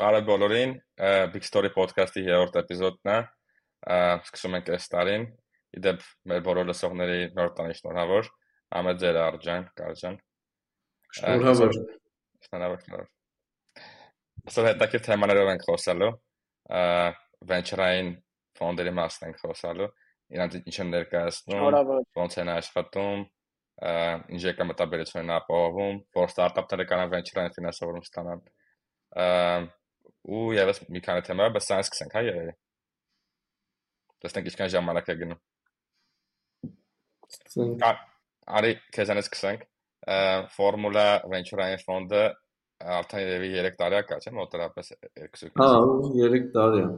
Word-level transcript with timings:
Բարև 0.00 0.22
բոլորին, 0.24 0.70
Big 1.34 1.44
Story 1.44 1.68
podcast-ի 1.74 2.22
3-րդ 2.24 2.54
էպիզոդն 2.56 3.08
է։ 3.12 3.16
Սկսում 4.24 4.54
ենք 4.56 4.68
այս 4.72 4.86
տարին։ 4.94 5.24
Իդեպ 5.76 6.04
մեր 6.30 6.38
բոլոր 6.46 6.68
լսողների 6.70 7.18
նոր 7.36 7.50
տարին 7.58 7.76
շնորհավոր։ 7.76 8.30
Ամե 8.80 8.94
ձեր 9.02 9.18
Արջան, 9.20 9.66
Կարջան։ 9.80 10.14
Շնորհավոր։ 11.18 11.76
Շնորհավոր, 12.46 12.80
շնորհավոր։ 12.86 13.10
Այսօր 14.48 14.68
հետաքրքիր 14.70 15.04
թեմաներով 15.04 15.50
ենք 15.52 15.66
խոսալու։ 15.68 16.08
Venture-ային 17.50 18.08
ֆոնդերի 18.60 18.94
մասն 19.00 19.26
ենք 19.28 19.44
խոսալու։ 19.44 19.90
Իրանց 20.30 20.56
ինչ 20.60 20.76
են 20.80 20.94
ներկայացնում, 20.94 21.60
ոնց 22.16 22.38
են 22.40 22.52
աշխատում, 22.54 23.20
ինչ 24.32 24.42
եկամտաբերություն 24.48 25.22
են 25.26 25.34
ապահովում, 25.36 26.00
որ 26.16 26.32
ստարտափները 26.32 26.88
կարող 26.94 27.12
venture-ային 27.18 27.54
ֆինանսավորում 27.58 28.06
ստանան 28.08 28.42
ու 30.28 30.52
եւս 30.56 30.82
մի 30.92 31.00
քանի 31.06 31.24
թեմա, 31.26 31.48
բայց 31.56 31.66
սա 31.66 31.80
սկսենք, 31.84 32.14
հա 32.16 32.22
երևի։ 32.26 32.54
Տեսնենք 34.20 34.50
ինչքան 34.50 34.72
ժամանակ 34.76 35.10
է 35.10 35.16
գնում։ 35.20 35.40
Արի 38.60 38.72
քեզանից 38.96 39.28
սկսենք։ 39.30 39.66
Ֆորմուլա 40.56 41.06
Venture-ային 41.30 41.84
ֆոնդը 41.84 42.24
արդեն 43.00 43.22
երևի 43.26 43.50
3 43.60 43.78
տարի 43.80 43.96
է 43.98 44.02
կա, 44.08 44.18
չէ՞, 44.24 44.32
մոտավորապես 44.38 44.92
2 45.20 45.50
Հա, 45.60 45.70
3 46.16 46.46
տարի 46.56 46.80
է։ 46.80 46.90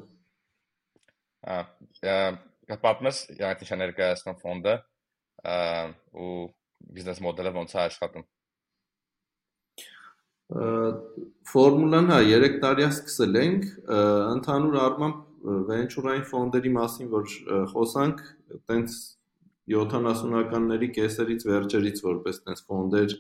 Ա 1.52 2.78
պատմես 2.82 3.22
յանք 3.40 3.64
ինչ 3.64 3.78
ներկայացնում 3.80 4.38
ֆոնդը 4.42 4.74
ու 6.22 6.34
բիզնես 6.96 7.22
մոդելը 7.26 7.52
ոնց 7.58 7.74
է 7.74 7.80
աշխատում։ 7.82 8.26
Ֆորմուլան 11.52 12.08
հա 12.12 12.20
3 12.28 12.56
տարի 12.62 12.84
է 12.84 12.88
սկսել 12.92 13.38
ենք, 13.42 13.66
ընդհանուր 14.36 14.78
առմամբ 14.82 15.50
venture-ային 15.70 16.24
ֆոնդերի 16.28 16.72
մասին 16.76 17.10
որ 17.12 17.34
խոսանք, 17.72 18.22
տենց 18.70 18.96
70-ականների 19.72 20.88
կեսերից 20.98 21.46
վերջերից 21.48 22.02
որպես 22.06 22.40
տենց 22.46 22.64
ֆոնդեր 22.68 23.14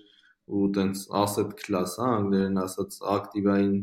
ու 0.52 0.68
տենց 0.76 1.04
asset 1.22 1.54
class, 1.62 1.96
հա, 2.02 2.08
անգլերեն 2.20 2.58
ասած 2.62 2.98
ակտիվային 3.16 3.76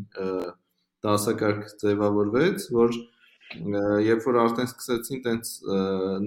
դասակարգ 1.08 1.74
ձևավորվեց, 1.84 2.68
որ 2.76 2.98
երբ 4.06 4.26
որ 4.28 4.38
արդեն 4.44 4.68
սկսեցին 4.70 5.22
տենց 5.26 5.54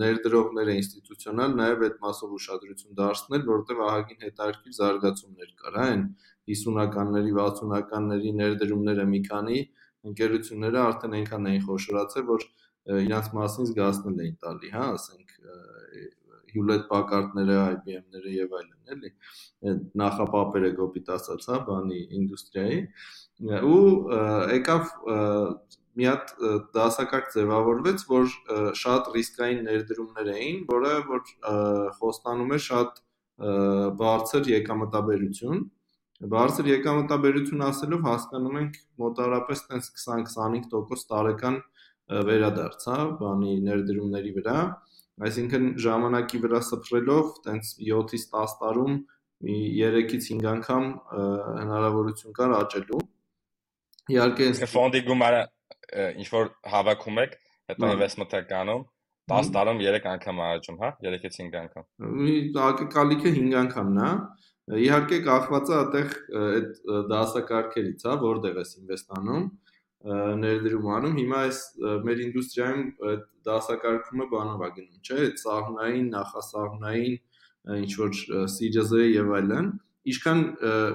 ներդրողները 0.00 0.72
ինստիտուցիոնալ 0.80 1.52
նաև 1.60 1.84
այդ 1.86 2.00
մասով 2.02 2.32
ուշադրություն 2.38 2.96
դարձնել, 2.98 3.44
որովհետև 3.52 3.82
ահագին 3.86 4.24
հետաքրքիր 4.26 4.76
զարգացումներ 4.78 5.52
կար, 5.62 5.76
այն 5.84 6.02
50-ականների, 6.50 7.34
60-ականների 7.38 8.32
ներդրումները 8.40 9.06
մի 9.12 9.20
քանի 9.28 9.60
ընկերությունները 10.10 10.80
արդեն 10.82 11.16
այնքան 11.18 11.48
էին 11.52 11.64
խոշորացել, 11.68 12.26
որ 12.32 12.46
իրանց 13.02 13.28
մասին 13.38 13.68
զգացնել 13.70 14.22
էին 14.24 14.38
տալի, 14.42 14.72
հա, 14.74 14.86
ասենք 14.96 15.36
Hewlett 16.52 16.88
Packard-ները, 16.90 17.58
IBM-ները 17.76 18.32
եւ 18.34 18.56
այլն, 18.58 18.80
էլի 18.94 19.12
նախապապերը 20.02 20.72
կոպիտ 20.80 21.12
ասած, 21.16 21.46
հա, 21.48 21.60
բանի 21.68 22.00
ինդուստրիայի 22.18 22.80
ու 23.68 23.84
եկավ 24.56 24.90
մի 25.92 26.08
հատ 26.08 26.34
դասակարգ 26.74 27.30
ձևավորվեց, 27.36 28.04
որ 28.10 28.28
շատ 28.82 29.08
ռիսկային 29.16 29.62
ներդրումներ 29.68 30.30
էին, 30.34 30.60
որը 30.72 30.92
որ 31.08 31.32
խոստանում 32.00 32.54
է 32.56 32.60
շատ 32.66 33.00
բարձր 34.02 34.50
եկամտաբերություն 34.52 35.64
Բարձր 36.22 36.68
եկամտաբերություն 36.70 37.62
ասելով 37.66 38.04
հասկանում 38.06 38.58
ենք 38.60 38.74
մոտավորապես 39.02 39.62
տենց 39.70 39.86
20-25% 40.02 41.08
տարեկան 41.10 41.56
վերադարձ, 42.28 42.84
հա, 42.92 42.98
բանի 43.18 43.54
ներդրումների 43.66 44.30
վրա, 44.36 44.58
այսինքն 45.26 45.66
ժամանակի 45.82 46.40
վրա 46.44 46.60
սփռելով 46.68 47.32
տենց 47.46 47.72
7-ից 47.80 48.26
10 48.36 48.54
տարում 48.62 48.94
մի 49.48 49.56
3-ից 49.80 50.28
5 50.30 50.46
անգամ 50.52 50.86
հնարավորություն 51.58 52.36
կար 52.38 52.54
աճելու։ 52.60 53.02
Իհարկե, 54.14 54.48
ֆոնդի 54.76 55.02
գումարը 55.10 55.42
ինչ 56.22 56.28
որ 56.36 56.52
հավաքում 56.76 57.20
եք, 57.26 57.36
հետո 57.72 57.90
investment 57.96 58.38
եք 58.38 58.54
անում, 58.62 58.86
10 59.32 59.52
տարում 59.58 59.82
3 59.82 60.08
անգամ 60.12 60.40
աճում, 60.46 60.78
հա, 60.82 60.94
3-ից 61.02 61.42
5 61.42 61.60
անգամ։ 61.62 61.90
Մի 62.22 62.36
ակալիքը 62.68 63.34
5 63.42 63.60
անգամն 63.62 64.02
է, 64.02 64.10
Իհարկե 64.62 65.18
կախված 65.26 65.70
է 65.72 65.74
այդտեղ 65.76 66.12
այդ 66.38 66.74
դասակարգերից, 67.10 68.02
հա, 68.06 68.12
որտեղ 68.22 68.58
ես 68.62 68.74
ինվեստանում, 68.78 69.46
ներդրում 70.42 70.86
անում։ 70.96 71.16
Հիմա 71.18 71.40
այս 71.46 71.58
մեր 72.06 72.20
ինդուստրիայում 72.26 72.84
այդ 73.10 73.24
դասակարգումը 73.48 74.26
բանով 74.32 74.62
է 74.62 74.70
գնում, 74.76 75.00
չէ՞, 75.02 75.18
այդ 75.22 75.42
սահմնային, 75.42 76.06
նախասահմնային 76.14 77.16
ինչ 77.82 77.92
որ 78.02 78.14
Series 78.54 78.94
A 78.98 79.02
եւ 79.06 79.34
այլն, 79.38 79.68
ինչքան 80.12 80.40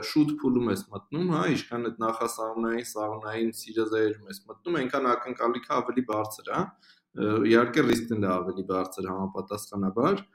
շուտ 0.07 0.31
փուլում 0.41 0.72
ես 0.73 0.81
մտնում, 0.91 1.29
հա, 1.35 1.44
ինչքան 1.56 1.88
այդ 1.88 2.01
նախասահմնային, 2.03 2.88
սահմնային 2.91 3.51
Series 3.61 3.94
A-երում 4.00 4.31
ես 4.31 4.41
մտնում, 4.47 4.79
այնքան 4.81 5.11
ակնկալիքը 5.11 5.75
ավելի 5.77 6.03
բարձր 6.11 6.51
է։ 6.51 6.63
Իհարկե 7.51 7.85
ռիսկն 7.88 8.17
էլ 8.27 8.33
ավելի 8.38 8.66
բարձր 8.67 9.07
համապատասխանաբար, 9.11 10.25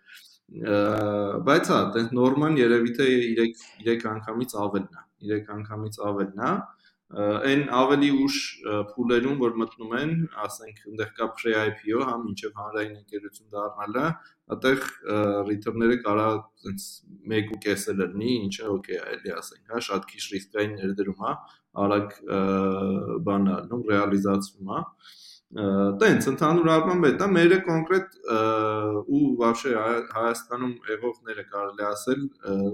բայց 1.48 1.72
հա, 1.72 1.80
տես 1.97 2.12
նորման 2.19 2.58
երևի 2.60 2.94
թե 2.98 3.08
3 3.41 3.64
3 3.88 4.06
անգամից 4.12 4.54
ավելն 4.66 5.00
է 5.00 5.04
3 5.32 5.53
անգամից 5.56 6.00
ավելն 6.10 6.47
է 6.48 6.53
այն 7.12 7.62
ավելի 7.76 8.08
ուշ 8.25 8.36
փուլերում 8.92 9.41
որ 9.42 9.56
մտնում 9.60 9.91
են, 9.98 10.12
ասենք, 10.47 10.78
այնտեղ 10.88 11.10
կա 11.19 11.26
pre-IPO, 11.41 11.98
հա, 12.08 12.14
մինչև 12.22 12.54
հանրային 12.60 12.94
ընկերություն 13.03 13.50
դառնալը, 13.53 14.04
այդտեղ 14.56 14.86
return-ները 15.50 15.98
կարա 16.06 16.25
այնց 16.32 16.86
1.5-ը 17.34 17.97
լինի, 18.00 18.30
ինչը 18.47 18.70
օքեյ 18.76 18.97
է, 18.97 19.03
էլի 19.16 19.34
ասենք, 19.36 19.74
հա, 19.74 19.82
շատ 19.88 20.09
քիչ 20.12 20.22
ռիսկային 20.32 20.74
ներդրում 20.80 21.26
է, 21.28 21.34
արագ 21.84 22.16
բան 23.28 23.53
է, 23.53 23.59
նո 23.69 23.82
ռեալիզացվում 23.92 24.72
է 24.72 24.80
Տենց 26.02 26.28
ընդհանուր 26.31 26.72
առմամբ 26.78 27.06
դա 27.22 27.28
մերը 27.35 27.59
կոնկրետ 27.68 28.18
ու 29.18 29.22
вообще 29.41 29.75
Հայաստանում 30.16 30.74
եղողները 30.91 31.46
կարելի 31.53 31.88
ասել 31.91 32.25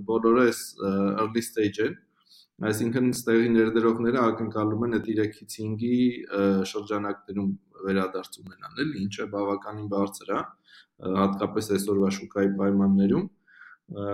բոլորը 0.07 0.47
էս 0.53 0.63
early 0.87 1.43
stage 1.49 1.85
են 1.85 1.99
այսինքն 2.69 3.11
ստեղի 3.13 3.51
ներդրողները 3.53 4.19
ակնկալում 4.23 4.83
են 4.87 4.97
այդ 4.97 5.07
3-ից 5.11 5.55
5-ի 5.59 5.95
շրջանակներում 6.71 7.53
վերադարձ 7.83 8.37
ունենան, 8.41 8.75
էլի, 8.83 8.99
ինչը 9.03 9.25
բավականին 9.33 9.87
բարձր 9.93 10.33
է, 10.33 10.41
հատկապես 11.19 11.69
այսօրվա 11.77 12.11
շուկայի 12.17 12.51
պայմաններում։ 12.59 13.25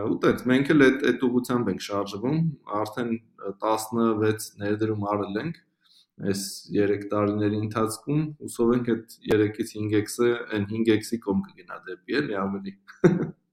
Ու 0.10 0.18
տենց 0.24 0.46
մենք 0.50 0.72
էլ 0.74 0.86
այդ 0.86 1.04
այդ 1.10 1.26
ուղությամբ 1.30 1.70
ենք 1.74 1.84
շարժվում, 1.86 2.40
արդեն 2.80 3.12
16 3.66 4.48
ներդրում 4.64 5.06
արել 5.14 5.42
ենք 5.44 5.60
այս 6.23 6.43
3 6.75 7.07
տարիների 7.13 7.57
ընթացքում 7.65 8.21
ուսով 8.49 8.75
ենք 8.75 8.91
այդ 8.95 9.17
3-ից 9.31 9.73
5x-ը 9.79 10.29
այն 10.57 10.69
5x-ի 10.73 11.19
կողմ 11.25 11.41
կգնա 11.49 11.81
դեպի 11.89 12.19
էլի 12.21 12.39
ավելի 12.43 12.77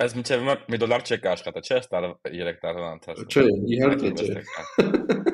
Բայց 0.00 0.14
մինչև 0.16 0.38
հիմա 0.40 0.52
1 0.72 0.78
դոլար 0.80 1.02
չեք 1.04 1.26
աշխատա, 1.28 1.60
չէ՞, 1.60 1.78
տարը 1.92 2.08
3 2.24 2.60
տարվա 2.62 2.86
ընթացքում։ 2.96 3.32
Չէ, 3.34 3.42
իհարկե 3.74 4.12
չէ։ 4.16 4.38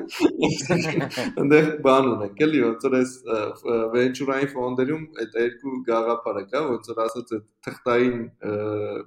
Այնտեղ 1.39 1.69
բան 1.85 2.09
ունենք, 2.09 2.41
էլի, 2.47 2.59
ոնց 2.65 2.83
որ 2.87 2.95
այս 2.97 3.13
venture-ային 3.93 4.51
ֆոնդերում 4.51 5.05
այդ 5.23 5.37
երկու 5.39 5.75
գաղափարը 5.87 6.43
կա, 6.51 6.63
ոնց 6.73 6.89
որ 6.91 6.99
ասած 7.05 7.31
այդ 7.37 7.45
թղթային 7.67 8.19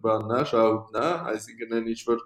բանն 0.07 0.35
է, 0.39 0.41
շահույթն 0.53 1.01
է, 1.01 1.07
այսինքն 1.35 1.77
այն 1.81 1.91
ինչ 1.93 2.01
որ 2.09 2.25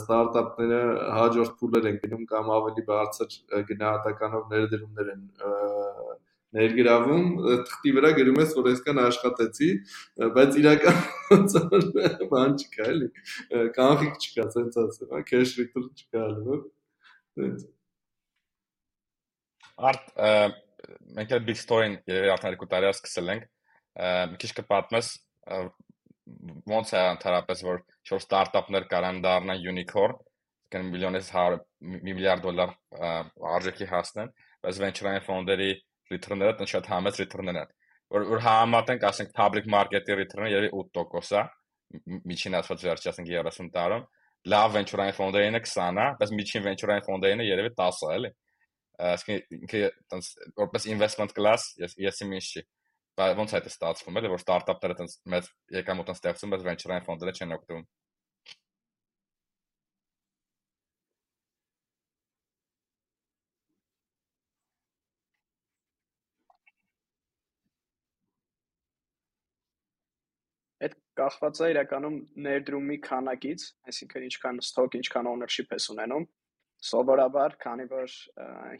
ստարտափները 0.00 0.82
հաջորդ 1.20 1.54
փուլեր 1.62 1.88
են 1.92 2.00
գնում 2.02 2.26
կամ 2.34 2.52
ավելի 2.58 2.86
բարձր 2.90 3.38
գնահատականով 3.70 4.54
ներդրումներ 4.56 5.14
են 5.14 5.24
ներգրավում, 6.56 7.26
թղթի 7.68 7.92
վրա 7.96 8.10
գրում 8.18 8.40
ես, 8.42 8.54
որ 8.58 8.68
այսքան 8.70 9.00
աշխատեցի, 9.04 9.68
բայց 10.36 10.56
իրական 10.60 10.98
բան 12.32 12.56
չկա, 12.58 12.88
էլի։ 12.94 13.10
Կանխիկ 13.76 14.16
չկա, 14.24 14.46
ցենց 14.56 14.80
ասեմ, 14.84 15.12
հա, 15.14 15.20
cash 15.30 15.54
return 15.60 15.86
չկա, 15.94 16.24
էլի։ 16.30 16.58
Տենց։ 17.40 17.68
Արդ 19.90 20.10
մենք 21.16 21.36
էլ 21.36 21.44
big 21.46 21.60
story-ին 21.60 21.96
երևի 22.10 22.32
արդեն 22.34 22.54
երկու 22.54 22.70
տարի 22.72 22.90
սկսել 22.94 23.32
ենք։ 23.34 23.46
Մի 24.30 24.40
քիչ 24.42 24.50
կպատմես 24.58 25.12
ոնց 26.70 26.92
է 26.94 27.00
ընդհանրապես 27.14 27.62
որ 27.66 27.80
շոր 28.10 28.22
ստարտափներ 28.22 28.86
կարան 28.90 29.22
դառնան 29.24 29.64
unicorn, 29.70 30.18
կան 30.70 30.90
միլիոնից 30.92 31.30
100 31.34 31.58
միլիարդ 32.06 32.44
դոլար 32.44 32.74
արժեքի 33.54 33.88
հասնեն, 33.90 34.30
բայց 34.64 34.80
venture-ային 34.84 35.24
ֆոնդերի 35.26 35.70
return-ները 36.14 36.56
տեն 36.60 36.70
շատ 36.74 36.90
համեծ 36.94 37.20
return-ներ 37.24 37.60
են։ 37.62 37.72
Որ 38.10 38.26
որ 38.30 38.44
համատենք, 38.46 39.06
ասենք 39.10 39.34
public 39.36 39.68
market-ի 39.70 40.16
return-ը 40.18 40.50
երևի 40.50 40.70
8% 40.82 41.40
է, 41.40 41.44
միջին 42.30 42.56
ասված 42.60 42.84
վերջի 42.86 43.10
ասենք 43.10 43.30
30 43.30 43.70
տարում, 43.76 44.06
լավ 44.50 44.74
venture-ային 44.76 45.16
ֆոնդերինը 45.20 45.60
20 45.66 46.00
է, 46.00 46.06
բայց 46.20 46.32
միջին 46.40 46.66
venture-ային 46.66 47.06
ֆոնդերինը 47.06 47.46
երևի 47.50 47.72
10 47.80 48.02
է, 48.10 48.14
էլի։ 48.18 48.30
ասկի 49.00 49.36
ինքը 49.56 49.80
տենց 50.12 50.28
որպես 50.60 50.86
investment 50.92 51.32
class 51.36 51.70
ես 51.80 51.96
ես 52.04 52.20
իմ 52.26 52.34
ինչի 52.40 52.62
բայց 53.20 53.38
ոնց 53.40 53.54
է 53.56 53.62
դա 53.64 53.72
ստացվում 53.72 54.20
էլի 54.20 54.32
որ 54.34 54.42
ստարտափները 54.44 54.98
տենց 55.00 55.16
մեծ 55.34 55.48
եկամուտ 55.80 56.12
են 56.12 56.20
ստեղծում 56.20 56.54
բայց 56.54 56.66
venture-ային 56.68 57.08
ֆոնդերը 57.08 57.34
չեն 57.40 57.56
օգտվում 57.56 57.88
Այդ 70.80 70.94
կախված 71.20 71.60
է 71.60 71.70
իրականում 71.74 72.16
ներդրումի 72.46 72.98
քանակից, 73.06 73.66
այսինքն 73.92 74.26
ինչքան 74.30 74.62
stock, 74.66 74.96
ինչքան 75.00 75.30
ownership 75.30 75.74
ես 75.76 75.90
ունենում։ 75.94 76.26
Սովորաբար, 76.90 77.56
քանի 77.60 77.86
որ 77.90 78.14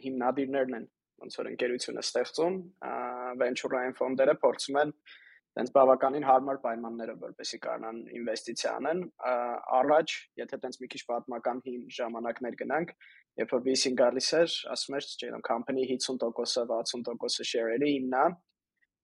հիմնադիրներն 0.05 0.77
են 0.79 0.87
ոնց 1.21 1.37
որ 1.37 1.49
ընկերությունը 1.51 2.03
ստեղծում, 2.07 2.55
venture-ային 3.41 3.97
ֆոնդերը 3.99 4.35
փորձում 4.41 4.79
են 4.81 4.93
տենց 5.51 5.71
բավականին 5.75 6.25
հարմար 6.25 6.59
պայմաններով, 6.63 7.17
որպեսզի 7.21 7.57
կարողանան 7.65 7.97
ինվեստիցիա 8.17 8.71
անեն, 8.79 9.01
առաջ, 9.77 10.13
եթե 10.41 10.59
տենց 10.63 10.77
մի 10.81 10.89
քիչ 10.93 11.01
պատմական 11.09 11.59
հին 11.65 11.81
ժամանակներ 11.97 12.57
գնանք, 12.61 12.93
երբ 13.41 13.55
որ 13.55 13.63
VC-ին 13.65 13.97
գալիս 14.01 14.29
էր, 14.39 14.55
ասում 14.75 14.97
էր, 14.97 15.09
չգիտեմ, 15.11 15.43
company 15.49 15.83
50%-ը, 15.91 16.47
60%-ը 16.55 17.47
share-երի 17.51 17.91
հիմնա, 17.97 18.23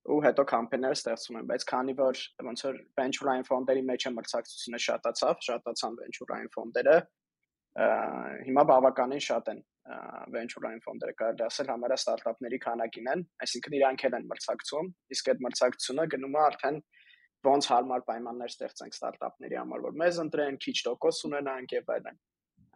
ու 0.08 0.18
հետո 0.24 0.44
կամպանիները 0.52 0.98
ստեղծում 0.98 1.38
են, 1.40 1.48
բայց 1.52 1.64
քանի 1.72 1.96
որ 2.00 2.20
ոնց 2.48 2.64
որ 2.68 2.78
venture-ային 3.00 3.48
ֆոնդերի 3.48 3.84
մեջ 3.88 4.06
է 4.08 4.12
մրցակցությունը 4.18 4.80
շատացավ, 4.88 5.42
շատացան 5.48 5.98
venture-ային 6.04 6.52
ֆոնդերը, 6.56 6.98
հիմա 8.48 8.64
բավականին 8.72 9.24
շատ 9.28 9.52
են 9.54 9.60
venture-ային 10.36 10.82
ֆոնդերը 10.86 11.18
կարելի 11.20 11.44
ասել 11.48 11.72
համարյա 11.74 11.98
ստարտափների 12.02 12.60
քանակին 12.64 13.12
են, 13.14 13.26
այսինքն 13.46 13.76
իրանք 13.78 14.06
են 14.08 14.26
մրցակցում, 14.32 14.90
իսկ 15.16 15.30
այդ 15.34 15.44
մրցակցությունը 15.48 16.08
գնում 16.16 16.38
է 16.38 16.42
արդեն 16.48 16.80
ոնց 17.48 17.70
հարմար 17.72 18.04
պայմաններ 18.08 18.52
ստեղծենք 18.54 18.98
ստարտափների 18.98 19.60
համար, 19.62 19.86
որ 19.88 20.00
մեզ 20.02 20.20
ընտրեն, 20.26 20.58
քիչ 20.64 20.76
տոկոս 20.88 21.22
ունենանք 21.30 21.76
եւ 21.78 21.94
այլն։ 21.98 22.20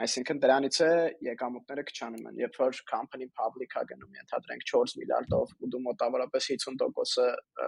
Այսինքն 0.01 0.39
դրանից 0.41 0.77
է 0.81 0.91
եկամուտները 1.27 1.83
քչանում 1.89 2.29
են։ 2.31 2.37
Երբ 2.41 2.55
որ 2.61 2.77
company 2.89 3.27
public-ա 3.37 3.83
գնում, 3.91 4.15
ենթադրենք 4.17 4.63
4 4.71 4.93
միլիարդով 5.01 5.51
ու 5.61 5.69
դու 5.73 5.81
մոտավորապես 5.87 6.47
50%-ը 6.51 7.67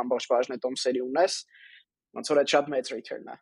ամբողջ 0.00 0.28
բաժնետոմսերի 0.32 1.02
ունես, 1.04 1.36
ոնց 2.18 2.32
որ 2.32 2.40
այդ 2.44 2.54
շատ 2.54 2.70
մեծ 2.74 2.92
return 2.94 3.28
է։ 3.34 3.36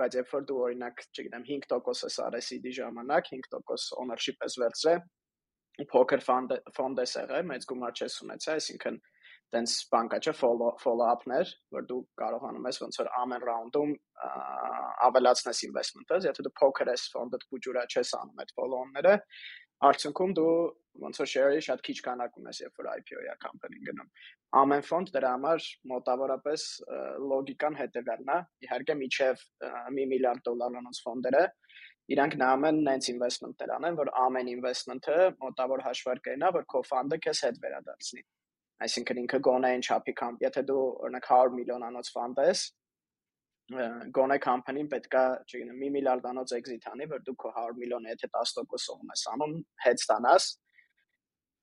Բայց 0.00 0.16
երբ 0.18 0.32
որ 0.36 0.48
դու 0.48 0.58
օրինակ, 0.66 1.04
չգիտեմ, 1.12 1.44
5% 1.50 2.40
ես 2.40 2.50
CD 2.50 2.72
ժամանակ, 2.80 3.30
5% 3.36 4.00
ownership 4.02 4.42
ես 4.44 4.58
վերցրել, 4.62 5.04
ու 5.76 5.86
poker 5.92 6.20
fund 6.24 6.52
fund 6.76 7.00
ես 7.04 7.16
եղել, 7.20 7.46
մեծ 7.52 7.68
գումար 7.70 7.96
չես 8.00 8.18
ունեցել, 8.26 8.60
այսինքն 8.60 8.98
տենց 9.54 9.74
բանկա 9.92 10.18
չէ 10.22 10.32
follow 10.36 11.06
up-ներ, 11.06 11.50
որ 11.74 11.84
դու 11.90 12.00
կարողանում 12.20 12.66
ես 12.68 12.80
ոնց 12.82 12.98
որ 13.00 13.10
ամեն 13.20 13.44
ռաունդում 13.48 13.92
ավելացնես 15.06 15.60
investment-ը, 15.68 16.18
եթե 16.26 16.46
դու 16.46 16.54
poker 16.60 16.90
ես 16.90 17.06
ֆոնդը 17.14 17.40
փուջուրա 17.44 17.84
չես 17.86 18.12
անում 18.20 18.42
այդ 18.42 18.52
follow-on-ները, 18.58 19.14
արդյունքում 19.86 20.34
դու 20.36 20.52
ոնց 21.06 21.20
որ 21.20 21.30
share-ի 21.30 21.64
շատ 21.66 21.82
քիչ 21.86 21.96
քանակ 22.06 22.38
ունես, 22.40 22.60
երբ 22.64 22.80
որ 22.80 22.88
IPO-յա 22.96 23.34
company-ն 23.42 23.86
գնում։ 23.88 24.08
Ամեն 24.60 24.86
ֆոնդ 24.88 25.10
դրա 25.16 25.32
համար 25.36 25.66
մոտավորապես 25.92 26.64
լոգիկան 27.32 27.76
հետևյալն 27.80 28.32
է, 28.32 28.38
իհարկե 28.66 28.96
միջև 29.02 29.44
1 29.68 30.08
միլիարդ 30.14 30.42
դոլարանոց 30.48 31.02
ֆոնդերը 31.06 31.44
իրանք 32.16 32.38
նայում 32.40 32.66
են 32.70 32.80
նենց 32.86 33.10
investment-ներ 33.12 33.74
անեն, 33.76 34.00
որ 34.00 34.10
ամեն 34.24 34.50
investment-ը 34.54 35.20
մոտավոր 35.42 35.84
հաշվարկայինա, 35.90 36.50
որ 36.56 36.66
քո 36.72 36.82
ֆոնդը 36.86 37.20
քեզ 37.26 37.44
հետ 37.46 37.62
վերադարձնի 37.66 38.22
այսինքն 38.84 39.20
ինքը 39.22 39.38
գոնե 39.46 39.70
այն 39.76 39.86
չափի 39.86 40.14
կամ 40.20 40.36
եթե 40.42 40.62
դու 40.68 40.82
օրինակ 41.06 41.30
100 41.32 41.56
միլիոնանոց 41.60 42.10
ֆանդ 42.16 42.42
ես 42.46 42.64
գոնե 43.66 44.36
կամփանին 44.44 44.88
պետքա, 44.92 45.22
չգիտեմ, 45.46 45.80
1 45.86 45.94
միլիարդանոց 45.96 46.52
exit 46.54 46.84
անի, 46.92 47.08
որ 47.10 47.22
դու 47.26 47.34
քո 47.42 47.50
100 47.56 47.80
միլիոնը 47.80 48.12
եթե 48.12 48.28
10%-ով 48.36 49.10
ես 49.10 49.24
անում, 49.32 49.56
հետ 49.86 50.02
ստանաս։ 50.04 50.46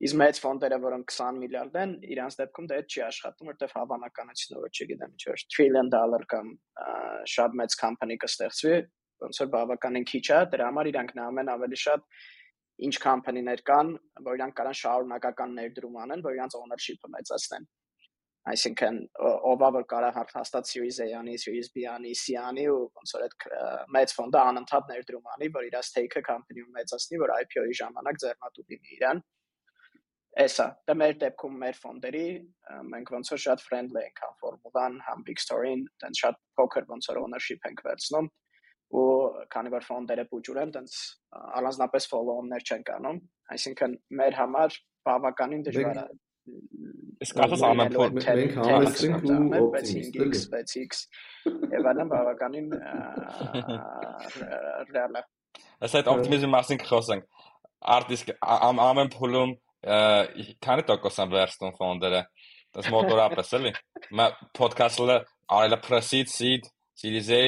Իսկ 0.04 0.18
մեծ 0.20 0.40
ֆոնդերը, 0.44 0.80
որոնք 0.84 1.14
20 1.16 1.40
միլիարդ 1.44 1.78
են, 1.80 1.94
իրանց 2.12 2.38
դեպքում 2.42 2.68
դա 2.74 2.80
չի 2.92 3.04
աշխատում, 3.08 3.50
որտեղ 3.54 3.74
հավանականությունը, 3.78 4.64
որ 4.64 4.74
չգիտեմ, 4.74 5.14
ինչ 5.16 5.24
որ 5.30 5.44
trillion 5.54 5.92
dollar 5.94 6.26
կամ 6.34 6.50
շատ 7.34 7.58
մեծ 7.62 7.78
company 7.80 8.18
կստեղծվի, 8.20 8.76
ոնց 9.24 9.40
որ 9.44 9.52
բավականին 9.54 10.08
քիչ 10.12 10.26
է, 10.28 10.40
դրա 10.52 10.68
համար 10.74 10.90
իրանք 10.92 11.16
նայում 11.22 11.40
են 11.44 11.54
ավելի 11.54 11.80
շատ 11.84 12.08
ինչ 12.82 12.96
կամփանիներ 13.04 13.62
կան, 13.70 13.94
որ 14.26 14.38
իրանք 14.40 14.56
կարան 14.60 14.78
շարունակական 14.80 15.56
ներդրում 15.60 15.98
անեն, 16.04 16.24
որ 16.26 16.38
իրանք 16.38 16.56
ownership-ը 16.60 17.12
մեծացնեն։ 17.14 17.68
Այսինքն 18.44 18.98
ովա 19.24 19.68
որ 19.72 19.86
կարա 19.88 20.10
հաստատ 20.18 20.68
Series 20.68 20.98
A-անի, 21.06 21.36
Series 21.40 21.70
B-անի, 21.72 22.10
C-անի 22.22 22.66
ու 22.74 22.82
ոնց 23.00 23.14
որ 23.16 23.24
այդ 23.28 23.46
մեծ 23.96 24.16
ֆոնդը 24.18 24.42
անընդհատ 24.42 24.90
ներդրում 24.92 25.30
անի, 25.36 25.50
որ 25.54 25.68
իր 25.70 25.78
stake-ը 25.88 26.24
կամփանիում 26.28 26.76
մեծացնի, 26.80 27.22
որ 27.24 27.34
IPO-ի 27.38 27.78
ժամանակ 27.80 28.20
ձեռնատու 28.26 28.68
լինի 28.74 28.94
իրան։ 28.98 29.24
Էսա, 30.44 30.68
դա 30.90 30.94
մեր 30.98 31.18
դեպքում 31.24 31.58
մեր 31.64 31.76
ֆոնդերի 31.86 32.28
մենք 32.92 33.10
ոնց 33.14 33.32
որ 33.32 33.42
շատ 33.44 33.64
friendly 33.64 34.04
ենք 34.04 34.22
համ 34.26 34.38
Formula-ն, 34.44 34.96
համ 35.08 35.20
Big 35.28 35.40
Story-ին, 35.40 35.84
տենց 36.04 36.22
շատ 36.24 36.40
poker 36.60 36.88
ոնց 36.90 37.10
որ 37.14 37.20
ownership 37.22 37.68
ենք 37.70 37.84
վերցնում 37.86 38.30
ու 38.94 39.06
քանի 39.54 39.72
որ 39.74 39.86
ֆոնդերը 39.88 40.26
փուջուր 40.30 40.60
են, 40.64 40.74
տենց 40.76 40.98
առանձնապես 41.60 42.10
follow-on-ներ 42.14 42.68
չեն 42.68 42.84
կանում, 42.90 43.22
այսինքն 43.56 43.96
մեր 44.20 44.38
համար 44.40 44.78
բավականին 45.08 45.66
դժվար 45.68 46.02
է 46.04 46.06
Իսկ 47.24 47.38
ասած 47.40 47.62
ամեն 47.64 47.94
փոփ 47.94 48.16
մենք 48.18 48.56
համեստ 48.60 49.04
ենք 49.08 49.22
ու 49.24 49.60
օպտիմիստ 49.64 50.18
ենք 50.24 50.34
6x 50.42 51.04
եւ 51.72 51.86
այլն 51.92 52.10
բավականին 52.12 52.68
ռեալ 54.92 55.20
է 55.20 55.24
Այս 55.88 55.96
այդ 56.00 56.10
օպտիմիզմի 56.14 56.50
մասին 56.56 56.82
կխոսենք 56.84 57.46
արտիստ 57.96 58.34
ամեն 58.90 59.14
փուլում 59.16 59.54
քանի 60.68 60.86
տոկոս 60.90 61.22
են 61.24 61.32
վերցնում 61.34 61.78
ֆոնդերը 61.80 62.22
դες 62.76 62.92
մոտորապես 62.98 63.56
էլի 63.60 63.74
մա 64.20 64.28
ոդքասթը 64.60 65.18
արելա 65.60 65.80
pre-seed 65.88 66.32
seed 66.34 66.68
series 67.00 67.32
A 67.32 67.44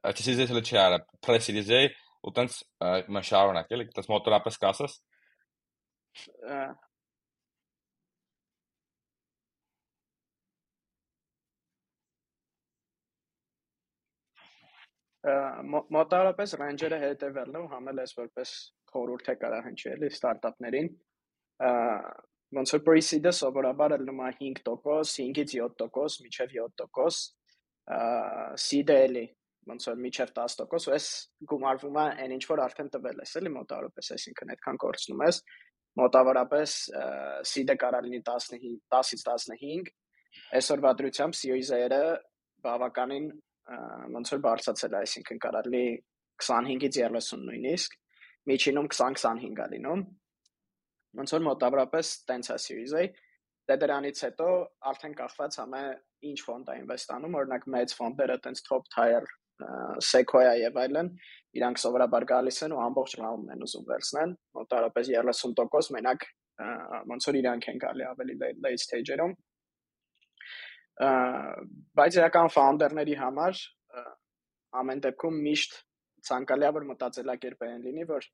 Չսիզե 0.00 0.46
հələ 0.48 0.62
չի 0.64 0.76
արա 0.80 0.98
A 1.00 1.80
ու 2.20 2.32
տենց 2.36 2.56
մա 3.12 3.20
շարունակ 3.24 3.72
էլի 3.76 3.84
դες 3.96 4.08
մոտորապես 4.12 4.56
կասես 4.60 4.94
մոտարապես 15.96 16.54
ռենջերը 16.60 16.98
հետևելն 17.04 17.58
ու 17.60 17.70
համել 17.74 18.00
ես 18.02 18.16
որպես 18.20 18.52
խորհուրդ 18.92 19.32
է 19.32 19.34
կարա 19.42 19.60
հնչի 19.66 19.90
էլի 19.94 20.08
ստարտափներին 20.16 20.88
ոնց 22.56 22.72
որ 22.74 22.84
pre-seed-ը 22.86 23.32
սովորաբար 23.40 23.96
ելնում 23.98 24.22
է 24.26 24.30
5%, 24.40 24.64
5-ից 25.16 25.52
7%, 25.60 26.24
միջև 26.24 26.56
7%, 26.56 27.20
seed-ը 28.64 28.96
էլի 29.10 29.26
ոնց 29.68 29.86
որ 29.90 29.98
միջև 30.04 30.32
10% 30.36 30.88
ու 30.88 30.94
այս 30.96 31.06
գումարվում 31.50 31.98
է 32.00 32.06
այն 32.24 32.34
ինչ 32.36 32.44
որ 32.50 32.62
արդեն 32.64 32.90
տվել 32.94 33.20
ես 33.24 33.34
էլի 33.40 33.52
մոտարապես, 33.56 34.10
այսինքն 34.16 34.52
այդքան 34.54 34.80
կորցնում 34.84 35.24
ես 35.26 35.40
մոտավորապես 36.00 36.74
seed-ը 37.50 37.76
կարա 37.82 38.00
լինի 38.06 38.20
15 38.30 38.66
10-ից 38.94 39.24
15 39.28 39.90
այսօրվա 40.60 40.92
դրությամբ 41.00 41.38
A-ը 41.80 42.02
բավականին 42.64 43.26
ոնց 44.16 44.32
որ 44.34 44.42
բարձացել 44.46 44.94
է, 44.94 45.00
այսինքն 45.00 45.40
կարելի 45.44 45.84
25-ից 46.42 46.98
30 47.00 47.42
նույնիսկ, 47.48 47.96
միջինում 48.50 48.88
20-25 48.94 49.60
է 49.64 49.66
լինում։ 49.74 50.04
Ոնց 51.20 51.34
որ 51.36 51.44
մոտավորապես 51.46 52.12
տենց 52.30 52.50
է 52.50 52.56
A, 53.00 53.04
դե 53.70 53.76
դրանից 53.82 54.22
հետո 54.26 54.48
արդեն 54.90 55.14
կախված 55.20 55.58
համե 55.60 55.82
ինչ 56.30 56.38
ֆոնդ 56.46 56.70
է 56.70 56.76
ինվեստանում, 56.80 57.36
օրինակ 57.40 57.66
մեծ 57.74 57.94
ֆոնդերը 58.00 58.36
տենց 58.46 58.62
top 58.66 58.88
tier 58.94 59.26
Sequoia 60.10 60.56
եւ 60.60 60.78
այլն, 60.84 61.08
իրանք 61.60 61.80
սովորաբար 61.82 62.26
գալիս 62.30 62.60
են 62.66 62.74
ու 62.76 62.82
ամբողջ 62.86 63.16
ռաունդն 63.20 63.54
են 63.54 63.64
ուզում 63.66 63.86
վերցնեն, 63.90 64.34
մոտավորապես 64.60 65.10
30% 65.16 65.96
մենակ 65.96 66.28
ոնց 67.10 67.28
որ 67.28 67.38
իրանք 67.40 67.68
են 67.72 67.78
գալի 67.84 68.06
ավելի 68.10 68.36
late 68.40 68.82
stage-երում 68.84 69.32
բայց 72.00 72.18
իրական 72.20 72.50
ֆաունդերների 72.56 73.16
համար 73.20 73.62
ամեն 74.80 75.02
դեպքում 75.06 75.38
միշտ 75.46 75.78
ցանկալի 76.28 76.68
է 76.68 76.72
որ 76.76 76.86
մտածելակերպային 76.90 77.86
լինի 77.86 78.06
որ 78.10 78.28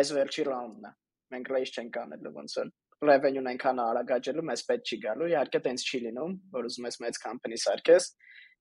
այս 0.00 0.12
վերջի 0.16 0.46
ռաունդն 0.48 0.88
է 0.88 0.92
մենք 1.34 1.52
ռեյս 1.56 1.74
չենք 1.76 1.98
անելու 2.02 2.34
ոնց 2.38 2.56
որ 2.60 2.72
revenue-ն 3.06 3.50
այնքան 3.52 3.82
արագ 3.84 4.12
աճելու 4.16 4.46
մեզ 4.50 4.62
պետք 4.70 4.88
չի 4.88 4.98
գալու 5.04 5.28
իհարկե 5.34 5.60
տենց 5.66 5.84
չի 5.84 6.00
լինում 6.06 6.36
որ 6.56 6.68
ուզում 6.70 6.88
ես 6.88 6.98
մեծ 7.04 7.20
company 7.26 7.58
սարքես 7.60 8.08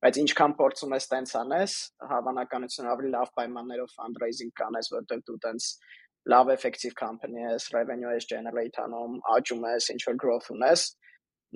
բայց 0.04 0.18
ինչքան 0.22 0.56
փորձում 0.60 0.96
ես 0.96 1.08
տենց 1.12 1.36
անես 1.42 1.76
հավանականությունը 2.12 2.92
ավելի 2.96 3.12
լավ 3.16 3.32
պայմաններով 3.40 3.94
fundraising 3.96 4.52
կանես 4.60 4.92
որտեղ 4.96 5.24
դու 5.30 5.38
տենց 5.46 5.70
լավ 6.34 6.52
effective 6.56 6.96
company 6.98 7.44
ես, 7.46 7.70
revenue 7.76 8.12
ես 8.16 8.28
generate 8.30 8.82
անում, 8.82 9.20
աճում 9.36 9.66
ես, 9.70 9.90
ինչ 9.94 10.02
որ 10.10 10.20
growth 10.24 10.50
ունես, 10.56 10.86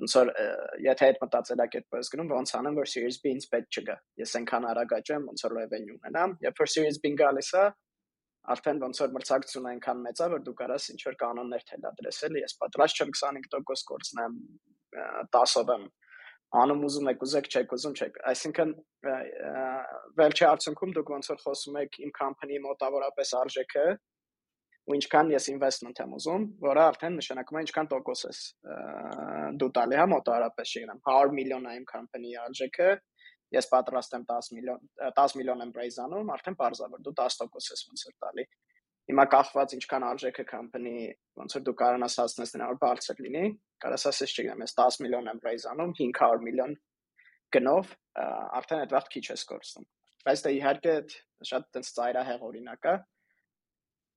ոնց 0.00 0.14
որ 0.16 0.30
եթե 0.86 1.08
այդ 1.10 1.20
մտածելակերպը 1.24 2.00
ես 2.00 2.10
գնում, 2.14 2.32
ոնց 2.38 2.52
անեմ, 2.60 2.78
որ 2.78 2.90
Series 2.90 3.18
B-ից 3.24 3.48
պետք 3.50 3.78
չգա։ 3.80 3.96
Ես 4.22 4.34
այնքան 4.40 4.66
արագ 4.70 4.94
աճեմ, 5.00 5.26
ոնց 5.30 5.44
որ 5.46 5.56
revenue 5.58 5.96
ունենամ, 5.98 6.36
երբ 6.46 6.62
որ 6.62 6.70
Series 6.74 7.00
B-ն 7.02 7.18
գալիս 7.20 7.50
է, 7.60 7.64
արդեն 8.54 8.82
ոնց 8.86 9.02
որ 9.02 9.14
մրցակցությունը 9.16 9.72
այնքան 9.74 10.04
մեծ 10.06 10.20
է, 10.20 10.28
որ 10.34 10.44
դու 10.46 10.54
կարաս 10.60 10.86
ինչ 10.94 11.00
որ 11.10 11.18
կանոններ 11.20 11.66
թելադրես, 11.70 12.20
էլի, 12.30 12.44
ես 12.46 12.54
պատրաստ 12.62 13.00
չեմ 13.00 13.12
25% 13.20 13.90
կորցնեմ 13.90 14.38
10-ով 15.34 15.74
եմ 15.74 15.84
անում 16.50 16.80
ուզում 16.86 17.08
եք 17.12 17.20
ուզեք 17.24 17.48
չեք 17.50 17.72
ուզում 17.76 17.92
չեք 17.94 18.16
այսինքն 18.30 18.70
վերջի 20.18 20.46
արդյունքում 20.50 20.94
դուք 20.96 21.12
ոնց 21.14 21.28
որ 21.30 21.42
խոսում 21.44 21.76
եք 21.80 21.98
իմ 22.04 22.12
company 22.16 22.58
մոտավորապես 22.64 23.34
արժեքը 23.40 23.84
ու 24.90 24.96
ինչքան 24.98 25.30
ես 25.30 25.46
investment 25.52 26.00
եմ 26.02 26.16
ուզում 26.18 26.46
որը 26.64 26.82
արդեն 26.90 27.18
նշանակում 27.20 27.60
է 27.60 27.62
ինչքան 27.66 27.90
տոկոս 27.92 28.24
ես 28.26 28.40
դու 29.62 29.70
տալի 29.78 30.00
հա 30.00 30.06
մոտավորապես 30.10 30.74
չգիտեմ 30.74 31.02
100 31.06 31.36
միլիոն 31.38 31.70
է 31.70 31.76
իմ 31.78 31.86
company 31.92 32.34
արժեքը 32.46 32.90
ես 33.54 33.70
պատրաստ 33.70 34.18
եմ 34.18 34.26
10 34.32 34.50
միլիոն 34.56 34.82
10 35.20 35.38
միլիոն 35.38 35.64
եմ 35.66 35.72
raise 35.78 36.02
անում 36.02 36.34
արդեն 36.34 36.58
որ 36.60 37.04
դու 37.06 37.14
10% 37.22 37.72
ես 37.74 37.86
ոնց 37.90 38.04
որ 38.10 38.18
տալի 38.26 38.46
Հիմա 39.10 39.24
կախված 39.26 39.72
ինչքան 39.74 40.04
արժեքը 40.06 40.44
company, 40.46 41.08
ոնց 41.40 41.56
որ 41.56 41.62
դու 41.66 41.72
կարողանաս 41.80 42.16
հասնես 42.20 42.52
նրան 42.54 42.68
որ 42.70 42.76
բարձր 42.84 43.22
լինի, 43.24 43.46
կարաս 43.82 44.04
ասես 44.10 44.34
չգիտեմ, 44.36 44.62
ես 44.62 44.74
10 44.78 44.98
միլիոն 45.02 45.30
եմ 45.32 45.40
raise 45.46 45.66
անում, 45.70 45.94
500 45.98 46.44
միլիոն 46.46 46.76
գնով, 47.56 47.90
արդեն 48.60 48.84
այդ 48.84 48.94
վաղ 48.94 49.08
քիչ 49.14 49.24
ես 49.32 49.44
կորցնում։ 49.50 49.88
Բայց 50.30 50.44
դա 50.46 50.52
իհարկե 50.60 50.94
շատ 51.50 51.68
տենց 51.74 51.92
ծայրահեղ 51.96 52.44
օրինակ 52.50 52.86
է, 52.86 52.94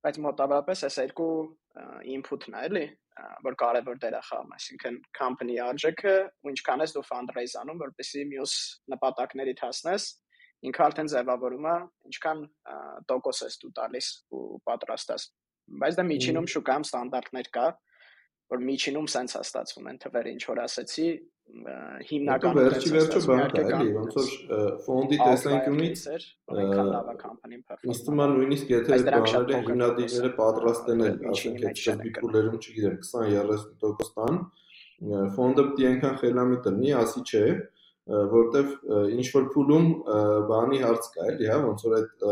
բայց 0.04 0.18
մոտավորապես 0.28 0.84
այս 0.84 0.98
երկու 1.00 1.34
input-ն 2.14 2.54
է, 2.54 2.64
էլի, 2.68 2.84
որ 3.46 3.56
կարևոր 3.64 4.00
դեր 4.04 4.14
է 4.18 4.22
խաղում, 4.28 4.54
այսինքն 4.58 4.98
company 5.18 5.56
արժեքը 5.64 6.14
ու 6.44 6.52
ինչքան 6.54 6.84
ես 6.84 6.94
դու 6.94 7.04
fundraise 7.08 7.58
անում, 7.62 7.80
որպեսզի 7.82 8.24
մյուս 8.30 8.54
նպատակներիդ 8.94 9.62
հասնես, 9.64 10.06
ինքը 10.68 10.84
արդեն 10.84 11.10
ձևավորում 11.12 11.68
է 11.70 11.76
ինչքան 12.10 12.42
տոկոս 13.10 13.42
ես 13.44 13.58
դու 13.64 13.72
տալիս 13.78 14.08
ու 14.34 14.44
պատրաստ 14.68 15.14
ես 15.14 15.26
բայց 15.84 15.98
դա 15.98 16.04
միջինում 16.10 16.48
շուկայում 16.54 16.86
ստանդարտներ 16.88 17.50
կա 17.58 17.66
որ 18.54 18.64
միջինում 18.68 19.06
սենց 19.14 19.34
է 19.34 19.42
ստացվում 19.44 19.88
են 19.92 20.00
թվերը 20.04 20.34
ինչ 20.34 20.42
որ 20.50 20.60
ասեցի 20.64 21.06
հիմնականում 21.44 22.58
վերջի 22.64 22.90
վերջը 22.94 23.20
բան 23.28 23.40
կա 23.54 23.62
էլի 23.78 23.88
ոնց 23.94 24.14
որ 24.18 24.28
ֆոնդի 24.84 25.18
տեսանկյունից 25.20 26.04
այնքան 26.08 26.90
լավ 26.94 27.10
է 27.12 27.16
կամպանին 27.22 27.62
perform 27.68 27.94
Իստում 27.94 28.22
է 28.24 28.28
նույնիսկ 28.34 28.72
եթե 28.74 28.98
բաները 29.08 29.60
հիմնադիրները 29.68 30.30
պատրաստ 30.38 30.90
են 30.94 31.04
ասենք 31.32 31.66
այդ 31.70 31.82
շփիկուլերում 31.84 32.58
չգիտեմ 32.64 32.96
20-30% 33.08 34.14
տան 34.16 34.40
ֆոնդը 35.36 35.66
պետք 35.68 35.84
է 35.84 35.88
այնքան 35.90 36.18
խելամիտ 36.24 36.68
լինի 36.72 36.94
ասի 37.04 37.24
չէ 37.28 37.44
որտեվ 38.34 38.70
ինչ 39.16 39.26
որ 39.34 39.48
փուլում 39.54 39.90
բանի 40.50 40.80
հարց 40.84 41.10
կա 41.16 41.26
էլի, 41.32 41.50
հա, 41.50 41.58
ոնց 41.64 41.84
որ 41.88 41.98
այդ 41.98 42.24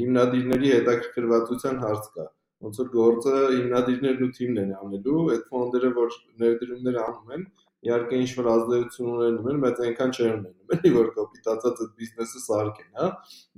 հիմնադիրների 0.00 0.72
հետաքրքրվածության 0.76 1.82
հարց 1.84 2.12
կա 2.16 2.26
ոնց 2.60 2.78
որ 2.80 2.88
գործը 2.92 3.34
հիմնադիրներն 3.54 4.24
ու 4.26 4.34
թիմն 4.36 4.58
են 4.62 4.72
անելու, 4.76 5.20
այդ 5.34 5.44
ֆոնդերը 5.52 5.90
որ 5.96 6.16
ներդրումներ 6.42 6.98
անում 7.02 7.34
են, 7.36 7.44
իհարկե 7.88 8.18
ինչ 8.20 8.32
որ 8.36 8.48
ազդեցություն 8.52 9.12
ունենում 9.14 9.48
են, 9.52 9.60
բայց 9.64 9.80
այնքան 9.86 10.12
չեն 10.16 10.32
ունենում, 10.34 10.74
էլի 10.76 10.92
որ 10.98 11.08
կապիտացած 11.16 11.80
այդ 11.84 11.94
բիզնեսը 12.00 12.42
սարքեն, 12.44 12.90
հա։ 13.00 13.08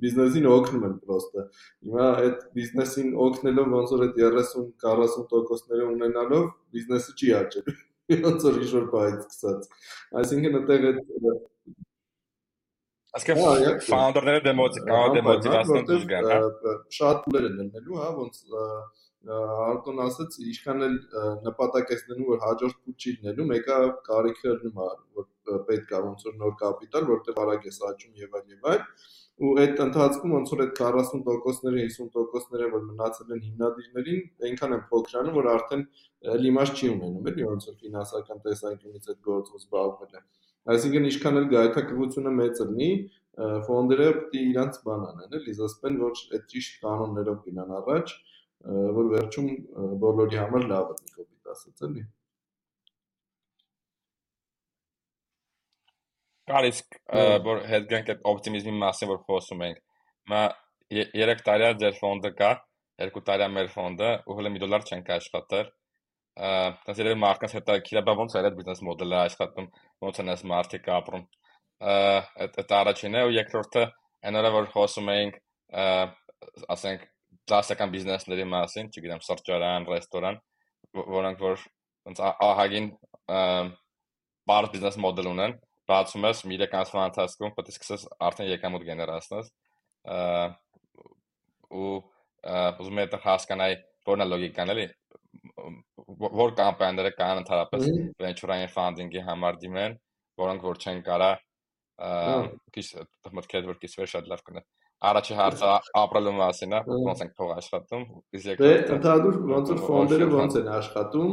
Բիզնեսին 0.04 0.50
օգնում 0.52 0.86
են 0.88 0.94
պրոստը։ 1.02 1.46
Հիմա 1.88 2.06
այդ 2.22 2.44
բիզնեսին 2.58 3.14
օգնելով 3.26 3.74
ոնց 3.78 3.94
որ 3.96 4.04
այդ 4.06 4.20
30-40%-ները 4.22 5.88
ունենալով 5.96 6.46
բիզնեսը 6.76 7.16
չի 7.18 7.34
աճելու 7.42 7.80
ոնց 8.26 8.46
որ 8.48 8.58
ինչ-որ 8.62 8.86
բայց 8.92 9.18
սկսած։ 9.22 9.68
Այսինքն 10.22 10.58
այդտեղ 10.60 10.86
այդ 10.90 11.00
Այսինքն 13.12 13.80
ֆաունդերները 13.86 14.42
դեմոտիվացնեն 14.46 15.88
դուրս 15.88 16.04
գան, 16.12 16.28
հա։ 16.32 16.76
Շատ 16.96 17.26
ուներ 17.28 17.48
են 17.48 17.58
լինելու, 17.60 17.98
հա, 18.00 18.06
ոնց 18.22 18.38
Արտոն 19.22 20.00
ասաց, 20.02 20.36
ինչքան 20.42 20.84
էլ 20.86 20.94
նպատակ 21.46 21.90
ես 21.94 22.04
դնում 22.08 22.28
որ 22.32 22.40
հաջորդ 22.42 22.78
փուլ 22.82 22.94
չի 22.98 23.12
լինելու, 23.16 23.46
մեկը 23.52 23.76
կարիքը 24.08 24.54
լինում 24.62 24.80
է, 24.82 24.86
որ 25.18 25.60
պետք 25.68 25.92
է 25.92 26.00
ոնց 26.06 26.24
որ 26.26 26.38
նոր 26.42 26.54
կապիտալ, 26.62 27.06
որտեղ 27.12 27.38
արագ 27.42 27.68
ես 27.70 27.78
աճում 27.92 28.22
եւ 28.22 28.38
այլ 28.38 28.54
եւ 28.56 28.66
այլ 28.72 28.82
ու 29.42 29.52
այդ 29.62 29.80
ընթացքում 29.82 30.32
ոնց 30.36 30.50
որ 30.52 30.60
այդ 30.62 30.74
40%-ները 30.78 31.84
50%-ները 31.84 32.66
որ 32.72 32.82
մնացել 32.88 33.32
են 33.36 33.40
հիմնադիրներին, 33.46 34.20
այնքան 34.48 34.74
են 34.76 34.82
փոքրանում, 34.90 35.38
որ 35.38 35.48
արդեն 35.52 35.84
լիմաշ 36.42 36.72
չի 36.76 36.90
ունենում, 36.92 37.30
էլի 37.32 37.46
ոնց 37.48 37.66
որ 37.70 37.78
ֆինանսական 37.82 38.42
տեսանկյունից 38.44 39.08
այդ 39.12 39.22
գործով 39.28 39.62
զբաղվել 39.62 40.12
է։ 40.12 40.22
Այսինքն 40.72 41.08
ինչքան 41.08 41.38
էլ 41.40 41.48
գայթակղությունը 41.52 42.32
մեծ 42.38 42.60
լինի, 42.62 42.90
ֆոնդերը 43.66 44.08
պետք 44.12 44.36
է 44.36 44.44
իրանց 44.52 44.78
բան 44.86 45.06
անեն, 45.08 45.34
էլի 45.40 45.54
զսպեն, 45.58 45.96
որ 46.02 46.22
այդ 46.36 46.44
ճիշտ 46.52 46.76
կանոններով 46.84 47.38
գնան 47.48 47.72
առաջ, 47.80 48.14
որ 48.62 49.08
վերջում 49.12 49.46
բոլորի 50.02 50.38
համար 50.38 50.66
լավ 50.70 50.90
է, 50.92 50.96
կոպիտ 51.16 51.52
ասած, 51.52 51.84
էլի։ 51.88 52.04
Կար 56.52 56.68
իսկ 56.68 56.98
որ 57.46 57.62
հետ 57.72 57.88
գանք 57.92 58.12
այդ 58.12 58.24
օպտիմիզմի 58.32 58.74
մասին 58.82 59.10
որ 59.12 59.20
խոսում 59.26 59.64
ենք։ 59.66 59.82
Մա 60.32 60.42
3 60.92 61.44
տարի 61.46 61.68
է 61.68 61.74
ձեր 61.82 61.98
ֆոնդը 61.98 62.32
կա, 62.38 62.50
2 63.02 63.22
տարի 63.28 63.46
է 63.46 63.52
մեր 63.56 63.70
ֆոնդը, 63.74 64.10
ու 64.28 64.36
հələ 64.38 64.52
1 64.52 64.62
դոլար 64.62 64.86
չենք 64.90 65.12
աշխատել։ 65.16 65.70
Դա 66.32 66.96
երբ 66.98 67.20
մարդկանց 67.22 67.54
հետ 67.58 67.70
քիլա 67.86 68.02
բա 68.08 68.12
ոնց 68.22 68.34
է 68.34 68.42
այդ 68.42 68.54
բիզնես 68.58 68.82
մոդելը 68.88 69.16
աշխատում, 69.22 69.66
ոնց 70.06 70.20
են 70.22 70.32
այս 70.32 70.44
մարդիկ 70.52 70.86
ապրում։ 70.96 71.24
Այդ 71.92 72.60
այդ 72.62 72.74
առաջինն 72.78 73.18
է 73.20 73.24
ու 73.26 73.34
երկրորդը 73.36 73.82
այն 74.22 74.38
օրը 74.40 74.52
որ 74.54 74.68
խոսում 74.72 75.10
էինք, 75.12 75.38
ասենք 76.72 77.08
դասական 77.50 77.92
բիզնեսների 77.92 78.46
մասին, 78.52 78.90
չգիտեմ, 78.92 79.22
սրճարան, 79.26 79.86
ռեստորան, 79.92 80.38
որոնք 81.16 81.42
որ 81.42 81.64
ոնց 82.08 82.22
ահագին 82.22 82.88
բար 84.52 84.68
բիզնես 84.72 84.98
մոդել 85.02 85.30
ունեն, 85.32 85.56
բացում 85.90 86.26
ես 86.28 86.42
մի 86.48 86.58
3 86.62 86.76
ամսվա 86.80 87.04
ընթացքում 87.10 87.54
պետք 87.56 87.70
է 87.70 87.74
սկսես 87.74 88.04
արդեն 88.28 88.50
եկամուտ 88.52 88.84
գեներացնես 88.88 89.50
ու 91.72 91.92
ուզում 92.82 93.00
եմ 93.02 93.10
դա 93.12 93.20
հասկանալ 93.26 93.74
որն 94.08 94.24
է 94.24 94.26
լոգիկան 94.30 94.72
էլի 94.74 94.86
որ 96.22 96.54
կամպանիաները 96.58 97.12
կան 97.18 97.40
ընդհանրապես 97.42 97.86
venture-ային 98.22 98.72
funding-ի 98.76 99.24
համար 99.28 99.58
դիմեն 99.62 99.96
որոնք 100.42 100.66
որ 100.68 100.80
չեն 100.82 101.02
կարա 101.08 101.30
քիչ 102.76 102.86
մտքեր 103.38 103.68
որ 103.70 103.80
քիչ 103.82 103.92
շատ 104.14 104.30
լավ 104.32 104.44
կնա 104.48 104.64
Առաջի 105.02 105.34
հարցը 105.34 105.68
ապրելու 105.98 106.32
մասին 106.36 106.74
է, 106.76 106.80
ոնց 106.86 107.22
ենք 107.24 107.32
փող 107.38 107.48
աշխատում, 107.56 108.02
իսկ 108.38 108.60
Դե 108.62 108.70
ընդհանուր 108.96 109.38
ոնց 109.50 109.70
որ 109.72 109.80
ֆոնդերը 109.86 110.28
ոնց 110.30 110.58
են 110.60 110.68
աշխատում, 110.76 111.32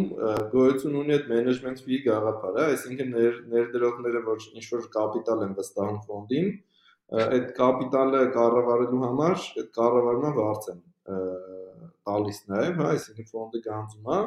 գոյություն 0.53 0.95
ունի 1.01 1.13
այդ 1.17 1.27
management 1.33 1.83
fee 1.85 1.99
գաղափարը, 2.07 2.63
այսինքն 2.73 3.11
ներ, 3.13 3.35
ներդրողները 3.53 4.21
որ 4.25 4.47
ինչ 4.57 4.65
որ 4.73 4.87
կապիտալ 4.95 5.43
են 5.45 5.53
վստահում 5.59 5.99
ֆոնդին, 6.09 6.49
այդ 7.29 7.51
կապիտալը 7.59 8.21
կառավարելու 8.39 9.01
համար 9.05 9.43
այդ 9.61 9.69
կառավարումը 9.77 10.31
վարձ 10.39 10.69
են 10.73 10.81
տալիս 12.09 12.39
նաև, 12.49 12.79
հա, 12.79 12.87
այսինքն 12.95 13.29
ֆոնդը 13.29 13.61
գանձում 13.65 14.09
է, 14.15 14.19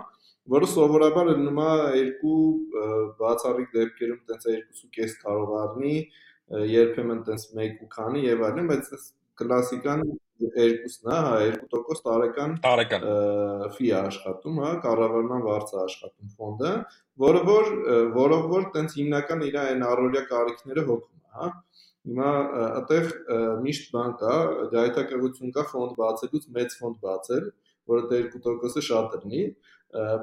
որը 0.54 0.68
սովորաբար 0.72 1.28
լինում 1.32 1.60
է 1.62 1.72
երկու 1.98 2.38
բացառիկ 3.18 3.74
դեպքերում 3.74 4.22
տենց 4.30 4.46
2.5 4.78 5.18
կարող 5.22 5.52
առնի, 5.62 5.96
երբեմն 6.72 7.20
տենց 7.28 7.48
1 7.54 7.84
ու 7.86 7.90
քանի 7.96 8.24
եւ 8.26 8.46
այլն, 8.48 8.70
բայց 8.72 8.90
կլասիկան 9.40 10.04
երկուսն 10.42 11.10
է, 11.12 11.16
հա, 11.24 11.32
2% 11.72 12.04
տարեկան 12.06 12.54
տարեկան 12.64 13.04
ֆի 13.76 13.90
է 13.90 13.96
աշխատում, 13.98 14.60
հա, 14.64 14.70
կառավարման 14.86 15.44
վարձ 15.46 15.74
է 15.74 15.78
աշխատում 15.82 16.32
ֆոնդը, 16.38 16.72
որը 17.24 17.42
որ 17.48 17.70
որով 18.16 18.46
որ 18.52 18.66
տենց 18.76 18.96
հիմնական 19.00 19.44
իր 19.48 19.58
այն 19.62 19.84
առօրյա 19.88 20.22
կարիքները 20.32 20.86
հոգում 20.88 21.20
է, 21.22 21.28
հա։ 21.38 21.50
Հիմա 22.02 22.30
այդտեղ 22.62 23.10
միշտ 23.62 23.92
բան 23.94 24.14
կա, 24.22 24.36
գայթակղություն 24.72 25.52
կա 25.56 25.66
ֆոնդ 25.72 25.92
բացելուց 26.00 26.48
մեծ 26.56 26.74
ֆոնդ 26.80 26.96
բացել, 27.06 27.44
որը 27.92 28.02
2%-ը 28.10 28.82
շատ 28.88 29.14
լինի, 29.22 29.44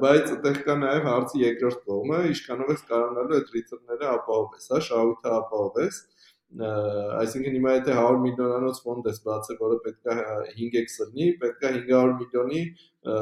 բայց 0.03 0.33
այդտեղ 0.33 0.59
կա 0.65 0.75
նաև 0.81 1.07
հարցի 1.07 1.41
երկրորդ 1.45 1.81
կողմը, 1.87 2.19
ինչքանով 2.33 2.71
ես 2.73 2.83
կարողանալու 2.89 3.37
այդ 3.39 3.51
return-ները 3.55 4.07
ապահովես, 4.11 4.67
հա, 4.73 4.79
շահույթը 4.89 5.33
ապահովես, 5.39 5.99
այսինքն 6.49 7.55
հիմա 7.55 7.73
եթե 7.75 7.95
100 7.95 8.21
միլիոնանոց 8.23 8.77
ֆոնդ 8.81 9.07
ես 9.09 9.19
բացել, 9.25 9.57
որը 9.59 9.75
պետքա 9.85 10.15
5x 10.57 10.95
լինի, 11.03 11.27
պետքա 11.43 11.71
500 11.75 12.15
միլիոնի 12.21 12.61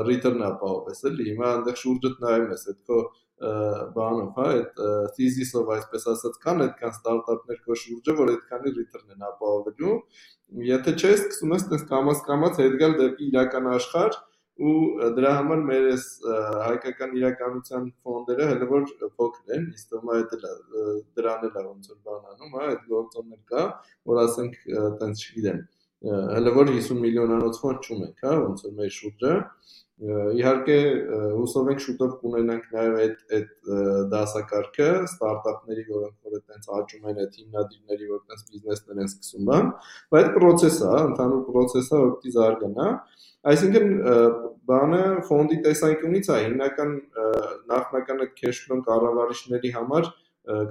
return 0.07 0.43
ապահովես, 0.47 1.01
էլի։ 1.09 1.25
Հիմա 1.31 1.49
այնտեղ 1.57 1.79
շուրջդ 1.81 2.21
նայում 2.23 2.53
ես, 2.55 2.63
այդ 2.71 2.79
քո 2.87 2.99
բանով, 3.97 4.29
հա, 4.37 4.45
այդ 4.53 4.79
thesis-ով 5.17 5.67
այսպես 5.75 6.07
ասած 6.13 6.39
կան 6.45 6.63
այդքան 6.67 6.95
ստարտափներ 6.95 7.59
քո 7.67 7.77
շուրջը, 7.83 8.15
որ 8.17 8.31
այդքանի 8.33 8.73
return 8.77 9.13
են 9.13 9.27
ապահովելու։ 9.27 9.97
Եթե 10.71 10.95
չես 10.97 11.19
սկսում 11.27 11.53
ես 11.57 11.67
տես 11.73 11.85
կամած 11.91 12.23
կամած 12.31 12.61
հետ 12.63 12.79
գալ 12.81 12.97
դեպի 13.01 13.27
իրական 13.27 13.69
աշխարհ, 13.75 14.17
ու 14.57 15.09
դրա 15.17 15.31
համար 15.37 15.63
մեր 15.69 15.87
այս 15.91 16.05
հայկական 16.65 17.15
իրականության 17.19 17.89
ֆոնդերը 18.05 18.47
հələ 18.51 18.67
որ 18.71 18.85
փոքր 19.19 19.55
են, 19.57 19.65
իսկ 19.77 19.91
թվում 19.91 20.13
է 20.15 20.21
դրան 21.19 21.45
էլ 21.49 21.57
ոնց 21.67 21.91
որ 21.91 21.99
բան 22.07 22.23
անում, 22.33 22.55
հա, 22.57 22.63
այդ 22.71 22.87
գործոններ 22.93 23.41
կա, 23.53 23.65
որ 24.11 24.21
ասենք 24.23 24.57
տենց 25.01 25.25
չգիտեմ, 25.27 25.61
հələ 26.07 26.55
որ 26.57 26.71
50 26.73 27.01
միլիոնանոց 27.05 27.61
ֆոնդ 27.63 27.87
չունենք, 27.87 28.25
հա, 28.25 28.33
ոնց 28.47 28.65
որ 28.67 28.75
մեր 28.81 28.95
շուրջը, 28.97 29.35
Իհարկե 29.97 30.75
հուսով 31.33 31.69
ենք 31.71 31.79
շուտով 31.81 32.11
կունենանք 32.21 32.65
նաև 32.73 32.97
այդ 33.01 33.21
այդ 33.37 33.69
դասակարգը 34.11 34.89
ստարտափների, 35.07 35.85
որոնք 35.87 36.27
որ 36.27 36.35
այդտենց 36.37 36.67
աճում 36.77 37.07
են, 37.11 37.21
այդ 37.23 37.39
հիմնադիրների, 37.41 38.09
որ 38.11 38.19
այդտենց 38.19 38.43
բիզնեսներ 38.51 39.01
են 39.01 39.09
սկսում 39.09 39.49
բայց 40.13 40.29
process 40.35 40.77
է, 40.85 40.91
ընդհանուր 41.07 41.41
process 41.47 41.89
է, 41.89 42.01
որ 42.03 42.13
պիտի 42.13 42.33
զարգանա։ 42.37 42.87
Այսինքն 43.47 43.89
բանը 44.69 45.01
ֆոնդի 45.31 45.57
տեսանկյունից 45.65 46.29
է 46.29 46.37
հիմնական 46.45 46.93
նախնական 47.73 48.23
այդ 48.27 48.37
cash 48.37 48.61
flow 48.67 48.79
կառավարիչների 48.91 49.73
համար 49.77 50.11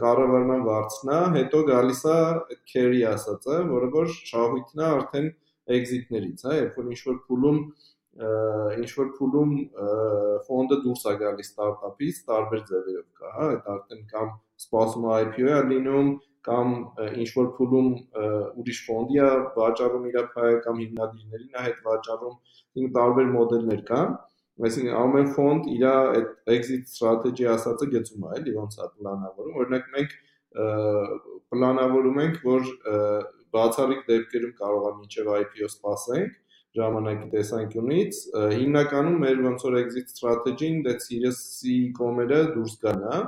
կառավարման 0.04 0.62
վարձնա, 0.70 1.18
հետո 1.34 1.64
գալիս 1.72 2.04
է 2.06 2.14
այդ 2.14 2.62
carry 2.70 3.02
ասածը, 3.10 3.58
որը 3.74 3.90
որ 3.96 4.14
շահույթն 4.30 4.82
է 4.82 4.86
արդեն 4.86 5.28
exit-ներից, 5.76 6.46
հա, 6.46 6.54
երբ 6.56 6.78
որ 6.80 6.90
ինչ 6.94 7.00
որ 7.10 7.18
փուլում 7.26 7.60
ինչ 8.16 8.90
որ 8.96 9.08
փուլում 9.16 9.50
ֆոնդը 10.46 10.78
դուրս 10.84 11.02
է 11.10 11.14
գալիս 11.22 11.50
ստարտափից 11.52 12.20
տարբեր 12.30 12.62
ձևերով 12.70 13.08
կա, 13.20 13.32
հա, 13.36 13.48
այդ 13.56 13.68
արդեն 13.74 14.06
կամ 14.12 14.30
սպասում 14.62 15.06
է 15.06 15.16
IPO-ը 15.26 15.58
լինում, 15.72 16.08
կամ 16.46 16.72
ինչ 17.22 17.28
որ 17.36 17.50
փուլում 17.58 17.90
ուրիշ 18.62 18.80
ֆոնդի 18.86 19.20
է 19.26 19.30
վաճառում 19.58 20.06
իր 20.10 20.18
փայը 20.36 20.62
կամ 20.66 20.80
հիմնադիրներին 20.84 21.58
է 21.60 21.66
հետ 21.66 21.82
վաճառում, 21.90 22.36
ինքը 22.80 22.92
տարբեր 22.96 23.30
մոդելներ 23.36 23.82
կան, 23.90 24.16
այսինքն 24.66 24.98
ամեն 25.02 25.30
ֆոնդ 25.36 25.68
իր 25.76 25.86
այդ 25.90 26.30
exit 26.56 26.88
strategy 26.88 27.48
ասածը 27.52 27.90
գծում 27.92 28.26
է, 28.26 28.30
էլի 28.38 28.54
ոնց 28.56 28.78
է 28.78 28.88
պլանավորում, 28.96 29.58
օրինակ 29.64 29.90
մենք 29.96 30.14
պլանավորում 31.52 32.20
ենք, 32.24 32.38
որ 32.46 32.70
բացառիկ 33.56 34.06
դեպքերում 34.08 34.54
կարող 34.60 34.86
է 34.86 34.92
մինչև 35.00 35.30
IPO 35.42 35.68
սպասենք, 35.74 36.38
ժամանակի 36.76 37.26
տեսանկյունից 37.34 38.20
հիմնականում 38.56 39.18
մեր 39.24 39.42
ոնց 39.46 39.66
որ 39.66 39.80
exit 39.80 40.14
strategy-ն 40.14 40.78
դե 40.86 40.94
Series-ի 41.06 41.76
կոմերը 41.98 42.40
դուրս 42.56 42.78
գան, 42.86 43.04
հա 43.10 43.20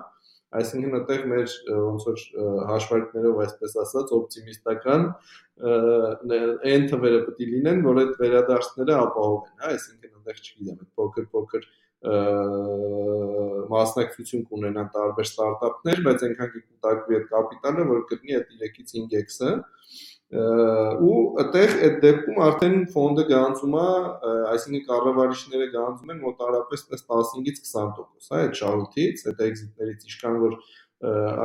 այսինքն 0.59 0.97
այդտեղ 0.99 1.25
մեր 1.29 1.55
ոնց 1.69 2.05
որ 2.09 2.23
հաշվարկներով 2.71 3.41
այսպես 3.45 3.75
ասած 3.83 4.13
օպտիմիստական 4.19 5.03
այն 6.73 6.87
թվերը 6.93 7.19
պետք 7.27 7.43
է 7.45 7.49
լինեն, 7.53 7.83
որ 7.85 8.01
այդ 8.05 8.15
վերադարձները 8.23 8.95
ապահովեն, 9.03 9.59
հա, 9.65 9.73
այսինքն 9.75 10.15
այդտեղ 10.19 10.41
չգիտեմ, 10.45 10.79
այդ 10.79 10.91
փոքր-փոքր 11.03 11.69
մասնակցություն 13.75 14.45
կունենան 14.49 14.91
տարբեր 14.95 15.29
ստարտափներ, 15.29 16.03
բայց 16.07 16.25
այնքան 16.29 16.53
կկուտակվի 16.55 17.19
այդ 17.19 17.27
կապիտալը, 17.33 17.87
որ 17.89 18.05
կգնի 18.13 18.37
այդ 18.39 18.53
3-ից 18.63 18.95
5x-ը, 18.99 19.51
ու 20.29 21.21
այդտեղ 21.41 21.71
այդ 21.87 21.95
դեպքում 22.03 22.41
արդեն 22.45 22.75
ֆոնդը 22.93 23.23
գանձում 23.31 23.77
է, 23.81 23.85
այսինքն 24.53 24.83
կառավարիչները 24.89 25.69
գանձում 25.73 26.13
են 26.13 26.19
մոտարապես 26.25 26.83
15-ից 26.91 27.63
20%, 27.65 28.03
հա, 28.29 28.41
այդ 28.43 28.59
շահույթից, 28.61 29.23
այդ 29.33 29.41
էքզիտներից 29.47 30.05
ինչքան 30.09 30.37
որ 30.45 30.59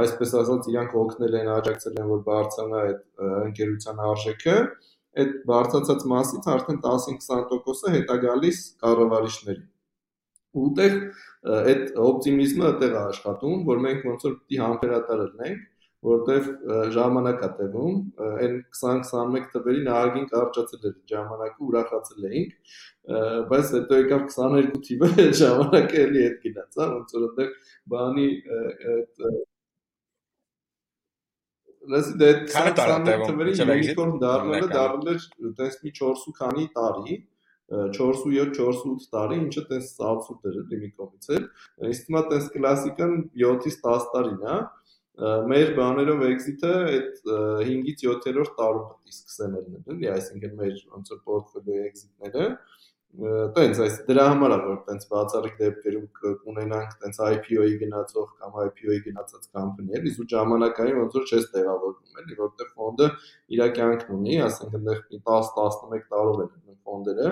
այսպես 0.03 0.35
ասած 0.41 0.69
իրանք 0.73 0.95
օգնել 0.99 1.37
են, 1.39 1.49
աջակցել 1.53 1.99
են, 2.03 2.07
որ 2.11 2.21
բարձրանա 2.27 2.83
այդ 2.83 3.01
ընկերության 3.47 4.03
արժեքը, 4.11 4.55
այդ 5.23 5.33
բարձրացած 5.47 6.05
մասից 6.11 6.47
արդեն 6.53 6.79
10-20%-ը 6.83 7.93
հետա 7.95 8.15
գալիս 8.23 8.63
կառավարիչներին։ 8.83 9.67
Ու 10.53 10.63
այդտեղ 10.69 10.97
այդ 11.59 11.85
օպտիմիզմը 12.03 12.65
այդտեղ 12.67 12.97
է 12.97 12.99
աշխատում, 13.03 13.61
որ 13.69 13.79
մենք 13.85 14.03
ոնց 14.09 14.25
որ 14.27 14.35
պիտի 14.41 14.59
համբերատար 14.63 15.23
լինենք 15.23 15.69
որտեվ 16.03 16.47
ժամանակ 16.95 17.43
է 17.47 17.49
տևում, 17.59 17.95
այն 18.27 18.55
20-21 18.77 19.47
թվերին 19.53 19.89
ահագին 19.93 20.27
կարճացել 20.33 20.87
էր 20.89 20.97
ժամանակը, 21.13 21.67
ուրախացել 21.67 22.27
էինք, 22.29 22.75
բայց 23.53 23.71
հետո 23.77 23.99
եկավ 24.01 24.27
22 24.35 24.83
թիվը, 24.89 25.09
ժամանակը 25.41 26.03
էլի 26.03 26.23
հետ 26.25 26.37
գնաց, 26.47 26.77
հա, 26.81 26.89
ոնց 26.97 27.17
որ 27.17 27.25
այդտեղ 27.29 27.57
բանի 27.95 28.29
այդ 28.93 29.25
Լսի 31.91 32.13
դե 32.19 32.27
20 32.47 33.23
թվերին 33.27 33.71
unicorn 33.73 34.13
դառնալը 34.21 34.67
դառնել 34.71 35.17
էր 35.17 35.55
տես 35.57 35.73
մի 35.83 35.91
4 35.97 36.35
քանի 36.37 36.67
տարի, 36.77 37.17
4-7 37.97 38.53
4-8 38.55 39.09
տարի, 39.15 39.39
ինչը 39.43 39.63
տես 39.71 39.89
absurd 40.11 40.47
էր 40.47 40.61
դեմի 40.69 40.89
կողմից 40.99 41.27
էլ։ 41.35 41.49
Իսկ 41.89 42.07
հիմա 42.09 42.21
տես 42.31 42.47
կլասիկան 42.53 43.17
7-ից 43.43 43.77
10 43.83 44.07
տարին, 44.13 44.39
հա 44.47 44.57
մեր 45.21 45.73
բաներով 45.77 46.23
exit-ը 46.25 46.71
այդ 46.89 47.19
5-ից 47.27 48.05
7-րդ 48.07 48.55
տարում 48.57 48.85
պետք 48.89 49.11
է 49.11 49.13
սկսեն 49.13 49.57
լինել, 49.57 50.05
այսինքն 50.13 50.55
մեր 50.57 50.79
ոնց 50.95 51.11
որ 51.13 51.19
portfolio 51.27 51.83
exit-ները 51.89 52.47
տենց 53.13 53.79
այս 53.85 53.95
դրա 54.07 54.23
համար 54.31 54.53
է 54.53 54.57
որ 54.63 54.77
տենց 54.87 55.03
բացառիկ 55.11 55.59
դեպքերում 55.59 56.05
կունենանք 56.21 56.95
տենց 57.03 57.19
IPO-ի 57.27 57.75
գնացող 57.83 58.31
կամ 58.41 58.55
IPO-ի 58.63 58.99
գնացած 59.07 59.43
կամպանիներ, 59.53 60.07
իսկ 60.09 60.23
ժամանակային 60.33 60.97
ոնց 61.03 61.17
որ 61.19 61.27
չես 61.29 61.45
տեղավորվում, 61.53 62.17
էլի, 62.23 62.37
որտեղ 62.41 62.71
ֆոնդը 62.73 63.09
իր 63.53 63.63
կյանքն 63.77 64.17
ունի, 64.17 64.39
ասենք 64.49 64.77
այնտեղ 64.79 65.03
10-11 65.29 66.07
տարով 66.13 66.41
են 66.43 66.51
այդ 66.53 66.73
ֆոնդերը, 66.83 67.29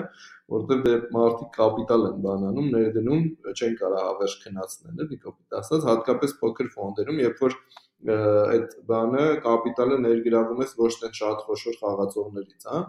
որտեղ 0.52 0.82
դե 0.86 0.94
մարդիկ 1.16 1.50
կապիտալ 1.56 2.06
են 2.08 2.22
բանանում, 2.26 2.68
ներդնում, 2.76 3.24
չեն 3.52 3.74
կարող 3.82 4.04
հավերժ 4.06 4.36
քնացնել, 4.44 5.02
էլի 5.04 5.18
կոպիտ 5.26 5.56
ասած, 5.60 5.86
հատկապես 5.90 6.34
փոքր 6.42 6.70
ֆոնդերում, 6.76 7.20
երբ 7.26 7.42
որ 7.42 7.58
այդ 8.12 8.72
բանը 8.88 9.26
կապիտալը 9.44 9.98
ներգրավում 10.06 10.62
ես 10.64 10.72
ոչ 10.80 10.92
թե 11.02 11.10
շատ 11.18 11.44
խոշոր 11.48 11.76
խաղացողներից, 11.82 12.64
հա, 12.72 12.80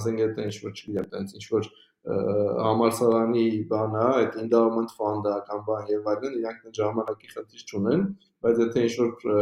ասենք 0.00 0.22
եթե 0.24 0.46
ինչ 0.46 0.56
որ 0.62 0.72
չգիտեմ, 0.76 1.10
տենց 1.12 1.34
ինչ 1.36 1.44
որ 1.56 1.68
համալսարանի 2.06 3.46
բանա, 3.70 4.02
այդ 4.20 4.36
endowment 4.42 4.92
fund-ը 4.98 5.38
կամ 5.48 5.64
բան 5.66 5.88
եւ 5.90 6.10
այլն, 6.12 6.36
իրանք 6.40 6.68
այդ 6.68 6.78
ժամանակի 6.80 7.32
խնդիր 7.32 7.64
չունեն, 7.66 8.04
բայց 8.46 8.60
եթե 8.62 8.84
ինչ 8.86 8.92
որ 9.00 9.34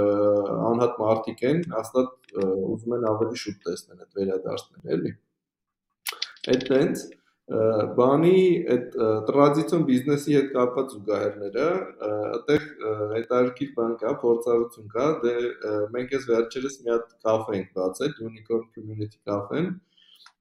անհատ 0.70 0.96
մարդիկ 1.03 1.44
են, 1.50 1.61
հաստատ 1.74 2.33
ուզում 2.44 2.96
են 2.98 3.05
ավելի 3.11 3.42
շուտ 3.42 3.61
տեսնել 3.68 4.00
այդ 4.07 4.18
վերադարձները, 4.20 4.96
էլի։ 4.96 5.12
Այդ 6.55 6.66
տենց 6.72 7.05
բանի 8.00 8.37
այդ 8.72 8.94
տրադիցիոն 9.29 9.83
բիզնեսի 9.88 10.37
հետ 10.38 10.46
կապված 10.55 10.92
զուգահեռները, 10.94 11.66
այդտեղ 12.09 12.62
հետարքիր 13.11 13.74
բան 13.77 13.96
կա, 14.00 14.12
փորձառություն 14.22 14.87
կա, 14.94 15.09
դե 15.24 15.35
մենք 15.96 16.14
էս 16.18 16.24
վերջերս 16.31 16.79
մի 16.85 16.94
հատ 16.94 17.12
կաֆե 17.29 17.59
ենք 17.59 17.74
բացել, 17.77 18.14
Unicorn 18.31 18.64
Community 18.79 19.20
Cafe-ն, 19.29 19.68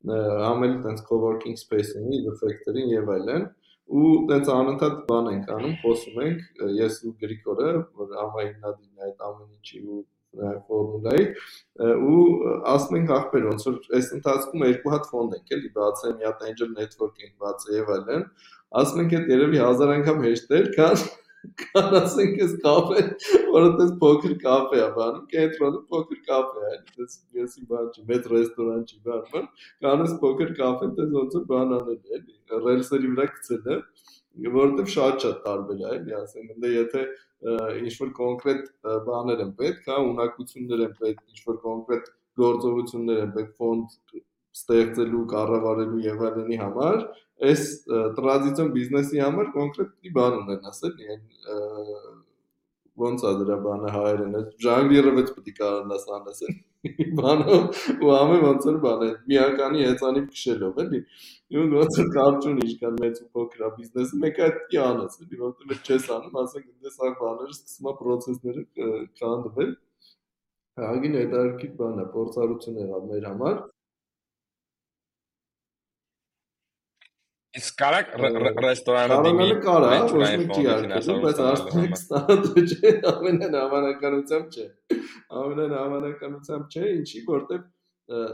համել 0.03 0.73
տենց 0.85 1.03
co-working 1.09 1.59
space 1.59 1.93
ունի, 1.99 2.23
The 2.25 2.33
Factory-ին 2.41 2.89
եւ 2.93 3.11
այլն 3.17 3.45
ու 3.93 4.09
տենց 4.29 4.49
անընդհատ 4.53 4.97
բան 5.07 5.29
ենք 5.33 5.49
անում, 5.57 5.75
խոսում 5.83 6.19
ենք 6.23 6.65
ես 6.79 6.99
ու 7.07 7.13
Գրիգորը, 7.23 7.71
որ 7.99 8.13
համահիմնադիրն 8.19 8.99
է 8.99 9.07
այդ 9.07 9.25
ամեն 9.29 9.49
ինչի 9.53 9.81
ու 9.83 10.01
ֆորմուլայի 10.67 11.25
ու 12.09 12.21
ասում 12.73 12.95
ենք 12.99 13.11
ախպեր 13.17 13.43
ոնց 13.49 13.65
որ 13.67 13.75
այս 13.99 14.07
ընթացքում 14.17 14.63
երկու 14.65 14.93
հատ 14.93 15.09
ֆոնդ 15.11 15.35
ենք 15.37 15.51
էլի 15.57 15.69
բացել, 15.77 16.15
մի 16.17 16.27
հատ 16.29 16.45
angel 16.49 16.71
network 16.79 17.19
ենք 17.21 17.35
բացել 17.43 17.75
եւ 17.77 17.91
այլն, 17.97 18.23
ասում 18.81 19.03
ենք 19.03 19.13
այդ 19.19 19.29
երևի 19.33 19.61
1000 19.67 19.93
անգամ 19.97 20.25
հեշտ 20.27 20.55
էր, 20.57 20.71
քան 20.77 21.03
Կան 21.59 21.95
ասենք 21.99 22.37
էս 22.45 22.53
կաֆե, 22.63 23.01
որը 23.53 23.71
դες 23.79 23.91
փոքր 24.03 24.33
կաֆե 24.43 24.79
է, 24.79 24.85
բան, 24.97 25.17
կենտրոնը 25.33 25.81
փոքր 25.91 26.21
կաֆե 26.29 26.63
է, 26.69 26.77
դες 26.99 27.17
եսի 27.39 27.65
բան 27.71 27.89
չի, 27.91 28.05
մեծ 28.11 28.29
ռեստորան 28.33 28.85
չի, 28.87 28.99
բան, 29.07 29.49
կան 29.83 30.05
էս 30.05 30.15
փոքր 30.23 30.53
կաֆե, 30.61 30.89
դες 30.99 31.11
ոնց 31.17 31.37
է 31.39 31.43
բան 31.51 31.75
անել, 31.79 31.99
էլի, 32.17 32.37
ռելսերի 32.67 33.13
վրա 33.13 33.27
գցել 33.33 33.69
է, 33.75 33.79
որովհետև 34.53 34.91
շատ-շատ 34.95 35.41
տարբեր 35.47 35.83
է, 35.83 35.89
էլի, 35.97 36.17
ասեմ, 36.23 36.51
ընդ 36.55 36.69
եթե 36.73 37.05
ինչ 37.43 37.93
որ 37.99 38.11
կոնկրետ 38.17 38.67
բաներ 39.07 39.41
են 39.43 39.55
պետք, 39.59 39.87
հա, 39.91 39.97
ունակություններ 40.09 40.83
են 40.87 40.93
պետք, 41.01 41.23
ինչ 41.33 41.41
որ 41.49 41.57
կոնկրետ 41.63 42.05
գործողություններ 42.39 43.19
են 43.23 43.33
պետք 43.35 43.51
ֆոնդ 43.59 43.97
ստեղծելու, 44.53 45.23
կառավարելու 45.33 46.01
եւ 46.07 46.23
այլնի 46.29 46.59
համար, 46.61 47.03
այս 47.49 47.63
տրադիցիոն 48.19 48.73
բիզնեսի 48.75 49.23
համար 49.23 49.49
կոնկրետ 49.55 50.11
բան 50.17 50.37
ունեն, 50.41 50.67
ասել, 50.73 50.93
այն 51.13 51.23
ոնց 53.03 53.25
է 53.25 53.33
դրա 53.41 53.57
բանը 53.63 53.95
հայերեն, 53.97 54.37
ժանգլիրը 54.67 55.15
պես 55.17 55.33
պետք 55.37 55.49
է 55.49 55.57
կարողանաս 55.59 56.07
անասել 56.19 56.53
բանով 57.17 57.77
ու 58.03 58.09
ամեն 58.11 58.41
ոնց 58.43 58.65
որ 58.67 58.77
բան 58.83 59.03
է 59.05 59.09
միականի 59.31 59.83
հեծանիվ 59.87 60.25
քշելով 60.33 60.79
էլի 60.83 60.99
ու 61.55 61.63
ոնց 61.73 61.99
որ 61.99 62.09
կարճուն 62.17 62.57
ինչքան 62.65 62.97
մեծ 63.03 63.21
ու 63.23 63.27
փոքր 63.37 63.63
է 63.63 63.69
բիզնեսը 63.77 64.19
մեկը 64.23 64.43
այդ 64.47 64.75
անաս 64.87 65.15
էլի 65.23 65.39
որտեղ 65.43 65.77
չես 65.79 66.09
անում 66.17 66.35
ասենք 66.43 66.67
դες 66.83 66.99
աղ 67.07 67.15
բաները 67.21 67.55
սկսում 67.55 67.89
է 67.91 67.95
process-ները 68.01 68.65
քանդվել 69.21 69.71
հագին 70.83 71.17
հետարքի 71.21 71.71
բան 71.79 72.03
է 72.03 72.07
փորձառություն 72.17 72.81
եղավ 72.83 73.07
մեր 73.13 73.29
համար 73.31 73.63
Իսկ 77.53 77.75
կարակ 77.79 78.13
ռեստորանը 78.65 79.17
դիմի։ 79.27 79.47
Կարա, 79.61 79.89
ոչ 80.13 80.29
մի 80.41 80.45
չի 80.55 80.63
արկելու, 80.73 81.17
բայց 81.25 81.41
արդյոք 81.47 81.91
ստանդը 81.99 82.63
չէ, 82.63 82.93
ամենայն 83.11 83.57
հավանականությամբ 83.59 84.57
չէ։ 84.57 84.65
Ամենայն 85.41 85.75
հավանականությամբ 85.77 86.73
չէ, 86.73 86.87
ինչի, 86.97 87.21
որտեվ 87.27 87.67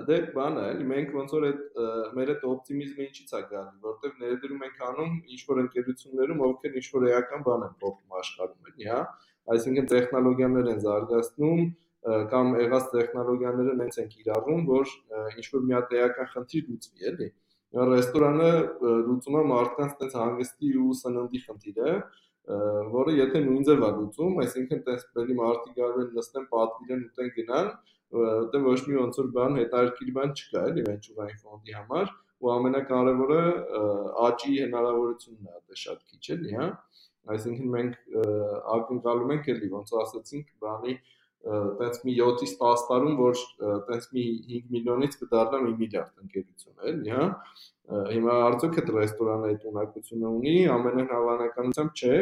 դե 0.08 0.16
բան 0.34 0.56
է, 0.60 0.64
էլի 0.70 0.88
մենք 0.90 1.12
ոնց 1.18 1.34
որ 1.36 1.44
այդ 1.50 1.60
մեր 2.16 2.32
այդ 2.34 2.46
օպտիմիզմը 2.52 3.04
ինչից 3.06 3.34
է 3.36 3.42
գալի, 3.52 3.76
որտեվ 3.90 4.16
ներդրում 4.24 4.64
ենք 4.66 4.80
անում 4.88 5.12
ինչ 5.36 5.42
որ 5.50 5.62
ընկերություններում, 5.64 6.42
ովքեր 6.48 6.80
ինչ 6.80 6.88
որ 6.96 7.06
էական 7.10 7.46
բան 7.50 7.68
են 7.68 7.76
փոխում 7.84 8.18
աշխարհում, 8.20 8.72
էլի, 8.72 8.88
հա, 8.90 9.02
այսինքն 9.54 9.92
տեխնոլոգիաներ 9.94 10.72
են 10.74 10.82
զարգացնում, 10.88 11.62
կամ 12.34 12.52
եղած 12.64 12.90
տեխնոլոգիաները 12.96 13.78
նենց 13.84 14.00
են 14.00 14.10
կիրառում, 14.16 14.66
որ 14.70 14.92
ինչ 15.38 15.46
որ 15.54 15.64
մի 15.70 15.76
հատ 15.78 15.96
էական 16.00 16.30
խնդիր 16.34 16.68
լուծվի, 16.70 17.08
էլի։ 17.12 17.30
Ռեստորանը 17.70 18.50
լուծում 18.82 19.36
է 19.38 19.42
մարդկանց 19.50 19.92
տես 20.00 20.16
հանգստի 20.18 20.70
ու 20.82 20.94
սննդի 21.00 21.42
խնդիրը, 21.44 21.92
որը 22.96 23.14
եթե 23.20 23.42
նույն 23.46 23.68
ձև 23.68 23.84
է 23.86 23.90
լուծում, 23.98 24.40
այսինքն 24.44 24.82
տես 24.88 25.04
բերի 25.18 25.36
մարդիկ 25.40 25.76
կարող 25.78 26.00
են 26.04 26.10
նստեն 26.18 26.48
պատվիրեն 26.54 27.04
ուտեն 27.10 27.30
գնան, 27.36 27.70
որտեղ 28.18 28.66
ոչ 28.66 28.80
մի 28.90 28.98
ոնց 29.00 29.20
որ 29.22 29.30
բան 29.38 29.60
հետարքիր 29.60 30.12
բան 30.18 30.34
չկա, 30.34 30.64
էլի 30.72 30.86
վենչուրային 30.90 31.40
ֆոնդի 31.46 31.78
համար, 31.78 32.12
ու 32.40 32.52
ամենակարևորը 32.56 33.44
աճի 34.26 34.56
հնարավորությունն 34.64 35.54
է, 35.54 35.62
դա 35.70 35.80
շատ 35.84 36.04
քիչ 36.10 36.24
էլի, 36.40 36.54
հա։ 36.58 36.68
Այսինքն 37.30 37.72
մենք 37.76 37.98
ակնկալում 38.80 39.34
ենք 39.36 39.50
էլի 39.54 39.70
ոնց 39.76 39.94
ասացինք, 40.02 40.54
բանի 40.64 40.96
տենց 41.46 42.02
մի 42.06 42.16
7-ից 42.20 42.54
10 42.60 42.86
տարում, 42.90 43.16
որ 43.20 43.44
տենց 43.90 44.08
մի 44.16 44.26
5 44.50 44.74
միլիոնից 44.76 45.18
կդառնա 45.22 45.62
1 45.70 45.78
միլիարդ 45.84 46.26
ընկերություն, 46.26 46.76
էլի, 46.92 47.14
հա։ 47.16 47.28
Հիմա 48.10 48.36
արդյոք 48.50 48.80
այդ 48.82 48.92
ռեստորանը 48.96 49.50
այդ 49.54 49.64
ունակությունը 49.72 50.34
ունի, 50.40 50.56
ամենայն 50.76 51.10
հավանականությամբ 51.16 52.04
չէ, 52.04 52.18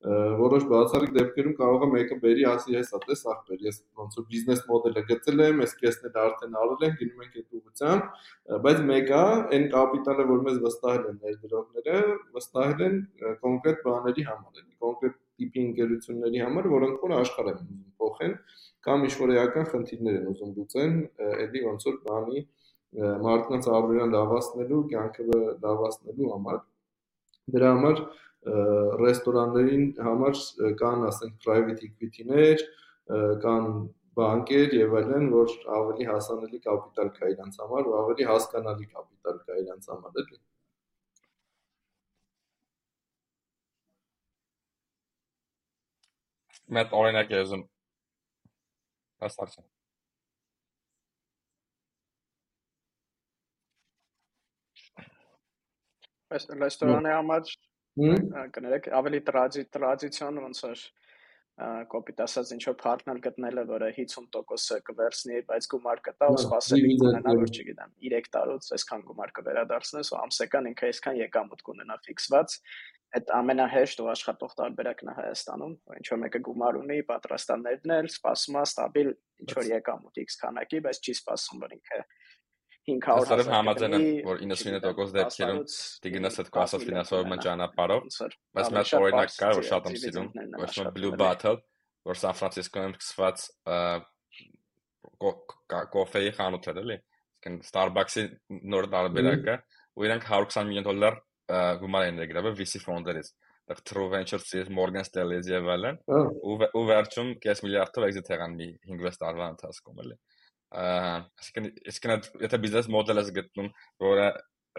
որոշ 0.00 0.62
բացառիկ 0.68 1.10
դեպքերում 1.12 1.54
կարող 1.58 1.82
է 1.84 1.88
մեկը 1.94 2.16
բերի 2.22 2.44
ասի 2.50 2.76
հեսա 2.76 3.00
տես 3.02 3.22
ախպեր 3.32 3.64
ես 3.66 3.80
ոնց 4.00 4.14
որ 4.16 4.24
բիզնես 4.30 4.62
մոդելը 4.68 5.02
գծել 5.10 5.42
եմ 5.46 5.60
ես 5.60 5.74
կեսնել 5.80 6.16
արդեն 6.22 6.56
արել 6.60 6.86
եմ 6.88 6.94
գնում 7.00 7.24
ենք 7.26 7.36
այդ 7.40 7.58
ուղղությամբ 7.58 8.62
բայց 8.64 8.80
մեկը 8.90 9.20
այն 9.58 9.66
կապիտալը 9.74 10.26
որ 10.30 10.40
մեզ 10.46 10.62
վստահել 10.64 11.04
են 11.10 11.20
ներդրողները 11.26 11.98
վստահել 12.38 12.84
են 12.88 12.96
կոնկրետ 13.44 13.84
բաների 13.90 14.26
համար 14.30 14.62
էլի 14.62 14.74
կոնկրետ 14.86 15.20
տիպի 15.40 15.64
ընկերությունների 15.70 16.42
համար 16.44 16.70
որոնք 16.76 17.04
որ 17.06 17.14
աշխարհ 17.18 17.50
են 17.52 17.60
ուզում 17.60 17.84
փոխեն 18.00 18.34
կամ 18.86 19.04
ինչ 19.10 19.14
որ 19.20 19.34
էական 19.36 19.68
խնդիրներ 19.74 20.18
են 20.20 20.30
ուզում 20.30 20.56
լուծեն 20.60 20.96
էլի 21.44 21.62
ոնց 21.66 21.86
որ 21.90 22.00
բանի 22.08 22.42
մարդկանց 23.26 23.70
առօրյան 23.70 24.14
լավացնելու 24.16 24.82
կյանքը 24.92 25.26
լավացնելու 25.64 26.30
համար 26.34 26.60
դրա 27.54 27.70
համար 27.76 28.02
ռեստորաններին 28.40 29.82
համար 30.00 30.38
կան, 30.80 31.02
ասենք, 31.10 31.34
private 31.44 31.84
equity-ներ, 31.88 32.62
կան 33.44 33.66
բանկեր 34.16 34.76
եւ 34.78 34.94
այլն, 35.00 35.26
որ 35.34 35.52
ավելի 35.76 36.06
հասանելի 36.08 36.62
կապիտալ 36.64 37.10
կա 37.18 37.32
իրանց 37.34 37.60
համար, 37.62 37.90
ու 37.90 37.98
ավելի 38.00 38.28
հասկանալի 38.30 38.88
կապիտալ 38.94 39.42
կա 39.44 39.58
իրանց 39.64 39.90
համար, 39.92 40.16
էլի։ 40.24 40.40
Մեծ 46.76 46.92
օրինակ 47.00 47.32
եմ 47.34 47.40
ուզում 47.44 47.62
ասացի։ 49.26 49.62
Այս 56.30 56.46
ռեստորանի 56.60 57.12
համար 57.16 57.54
կներեք 58.56 58.84
ավելի 59.00 59.20
տրադիցիոն 59.30 60.42
ոնց 60.44 60.60
որ 60.66 60.84
կոպիտ 61.92 62.20
ասած 62.24 62.50
ինչ 62.56 62.62
որ 62.70 62.76
partner 62.80 63.18
գտնելը, 63.24 63.64
որը 63.68 63.88
50%-ը 63.96 64.78
կվերցնի, 64.86 65.40
բայց 65.50 65.66
գումար 65.74 66.00
կտա, 66.06 66.28
ու 66.32 66.38
սпасելի 66.44 66.94
կունենա, 67.02 67.34
որ 67.40 67.50
չգիտեմ, 67.50 67.90
3 68.06 68.30
տարուց 68.36 68.70
այսքան 68.76 69.04
գումար 69.10 69.34
կվերադարձնես, 69.40 70.12
ու 70.14 70.18
ամսական 70.20 70.70
ինքը 70.70 70.88
այսքան 70.90 71.20
եկամուտ 71.20 71.64
կունենա 71.68 71.98
ֆիքսված, 72.06 72.56
այդ 73.10 73.30
ամենահեշտ 73.34 74.00
ու 74.00 74.08
աշխատող 74.14 74.52
տարբերակն 74.60 75.10
է 75.10 75.14
Հայաստանում, 75.18 75.72
ինչ 75.98 76.06
որ 76.10 76.20
մեկը 76.24 76.40
գումար 76.46 76.76
ունի, 76.80 76.98
պատրաստաններն 77.10 77.94
էլ, 77.96 78.08
սպասում 78.14 78.58
է 78.60 78.62
ստաբիլ 78.70 79.10
ինչ 79.40 79.50
որ 79.58 79.70
եկամուտ 79.70 80.20
X 80.22 80.38
քանակի, 80.44 80.80
բայց 80.86 81.00
չի 81.02 81.14
սպասում, 81.18 81.64
որ 81.64 81.74
ինքը 81.80 82.00
500 82.90 83.30
հազար 83.30 83.50
համաձայն 83.54 83.96
եմ, 83.96 84.06
որ 84.26 84.42
99% 84.44 85.14
դեպքերում 85.16 85.60
դիգնաս 86.06 86.38
այդ 86.42 86.50
կասած 86.56 86.86
ֆինանսավորման 86.90 87.42
ճանապարհով, 87.46 88.06
բայց 88.58 88.72
հատ 88.76 88.92
օրինակ 89.00 89.34
կա, 89.40 89.50
որ 89.58 89.68
շատ 89.70 89.90
եմ 89.90 89.98
սիրում, 90.04 90.28
կոչվում 90.60 90.90
է 90.90 90.94
Blue 90.98 91.12
Bottle, 91.20 91.58
որ 92.10 92.20
Սան 92.20 92.38
Ֆրանցիսկոյում 92.40 92.96
սկսված 93.00 93.44
կոֆեի 95.94 96.34
խանութ 96.38 96.70
էր, 96.70 96.80
էլի։ 96.84 96.98
Իսկն 97.40 97.60
Starbucks-ի 97.64 98.24
նոր 98.70 98.88
տարբերակը, 98.94 99.54
ու 99.96 100.06
իրանք 100.06 100.26
120 100.28 100.66
միլիոն 100.70 100.86
դոլար 100.90 101.14
գումար 101.80 102.10
են 102.10 102.20
ներգրավել 102.20 102.58
VC 102.58 102.82
ֆոնդերից 102.84 103.30
այդտեղ 103.70 103.82
True 103.86 104.08
Ventures-ից 104.10 104.70
Morgan 104.74 105.06
Stanley-ից 105.06 105.48
եւ 105.50 105.68
այլն 105.74 105.98
ու 106.10 106.56
ու 106.74 106.84
վերջում 106.90 107.30
կես 107.44 107.62
միլիարդով 107.66 108.06
exit 108.08 108.30
եղան 108.34 108.56
մի 108.58 108.68
5-6 108.90 109.20
տարվա 109.22 109.48
ընթացքում 109.54 110.00
էլի 110.04 110.16
այսինքն 110.70 111.68
այսինքն 111.90 112.44
եթե 112.46 112.60
բիզնես 112.64 112.88
մոդելը 112.94 113.24
զգտնում, 113.28 113.70
որը 114.06 114.26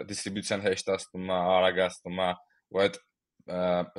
դիստրիբյուցիան 0.08 0.66
հեշտացնում 0.66 1.32
է, 1.32 1.38
արագացնում 1.52 2.20
է, 2.22 2.28
ու 2.72 2.82
այդ 2.82 3.00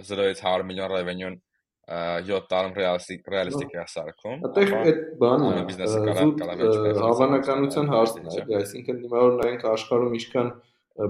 0-ից 0.09 0.41
100 0.41 0.67
միլիոն 0.69 0.93
revenue-ն 0.93 1.41
7 1.83 2.45
տարում 2.49 2.75
ռեալիստիկ 2.79 3.25
ռեալիստիկ 3.33 3.73
է 3.75 3.85
սարքում։ 3.93 4.45
Այդ 4.49 4.75
այդ 4.79 4.99
բանը 5.19 5.63
բիզնեսը 5.69 6.03
կարող 6.07 6.29
կարող 6.41 6.87
է 6.89 6.93
հավանականության 7.03 7.89
հարցն 7.93 8.29
է, 8.31 8.45
այսինքն 8.59 9.01
հիմա 9.03 9.23
որ 9.23 9.35
նայենք 9.41 9.65
աշխարհում 9.73 10.15
ինչքան 10.19 10.51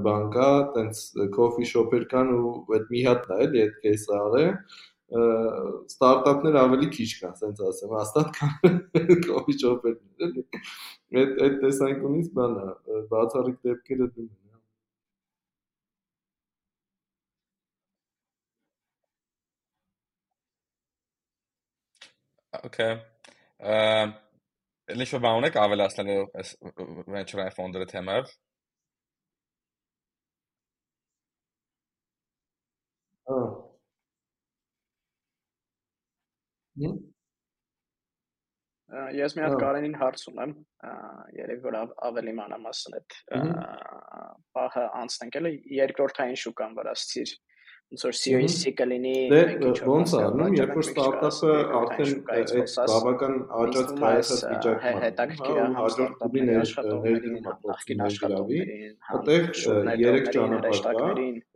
բան 0.07 0.25
կա, 0.33 0.49
տենց 0.73 1.03
coffee 1.35 1.69
shop-եր 1.69 2.07
կան 2.13 2.33
ու 2.33 2.53
այդ 2.77 2.89
մի 2.89 3.03
հատն 3.07 3.35
է, 3.35 3.39
էլի 3.45 3.63
այդ 3.63 3.77
кейսը 3.83 4.17
արել 4.17 4.51
ստարտափներ 5.13 6.55
ավելի 6.63 6.87
քիչ 6.95 7.09
կան, 7.19 7.33
ասենց 7.33 7.59
ասեմ, 7.69 7.91
հաստատ 7.99 8.31
կան 8.37 8.79
կոֆի 9.27 9.57
շոփերներ, 9.63 10.23
էլի։ 10.27 10.45
Այդ 11.21 11.35
այդ 11.47 11.59
տեսանկյունից 11.65 12.31
բան 12.39 12.57
է, 12.63 13.03
բացառիկ 13.13 13.59
դեպքերը 13.69 14.09
դու 14.15 14.31
Okay։ 22.63 22.91
Ամ 23.59 24.11
Ինչ 24.91 25.05
որ 25.15 25.21
բան 25.23 25.37
ունեք 25.39 25.57
ավելացնելու 25.61 26.15
այս 26.41 26.49
venture 27.15 27.45
fund-ը 27.55 27.85
թեմայով։ 27.93 28.33
Ահա 33.33 33.62
Ես 39.17 39.33
մի 39.37 39.41
հատ 39.45 39.55
Կարենին 39.61 39.95
հարց 39.97 40.23
ունեմ, 40.29 40.51
երևի 41.37 41.61
որ 41.63 41.77
ավելի 42.09 42.33
մանրամասն 42.39 42.97
այդ 42.99 43.15
պահը 44.57 44.83
անցնենք 45.01 45.37
էլի 45.39 45.53
երկրորդային 45.79 46.39
շուկան 46.43 46.77
վրացիր 46.77 47.33
ոնց 47.93 48.03
որ 48.07 48.15
Series 48.17 48.53
C 48.57 48.71
կլինի 48.77 49.13
դե 49.29 49.41
ոնց 49.85 50.13
առնում 50.19 50.55
երբ 50.57 50.71
որ 50.77 50.85
ստարտափը 50.87 51.51
արդեն 51.79 52.13
այդ 52.35 52.53
բավական 52.91 53.35
աճած 53.63 53.91
կայացած 53.99 54.45
վիճակում 54.53 54.97
է 55.01 55.03
հետաքրքիր 55.03 55.59
է 55.63 55.67
հաջորդ 55.79 56.15
կուբի 56.23 56.45
ներդրումը 56.49 57.53
փոխվում 57.65 58.01
ներգրավի 58.03 58.61
այդտեղ 59.17 59.51
երեք 60.05 60.31
ճանապարհ 60.37 60.81
կա 60.87 61.11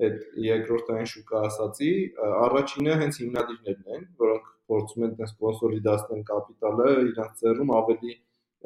այդ 0.10 0.21
երկրորդային 0.49 1.10
շուկա 1.15 1.41
ասացի 1.49 1.91
առաջինը 2.27 2.99
հենց 3.01 3.21
հիմնադիրներն 3.23 3.97
են 3.97 4.08
որոնք 4.25 4.53
փորձում 4.71 5.06
են 5.08 5.13
տես 5.19 5.34
կոնսոլիդացնել 5.43 6.23
կապիտալը 6.32 6.88
իրանց 7.12 7.43
ծերում 7.43 7.73
ավելի 7.77 8.13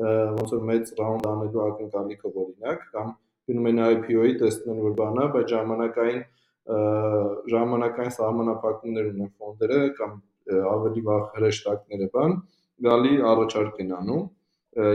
ոնց 0.01 0.53
որ 0.55 0.63
մեծ 0.71 0.93
ռաունդ 1.01 1.27
անելու 1.31 1.63
ակնկալիքով 1.67 2.37
օրինակ 2.43 2.85
կամ 2.95 3.11
գնում 3.51 3.69
են 3.71 3.81
IPO-ի 3.87 4.33
տեսնում 4.41 4.81
որ 4.87 4.93
բանա 5.01 5.25
բայց 5.35 5.53
ժամանակային 5.55 6.21
ժամանակային 7.53 8.13
սահմանափակումներ 8.17 9.09
ունեն 9.11 9.31
ֆոնդերը 9.41 9.79
կամ 10.01 10.13
ավելի 10.73 11.01
վաղ 11.07 11.23
հրեշտակները 11.35 12.07
բան 12.15 12.37
գալի 12.87 13.15
առաջարկ 13.31 13.81
են 13.85 13.91
անում 13.97 14.23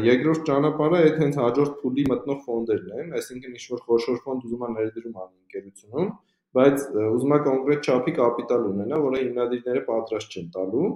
երկրորդ 0.07 0.47
ճանապարհը 0.49 1.01
այդ 1.07 1.19
հենց 1.23 1.39
հաջորդ 1.43 1.75
փուլի 1.83 2.05
մտնող 2.13 2.39
ֆոնդերն 2.47 3.03
են 3.03 3.11
այսինքն 3.19 3.57
ինչ 3.57 3.65
որ 3.73 3.83
խոշոր 3.89 4.23
ֆոնդ 4.27 4.47
ուզում 4.47 4.65
է 4.67 4.71
ներդրում 4.77 5.19
անի 5.25 5.37
ընկերությունում 5.43 6.09
բայց 6.57 6.87
ուզում 7.07 7.35
է 7.37 7.39
կոնկրետ 7.47 7.91
չափի 7.91 8.15
կապիտալ 8.19 8.67
ունենա 8.71 9.01
որը 9.07 9.21
հիմնադիրները 9.23 9.83
պատրաստ 9.91 10.37
չեն 10.37 10.49
տալու 10.57 10.89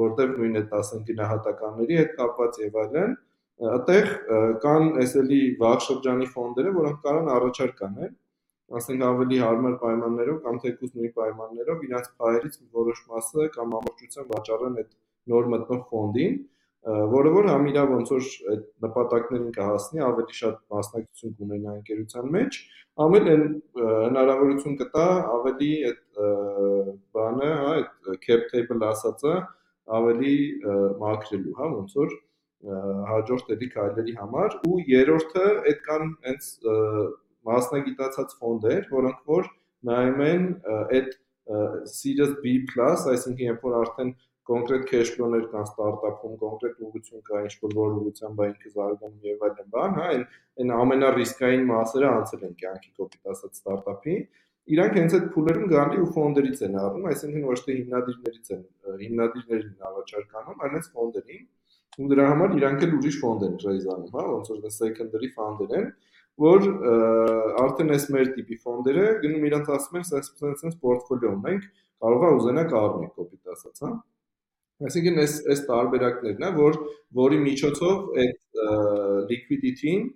որտեղ 0.00 0.34
նույն 0.40 0.60
այդ 0.60 0.74
ասենք 0.80 1.10
գնահատականների 1.10 2.00
հետ 2.00 2.12
կապված 2.20 2.58
եւ 2.64 2.80
այլն 2.84 3.14
այդտեղ 3.70 4.10
կան 4.64 4.86
էսելի 5.04 5.40
վաղ 5.62 5.80
շրջանի 5.86 6.28
ֆոնդերը 6.34 6.74
որոնք 6.76 7.00
կարան 7.06 7.30
առաջարկ 7.36 7.82
անեն 7.90 8.14
ասենք 8.78 9.02
ավելի 9.10 9.38
հարմար 9.42 9.76
պայմաններով 9.82 10.36
կամ 10.46 10.58
թեկուզ 10.64 10.92
նույն 10.96 11.12
պայմաններով 11.16 11.84
իրանց 11.86 12.10
փայերից 12.20 12.58
որոշ 12.80 13.00
մասը 13.10 13.46
կամ 13.56 13.74
ամբողջությամբ 13.80 14.34
վաճառեն 14.34 14.78
այդ 14.82 14.92
նոր 15.30 15.48
մտնող 15.54 15.80
ֆոնդին, 15.90 16.36
որը 16.88 17.30
որ 17.34 17.46
համ 17.50 17.66
իրա 17.70 17.82
ոնց 17.90 18.10
որ 18.14 18.26
այդ 18.52 18.62
նպատակներին 18.84 19.50
կհասնի, 19.56 20.00
ավելի 20.06 20.36
շատ 20.38 20.60
մասնակցություն 20.74 21.34
կունենա 21.40 21.74
ընկերության 21.80 22.30
մեջ, 22.36 22.58
էլ 23.00 23.26
այն 23.34 23.44
հնարավորություն 24.06 24.78
կտա 24.80 25.06
ավելի 25.34 25.70
այդ 25.90 26.20
բանը, 27.16 27.50
հա, 27.60 27.74
այդ 27.74 28.10
cap 28.24 28.46
table 28.54 28.88
ասածը 28.88 29.34
ավելի 30.00 30.34
մաքրելու, 31.04 31.54
հա, 31.60 31.70
ոնց 31.76 31.96
որ 32.00 32.16
հաջորդ 33.10 33.52
էլի 33.56 33.68
քայլերի 33.76 34.14
համար 34.20 34.56
ու 34.68 34.80
երրորդը 34.88 35.46
այդ 35.70 35.78
կան 35.86 36.10
հենց 36.26 36.48
մասնագիտացած 37.50 38.34
ֆոնդեր, 38.40 38.82
որոնք 38.92 39.30
որ 39.36 39.52
նայում 39.90 40.24
են 40.30 40.48
այդ 40.96 41.16
Series 41.90 42.34
B+, 42.44 42.58
այսինքն 42.78 43.46
երբ 43.46 43.64
որ 43.66 43.78
արդեն 43.80 44.10
կոնկրետ 44.50 44.84
cash 44.90 45.10
flow-ներ 45.14 45.44
կան 45.52 45.66
ստարտափում, 45.68 46.34
կոնկրետ 46.42 46.84
ուղղություն 46.86 47.24
կա, 47.26 47.40
ինչ 47.46 47.54
որ 47.64 47.74
որ 47.78 47.92
ուղղությամբ 48.00 48.42
ինքը 48.46 48.72
զարգանում 48.74 49.28
եւ 49.30 49.44
այլն 49.48 49.70
բան, 49.74 49.96
հա, 49.98 50.06
այն 50.10 50.24
այն 50.60 50.72
ամենառիսկային 50.76 51.64
մասերը 51.70 52.10
անցել 52.10 52.44
են 52.48 52.56
կյանքի 52.62 52.90
կոպիտ 53.00 53.30
ասած 53.34 53.60
ստարտափի, 53.60 54.16
իրանք 54.70 54.98
հենց 55.00 55.14
այդ 55.18 55.28
փուլերում 55.34 55.70
գանտի 55.70 56.00
ու 56.00 56.10
ֆոնդերից 56.16 56.60
են 56.66 56.76
առնում, 56.80 57.06
այսինքն 57.10 57.46
ոչ 57.50 57.58
թե 57.66 57.76
հիմնադիրներից 57.78 58.52
են, 58.54 58.62
հիմնադիրներին 59.00 59.88
առաջարկանում, 59.90 60.60
այլ 60.66 60.74
հենց 60.76 60.90
ֆոնդերին, 60.98 61.48
ու 62.00 62.08
դրա 62.10 62.26
համար 62.30 62.54
իրանք 62.60 62.84
էլ 62.86 62.92
ուրիշ 63.00 63.16
ֆոնդ 63.20 63.42
են 63.46 63.56
ռեյզանում, 63.64 64.12
հա, 64.14 64.24
ոնց 64.30 64.50
որ 64.50 64.74
secondary 64.76 65.30
fund-եր 65.34 65.74
են, 65.80 65.88
որ 66.40 66.68
արդեն 67.64 67.90
այս 67.96 68.06
մեր 68.14 68.30
տիպի 68.36 68.58
ֆոնդերը 68.66 69.08
գնում 69.24 69.48
իրանց 69.50 69.72
ասում 69.74 69.98
են, 70.00 70.06
sense 70.10 70.30
sense 70.62 70.78
portfolio 70.84 71.34
ունենք, 71.34 71.66
կարող 72.04 72.24
է 72.28 72.30
ուզենակ 72.38 72.76
առնենք 72.80 73.18
կոպիտ 73.18 73.52
ասած, 73.56 73.82
հա 73.84 73.90
Այսինքն 74.80 75.20
այս 75.20 75.34
այս 75.52 75.60
տարբերակներն 75.68 76.46
է, 76.46 76.50
որ 76.56 76.76
որի 77.20 77.38
միջոցով 77.44 77.96
այդ 78.22 78.60
liquidity-ին 79.30 80.06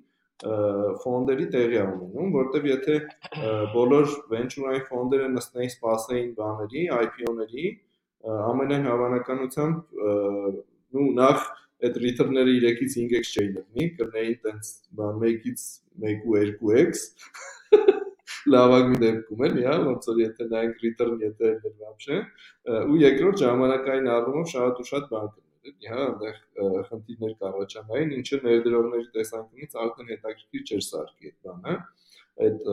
ֆոնդերի 1.05 1.46
տեղի 1.55 1.81
ունենում, 1.81 2.31
որտեվ 2.35 2.68
եթե 2.70 2.96
բոլոր 3.74 4.14
venture-ային 4.33 4.87
ֆոնդերը 4.88 5.29
նստեին 5.35 5.72
սպասեին 5.74 6.31
բաների, 6.38 6.87
IPO-ների, 7.05 7.66
ամենայն 8.35 8.88
հավանականությամբ 8.88 10.00
նու 10.96 11.09
նախ 11.20 11.46
այդ 11.85 12.00
return-ները 12.05 12.57
3-ից 12.64 12.96
5x 12.98 13.35
չէին 13.35 13.55
լինի, 13.59 13.88
կնեին 14.00 14.38
տենց 14.46 14.72
բան 14.98 15.24
1-ից 15.29 15.64
1 16.09 16.24
ու 16.24 16.38
2x 16.72 17.05
լավագույն 18.52 19.00
դեպքում 19.02 19.44
էլ, 19.46 19.54
հա, 19.64 19.76
ոնց 19.88 20.09
որ 20.11 20.18
եթե 20.20 20.46
նայենք 20.50 20.83
return, 20.85 21.14
եթե 21.24 21.52
դրվամ 21.64 21.94
չէ, 22.04 22.18
ու 22.92 22.98
երկրորդ 23.00 23.42
ժամանակային 23.44 24.11
առումով 24.14 24.50
շատ 24.52 24.83
ու 24.85 24.87
շատ 24.90 25.07
բան 25.14 25.30
կներ, 25.35 25.76
հա, 25.94 26.02
այնտեղ 26.04 26.85
խնդիրներ 26.90 27.33
կառաջանային, 27.44 28.12
ինչը 28.18 28.40
ներդրողների 28.44 29.09
տեսանկյունից 29.14 29.78
արդեն 29.85 30.12
հետաքրքիր 30.14 30.64
չէր 30.68 30.85
սարքի 30.88 31.30
այդ 31.30 31.38
բանը, 31.48 31.76
այդ 32.44 32.68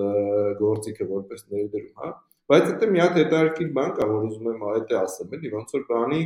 գործիքը 0.61 1.09
որպես 1.11 1.47
ներդրում, 1.55 1.95
հա։ 2.01 2.11
Բայց 2.51 2.71
դա 2.81 2.87
մի 2.91 3.01
հատ 3.01 3.17
հետաքրքիր 3.21 3.73
բան 3.77 3.91
կա, 3.95 4.05
որ 4.11 4.23
ուզում 4.27 4.47
եմ 4.51 4.63
այդ 4.71 4.93
ասեմ, 5.01 5.35
էլի 5.37 5.51
ոնց 5.55 5.75
որ 5.77 5.83
բանի 5.91 6.21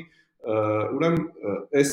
ուրեմն 0.95 1.25
այս 1.81 1.91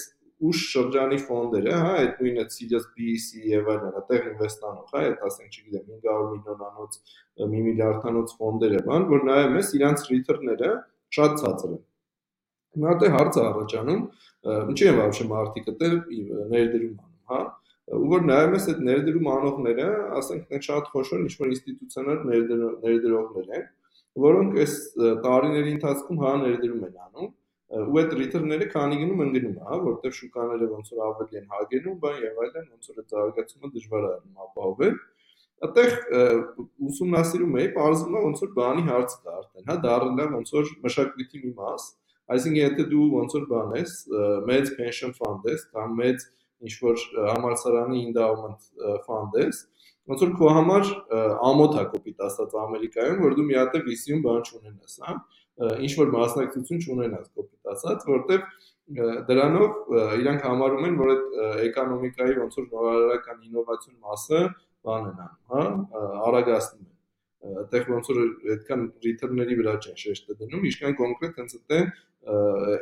ուշ 0.48 0.62
շրջանի 0.72 1.18
ֆոնդերը, 1.28 1.72
հա, 1.82 1.92
այդ 2.02 2.20
նույնը 2.22 2.44
Sirius 2.54 2.86
BC 2.96 3.42
եւ 3.52 3.68
այլն, 3.72 3.96
այդտեղ 4.00 4.28
ինվեստանող, 4.32 4.86
հա, 4.92 5.02
այդ 5.08 5.24
ասենք 5.28 5.58
չգիտեմ 5.58 5.84
500 5.92 6.26
միլիոնանոց, 6.32 6.98
1 7.46 7.54
միլիարդանոց 7.68 8.34
ֆոնդերը, 8.40 8.80
բան, 8.88 9.06
որ 9.12 9.26
նայում 9.28 9.58
ես 9.60 9.72
իրանց 9.78 10.04
return-ները 10.12 10.70
շատ 11.18 11.36
ցածր 11.42 11.74
են։ 11.76 11.82
Հիմա 12.72 12.94
դե 13.02 13.10
հարցը 13.12 13.42
առաջանում, 13.52 14.02
ինչի՞ 14.72 14.86
են 14.88 14.98
բավարար 14.98 15.28
մարդիկ 15.32 15.70
այդտեղ 15.72 15.96
ներդրում 16.52 16.96
անում, 17.02 17.18
հա, 17.32 17.40
ու 17.92 18.08
որ 18.12 18.26
նայում 18.30 18.56
ես 18.56 18.66
այդ 18.72 18.80
ներդրում 18.88 19.28
անողները, 19.32 19.86
ասենք 20.22 20.52
նա 20.52 20.60
շատ 20.66 20.90
խոշոր 20.92 21.22
ինչ 21.22 21.32
որ 21.42 21.52
ինստիտուցիոնալ 21.52 22.20
ներդրողներ 22.30 23.54
են, 23.58 23.66
որոնք 24.22 24.58
այս 24.62 24.74
տարիների 25.26 25.72
ընթացքում 25.76 26.22
հա 26.22 26.32
ներդրում 26.42 26.86
են 26.88 26.96
անում 27.06 27.30
ու 27.72 27.98
այդ 28.02 28.10
return-ները 28.18 28.66
քանի 28.72 28.98
գնում 29.00 29.20
ընկնում 29.24 29.54
է, 29.56 29.62
հա, 29.64 29.76
որտեղ 29.86 30.14
շուկաները 30.18 30.66
ոնց 30.72 30.90
որ 30.92 31.02
ավելի 31.06 31.38
են 31.40 31.46
հագենում, 31.52 31.96
բան 32.02 32.18
եւ 32.20 32.40
այլն, 32.44 32.66
ոնց 32.72 32.90
որ 32.90 32.98
այդ 33.02 33.14
զարգացումը 33.14 33.70
դժվար 33.76 34.04
է 34.08 34.12
ապահովել։ 34.44 34.98
Այդտեղ 35.62 35.90
ուսումնասիրում 36.90 37.56
էի, 37.62 37.70
բարձվում 37.78 38.18
է 38.18 38.22
ոնց 38.26 38.42
որ 38.42 38.52
բանի 38.58 38.84
հարց 38.90 39.16
կա 39.22 39.34
արդեն, 39.40 39.66
հա, 39.70 39.76
դառնալ 39.86 40.22
է 40.22 40.36
ոնց 40.36 40.54
որ 40.58 40.70
մշակույթի 40.84 41.42
մի 41.42 41.52
մաս, 41.62 41.88
այսինքն 42.36 42.60
եթե 42.60 42.86
դու 42.92 43.08
ոնց 43.16 43.36
որ 43.38 43.44
բան 43.52 43.76
ես, 43.78 43.92
մեծ 44.52 44.72
pension 44.76 45.14
fund 45.16 45.46
ես, 45.48 45.68
կամ 45.72 45.94
մեծ 46.02 46.26
ինչ 46.62 46.74
որ 46.82 47.04
համալսարանի 47.30 48.02
endowment 48.08 48.68
fund 49.06 49.38
ես, 49.38 49.62
ոնց 50.10 50.24
որ 50.26 50.32
քո 50.38 50.50
համար 50.58 50.90
ամոթ 51.46 51.78
է 51.78 51.84
կոպիտ 51.94 52.24
ասած 52.26 52.56
Ամերիկայում, 52.62 53.22
որ 53.22 53.36
դու 53.38 53.46
մի 53.48 53.58
հատ 53.58 53.76
VC-ում 53.86 54.22
բան 54.26 54.42
չունենաս, 54.50 54.96
հա 55.06 55.14
ինչ 55.86 55.92
որ 56.00 56.12
մասնակցություն 56.16 56.82
չունենաս 56.82 57.26
կոպիտ 57.38 57.72
ասած, 57.72 58.06
որտեվ 58.12 58.46
դրանով 59.28 59.92
իրանք 60.22 60.46
համարում 60.48 60.86
են, 60.88 60.96
որ 61.02 61.12
այդ 61.12 61.36
էկոնոմիկայի 61.68 62.38
ոնց 62.42 62.56
որ 62.58 62.66
նորարարական 62.72 63.44
ինովացիոն 63.48 63.98
մասը 64.08 64.40
բան 64.82 65.06
են 65.12 65.20
անում, 65.22 65.44
հա, 65.52 65.62
արագացնում 66.28 66.88
են 66.88 66.92
այդտեղ 67.62 67.88
ոնց 67.92 68.10
որ 68.12 68.18
այդքան 68.54 68.82
return-ների 69.06 69.56
վրա 69.60 69.72
չեն 69.82 69.96
շեշտը 70.02 70.36
դնում, 70.42 70.66
իշքան 70.72 70.96
կոնկրետ 70.98 71.40
հենց 71.42 71.54
այդտեղ 71.58 71.86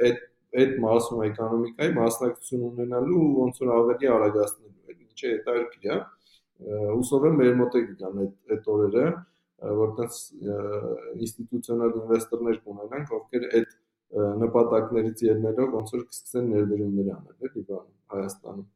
այդ 0.09 0.19
այդ 0.61 0.73
մասում 0.83 1.21
էկոնոմիկայի 1.29 1.93
մասնակցություն 1.97 2.65
ունենալու 2.71 3.21
ու 3.25 3.35
ոնց 3.41 3.61
որ 3.63 3.71
ավելի 3.77 4.09
արագացնելու, 4.15 4.97
ինչը 4.97 5.31
հետաքրքիր 5.31 5.93
է։ 5.95 5.99
Հուսով 6.91 7.27
եմ 7.31 7.37
մեր 7.41 7.55
մոտ 7.61 7.77
է 7.79 7.83
գան 8.01 8.19
այդ 8.25 8.55
այդ 8.57 8.67
օրերը, 8.75 9.05
որտեղ 9.61 10.11
ինստիտուցիոնալ 11.27 11.97
ինվեստորներ 12.01 12.61
կունենանք, 12.65 13.15
ովքեր 13.21 13.47
այդ 13.61 13.71
նպատակներից 14.41 15.25
ելնելով 15.27 15.75
ոնց 15.77 15.91
որ 15.95 16.05
կսկսեն 16.11 16.47
ներդրումներ 16.55 17.11
անել, 17.15 17.37
էլի 17.49 17.63
բան 17.69 17.89
Հայաստանում։ 18.11 18.69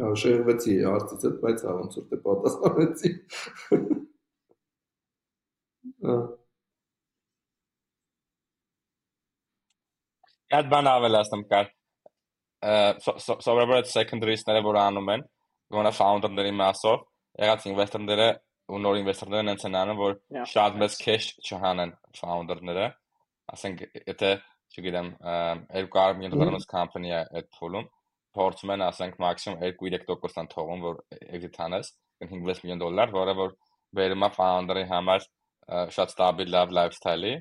Հա, 0.00 0.08
շեղվեցի 0.22 0.74
հարցից 0.86 1.26
հետ, 1.26 1.36
բայց 1.44 1.62
հա 1.66 1.72
ոնց 1.80 1.98
որ 1.98 2.04
դե 2.10 2.18
պատասխանեցի։ 2.26 3.10
Այդ 10.58 10.70
բան 10.74 10.90
ավելացնում 10.90 11.44
կար։ 11.50 11.66
Սովորաբար 12.60 13.84
secondary-սները 13.90 14.62
որ 14.66 14.78
անում 14.80 15.10
են, 15.14 15.22
գոնե 15.74 15.92
founder-ների 16.00 16.52
մասով, 16.60 17.04
եղած 17.44 17.66
ինվեստորները 17.70 18.28
ու 18.70 18.80
նոր 18.84 18.98
ինվեստորներն 19.00 19.52
են 19.52 19.78
անում, 19.80 20.00
որ 20.00 20.16
շատ 20.52 20.78
մեծ 20.82 20.96
cash 21.04 21.28
չհանեն 21.42 21.94
founder-ները, 22.18 22.86
ասենք 23.54 23.82
եթե, 24.06 24.30
չգիտեմ, 24.70 25.08
200 25.74 26.20
միլիոն 26.20 26.36
դոլարից 26.36 26.68
company-ը 26.70 27.22
այդ 27.40 27.50
փուլում 27.58 27.88
փորձում 28.38 28.72
են, 28.76 28.84
ասենք, 28.86 29.18
մաքսիմում 29.24 29.64
2-3%-ան 29.80 30.50
թողում, 30.54 30.84
որ 30.86 31.00
exit 31.34 31.58
անես, 31.66 31.92
5 32.22 32.62
միլիոն 32.64 32.82
դոլար, 32.84 33.14
որը 33.16 33.34
որ 33.40 33.56
վերում 33.98 34.26
է 34.26 34.30
founder-ի 34.36 34.84
համար 34.90 35.26
շատ 35.96 36.14
ստաբիլ 36.14 36.52
լավ 36.54 36.72
lifestyle-ի, 36.78 37.34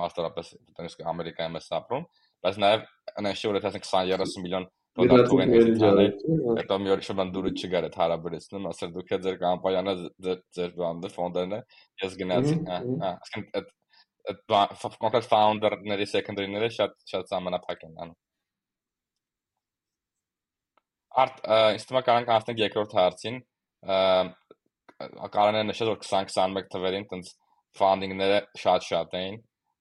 մասնավորապես 0.00 0.50
այդպես 0.70 0.98
Ամերիկայում 1.12 1.58
է 1.58 1.62
ապրում, 1.78 2.04
բայց 2.44 2.58
նաև 2.64 2.84
անշուր 3.20 3.58
եթե 3.58 3.70
ասենք 3.70 3.88
20-30 3.90 4.44
միլիոն 4.44 4.66
թողեն 4.98 5.52
էջանը, 5.54 6.06
հետո 6.58 6.78
մի 6.82 6.92
օր 6.94 7.02
շուտ 7.06 7.20
դուրը 7.34 7.50
չգար 7.60 7.84
այդ 7.88 7.98
հարաբերեցնում, 8.00 8.64
ասել 8.70 8.94
դուք 8.96 9.12
ձեր 9.26 9.36
կամպանիանը 9.42 9.94
ձեր 10.56 10.72
բանը 10.80 11.10
ֆոնդերն 11.14 11.54
է, 11.54 11.60
ես 12.02 12.16
գնացի, 12.20 12.56
հա, 12.70 12.80
ասեն 13.10 13.46
այդ 13.60 13.70
այդ 14.30 14.40
կոնկրետ 15.04 15.28
founder-ների 15.30 16.08
secondary-ները 16.10 16.70
շատ 16.74 16.98
շատ 17.12 17.30
սահմանափակ 17.30 17.86
են 17.86 17.94
անում։ 18.04 18.18
Արդ 21.20 21.40
ինձ 21.76 21.86
թվում 21.86 22.00
է 22.00 22.04
կարող 22.08 22.34
անցնենք 22.34 22.62
երկրորդ 22.64 22.98
հարցին, 23.00 23.40
կարող 25.38 25.60
է 25.60 25.64
նշել 25.70 25.90
որ 25.94 26.02
20-21 26.04 26.68
թվերին 26.74 27.08
տենց 27.14 27.32
funding-ները 27.80 28.38
շատ-շատ 28.60 29.16
էին 29.20 29.40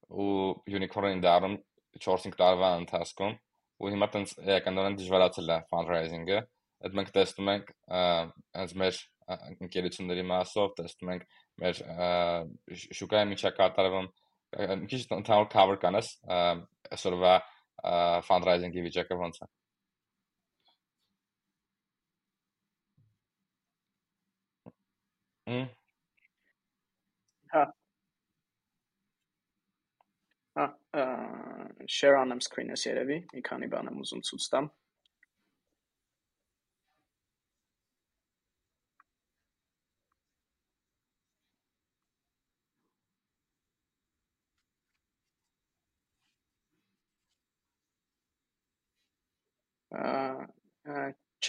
ու 0.10 0.34
unicorn-ին 0.80 1.22
դառնում 1.26 1.60
4-5 2.06 2.40
տարվա 2.40 2.72
ընթացքում 2.80 3.38
ու 3.80 3.92
հիմա 3.94 4.08
տենց 4.14 4.34
էականորեն 4.56 4.98
դժվարացել 5.00 5.54
է 5.56 5.58
fundraising-ը 5.72 6.40
այդ 6.40 6.98
մենք 7.00 7.14
տեսնում 7.18 7.52
ենք 7.54 7.72
հենց 8.60 8.74
մեր 8.82 9.00
ընկերությունների 9.68 10.26
մասով 10.32 10.74
տեսնում 10.80 11.14
ենք 11.16 11.28
մեր 11.64 11.82
շուկայի 13.00 13.30
միջա 13.34 13.54
կատարվում 13.60 14.10
մի 14.82 14.92
քիչ 14.92 15.02
ընդհանուր 15.20 15.50
cover 15.54 15.80
կանես 15.86 16.12
այսօրվա 16.36 17.34
fundraising-ի 18.30 18.86
վիճակը 18.90 19.20
ոնց 19.24 19.42
է 19.46 19.50
Հա։ 25.50 25.64
Հա, 30.58 30.66
share 31.88 32.18
on 32.20 32.36
screen-ս 32.42 32.86
երևի, 32.90 33.18
մի 33.34 33.42
քանի 33.46 33.72
բան 33.72 33.92
եմ 33.94 34.04
ուզում 34.04 34.26
ցույց 34.30 34.52
տամ։ 34.56 34.70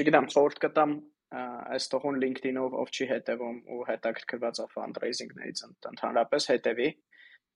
չգիտեմ, 0.00 0.26
խորտ 0.32 0.60
կտամ 0.64 0.92
այս 1.30 1.86
տողուն 1.92 2.18
LinkedIn-ով 2.22 2.76
ով 2.82 2.92
չի 2.94 3.06
հետևում 3.10 3.58
ու 3.74 3.84
հետաքրքրված 3.90 4.60
է 4.62 4.66
fundraising-ներից 4.74 5.62
ընդհանրապես 5.90 6.48
հետևի 6.50 6.88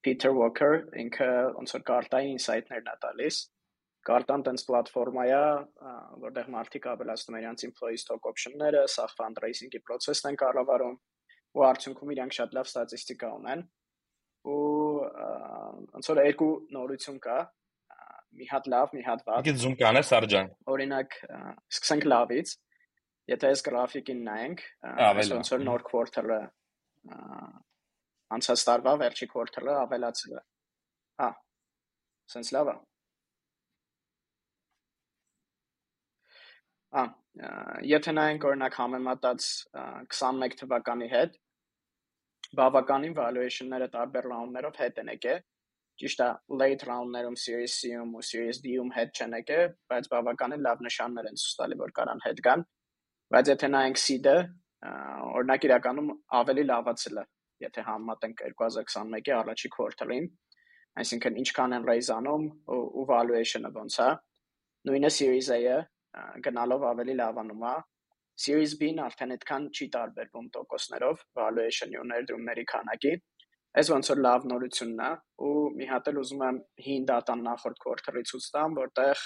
Peter 0.05 0.33
Walker 0.37 0.73
ինքը 1.05 1.29
ոնց 1.59 1.75
որ 1.77 1.85
կարտայի 1.90 2.33
ինսայթներն 2.35 2.90
է 2.93 2.97
տալիս 3.05 3.40
կարտան 4.05 4.43
տենց 4.47 4.64
պլատֆորմա 4.69 5.25
է 5.33 5.40
որտեղ 6.25 6.51
մարդիկ 6.55 6.88
ավելացնում 6.93 7.38
են 7.38 7.45
իրենց 7.45 7.64
employee 7.69 8.01
stock 8.03 8.29
option-ները, 8.29 8.85
սա 8.95 9.07
fundraising-ի 9.17 9.81
process-ն 9.88 10.33
են 10.33 10.38
կառավարում 10.43 10.99
ու 11.55 11.64
արդյունքում 11.71 12.12
իրանք 12.14 12.37
շատ 12.38 12.57
լավ 12.59 12.71
ստատիստիկա 12.71 13.31
ունեն 13.38 13.64
ու 14.45 14.61
ոնց 15.95 16.11
որ 16.12 16.23
երկու 16.29 16.53
նորություն 16.77 17.21
կա 17.25 17.38
մի 18.35 18.49
հատ 18.51 18.69
լավ, 18.75 18.95
մի 18.99 19.03
հատ 19.07 19.21
վատ։ 19.29 19.45
Գիտ 19.47 19.61
zoom 19.62 19.75
կանես 19.79 20.09
Սարջան։ 20.11 20.49
Օրինակ, 20.75 21.19
սկսենք 21.71 22.07
լավից։ 22.11 22.55
Եթե 23.31 23.51
այս 23.55 23.62
գրաֆիկին 23.69 24.25
նայենք, 24.27 24.64
ոնց 25.31 25.53
որ 25.55 25.62
նոր 25.69 25.85
quarter-ը 25.87 26.40
անցած 28.35 28.64
տարվա 28.68 28.94
վերջի 29.03 29.29
quarter-ը 29.35 29.77
ավելացել 29.85 30.35
է։ 30.35 30.42
Հա։ 31.23 31.31
Սենց 32.35 32.51
լավ 32.57 32.73
է։ 32.73 32.77
Ա, 36.94 37.03
եթե 37.90 38.14
նայենք 38.14 38.44
օրինակ 38.51 38.77
համեմատած 38.81 39.49
21 40.14 40.61
թվականի 40.61 41.09
հետ, 41.14 41.40
բավականին 42.61 43.16
valuation-ները 43.18 43.90
տարբեր 43.97 44.31
round-ներով 44.31 44.79
հետ 44.85 45.03
են 45.03 45.12
եկել 45.16 45.42
ճիշտ 46.01 46.23
է 46.25 46.29
late 46.61 46.87
round-ներում 46.88 47.37
Series 47.38 47.75
C-ում 47.81 48.14
ու 48.18 48.23
Series 48.27 48.59
D-ում 48.64 48.90
հետ 48.97 49.18
չեն 49.20 49.37
եկել, 49.38 49.66
բայց 49.92 50.09
բավականին 50.14 50.64
լավ 50.66 50.83
նշաններ 50.87 51.29
են 51.31 51.38
ցույց 51.42 51.55
տալի, 51.61 51.79
որ 51.83 51.92
կարան 51.99 52.23
հետ 52.25 52.40
գան։ 52.47 52.64
Բայց 53.35 53.51
եթե 53.53 53.70
նայենք 53.75 54.01
seed-ը, 54.05 54.37
օրինակ 55.38 55.66
իրականում 55.68 56.11
ավելի 56.40 56.64
լավացել 56.70 57.20
է, 57.23 57.25
եթե 57.62 57.85
համեմատենք 57.87 58.43
2021-ի 58.51 59.35
առաջի 59.38 59.71
quarter-ին, 59.77 60.29
այսինքն 61.03 61.40
ինչքան 61.43 61.77
են 61.79 61.88
raise 61.88 62.12
անում 62.14 62.47
ու, 62.75 63.05
valuation-ը 63.11 63.73
ոնց 63.79 63.99
է։ 64.05 64.09
Նույնը 64.90 65.11
Series 65.19 65.51
A-ը 65.59 65.79
գնալով 66.47 66.88
ավելի 66.90 67.19
լավանում 67.21 67.69
է։ 67.71 67.77
Series 68.45 68.75
B-ն 68.81 69.05
արդեն 69.05 69.35
այդքան 69.37 69.69
չի 69.75 69.87
տարբերվում 69.95 70.49
տոկոսներով 70.57 71.23
valuation-ի 71.38 72.01
ու 72.03 72.09
ներդրումների 72.11 72.64
քանակի, 72.75 73.14
Այս 73.75 73.88
ոնց 73.90 74.09
որ 74.12 74.21
լավ 74.23 74.45
նորությունն 74.47 75.01
է 75.03 75.07
ու 75.43 75.53
մի 75.75 75.87
հատ 75.90 76.09
էլ 76.11 76.19
ուզում 76.21 76.43
եմ 76.49 76.59
հին 76.85 77.07
դատան 77.09 77.40
նախորդ 77.47 77.81
quarter-ի 77.85 78.21
ցույց 78.31 78.45
տամ, 78.55 78.77
որտեղ 78.79 79.23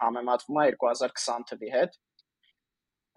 համեմատվում 0.00 0.58
է 0.58 0.64
2020 0.72 1.46
թվի 1.50 1.70
հետ։ 1.74 1.94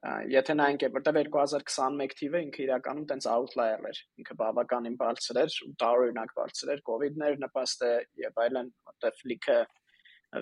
Եթե 0.02 0.54
նայենք, 0.58 0.84
որտեղ 0.96 1.18
2021 1.30 2.16
թիվը 2.18 2.40
ինքը 2.48 2.62
իրականում 2.64 3.04
տենց 3.12 3.28
outlier 3.30 3.84
էր, 3.90 4.00
ինքը 4.24 4.38
բավականին 4.40 4.96
բարձր 5.02 5.40
էր, 5.42 5.58
տարօրինակ 5.84 6.34
բարձր 6.40 6.72
էր, 6.74 6.82
COVID-ներ 6.88 7.38
նպաստ 7.44 7.86
է 7.86 7.92
եւ 8.24 8.42
այլն, 8.46 8.72
որտեղ 8.90 9.22
լիքը 9.32 9.58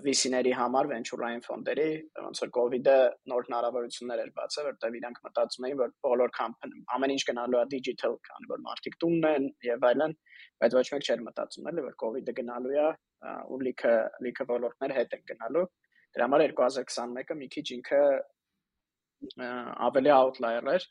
VC-ների 0.05 0.53
համար 0.53 0.87
venture-ային 0.93 1.43
ֆոնդերի 1.43 1.89
ոնց 2.21 2.41
որ 2.43 2.49
COVID-ը 2.55 2.95
նոր 3.31 3.45
հնարավորություններ 3.49 4.19
էր 4.23 4.31
բացել, 4.39 4.67
որտեղ 4.69 4.97
իրանք 4.99 5.21
մտածում 5.27 5.67
էին, 5.69 5.79
որ 5.79 5.93
բոլոր 6.07 6.33
company 6.39 6.83
ամեն 6.95 7.13
ինչ 7.15 7.23
գնալու 7.29 7.59
է 7.59 7.65
digital, 7.73 8.17
քանի 8.29 8.51
որ 8.53 8.63
մարդիկ 8.69 8.97
տունն 9.03 9.29
են 9.33 9.47
եւ 9.65 9.87
այլն, 9.89 10.17
բայց 10.61 10.75
ոչ 10.79 10.87
մեկ 10.93 11.09
չէր 11.09 11.23
մտածում 11.27 11.71
էլի, 11.73 11.85
որ 11.89 11.95
COVID-ը 12.05 12.35
գնալու 12.39 12.75
է 12.79 12.89
ու 13.49 13.61
լիքը 13.65 13.95
լիքը 14.29 14.49
ոլորտներ 14.53 14.97
հետ 14.99 15.17
են 15.17 15.25
գնալու։ 15.33 15.65
Դրա 16.15 16.27
համար 16.29 16.43
2021-ը 16.53 17.39
մի 17.39 17.47
քիչ 17.57 17.65
ինքը 17.79 18.03
ավելի 19.87 20.11
outlier 20.15 20.65
էր, 20.75 20.85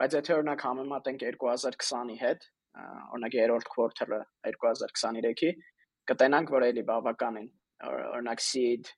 բայց 0.00 0.18
եթե 0.18 0.36
օրինակ 0.36 0.66
համեմատենք 0.66 1.24
2020-ի 1.38 2.18
հետ, 2.20 2.46
օրինակ 3.16 3.36
երրորդ 3.40 3.70
quarter-ը 3.72 4.20
2023-ի, 4.48 5.52
կտենանք, 6.10 6.52
որ 6.56 6.68
էլի 6.70 6.84
բավականին 6.90 7.48
օրինակ 7.90 8.42
seed, 8.44 8.90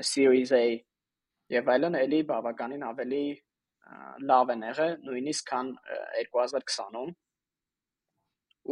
series 0.00 0.52
A 0.52 0.64
եւ 1.52 1.68
այլն 1.74 1.98
էլի 2.00 2.20
բավականին 2.28 2.84
ավելի 2.88 3.24
լավ 4.30 4.52
են 4.54 4.64
եղել 4.68 4.94
նույնիսկ 5.06 5.50
քան 5.50 5.70
2020-ում 6.18 7.12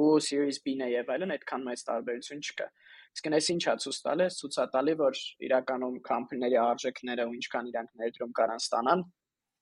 ու 0.03 0.09
series 0.25 0.61
B-ն 0.65 0.87
եւ 0.89 1.13
այլն 1.15 1.35
այդքան 1.37 1.67
մեծ 1.69 1.85
տարբերություն 1.89 2.45
չկա։ 2.49 2.69
Իսկ 3.13 3.27
այս 3.37 3.49
ինչա 3.53 3.73
ցույց 3.85 3.97
տալի, 4.07 4.27
ցույց 4.41 4.55
է 4.63 4.65
տալի, 4.73 4.93
որ 5.01 5.19
իրականում 5.47 5.97
կամփանիների 6.09 6.59
արժեքները 6.63 7.27
ու 7.29 7.35
ինչքան 7.39 7.67
իրանք 7.73 7.91
ներդրում 8.03 8.33
կարան 8.39 8.63
ստանան, 8.63 9.03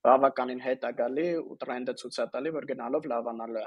բավականին 0.06 0.60
հետ 0.66 0.86
է 0.86 0.92
գալի 1.00 1.26
ու 1.40 1.56
տրենդը 1.64 1.94
ցույց 2.00 2.18
է 2.24 2.26
տալի, 2.34 2.52
որ 2.56 2.68
գնալով 2.70 3.08
լավանալու 3.10 3.60
է։ 3.60 3.66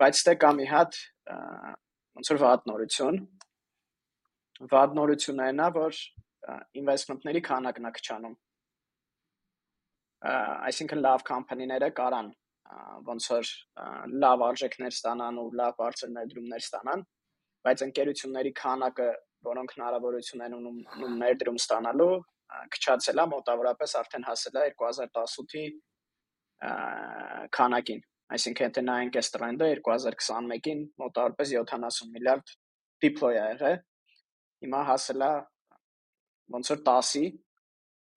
Բայց 0.00 0.22
դե 0.28 0.34
կա 0.40 0.50
մի 0.56 0.66
հատ 0.72 0.98
ոնց 2.14 2.30
որ 2.32 2.40
վատ 2.44 2.66
նորություն, 2.70 3.20
վատ 4.72 4.96
նորությունը 4.98 5.46
այն 5.50 5.62
է, 5.64 5.68
որ 5.76 6.00
investment-ների 6.80 7.42
քանակն 7.44 7.88
է 7.88 7.92
քչանում։ 7.98 8.34
Այսինքն 10.70 11.04
լավ 11.04 11.24
կամփանիները 11.28 11.90
կարան 12.00 12.30
ոնց 13.08 13.26
որ 13.34 13.50
լավ 14.24 14.44
արժեքներ 14.48 14.94
ստանան 14.94 15.40
ու 15.42 15.50
լավ 15.60 15.74
բարձր 15.80 16.12
ներդրումներ 16.14 16.64
ստանան, 16.64 17.04
բայց 17.64 17.84
ընկերությունների 17.88 18.52
քանակը, 18.60 19.08
որոնք 19.48 19.74
հնարավորություն 19.76 20.44
են 20.46 20.56
ունում 20.58 21.14
ներդրում 21.24 21.60
ստանալու, 21.60 22.14
քչացել 22.74 23.22
է 23.22 23.26
մոտավորապես 23.34 23.94
արդեն 24.00 24.26
հասել 24.28 24.58
է 24.60 24.66
2018-ի 24.82 25.64
քանակին։ 27.54 28.04
Այսինքն 28.34 28.64
եթե 28.64 28.84
նայենք 28.84 29.16
այս 29.20 29.28
տրենդը 29.34 29.66
2021-ին 29.84 30.84
մոտավորապես 31.02 31.50
70 31.54 32.12
միլիարդ 32.14 32.54
deploy 33.04 33.34
ա 33.36 33.48
եղել 33.52 33.76
հիմա 34.64 34.80
հասել 34.90 35.24
է 35.26 35.32
ոնց 36.54 36.70
որ 36.72 36.80
10-ի 36.88 37.24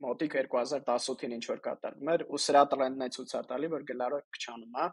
մոտիկ 0.05 0.37
2018-ին 0.53 1.35
ինչ 1.37 1.43
որ 1.51 1.61
կատարվում 1.67 2.11
էր 2.13 2.23
ու 2.27 2.41
սրա 2.45 2.63
տրենդն 2.73 3.05
է 3.05 3.09
ցույց 3.17 3.35
տալի 3.51 3.71
որ 3.73 3.85
գլարը 3.91 4.19
քչանում 4.37 4.79
է 4.83 4.87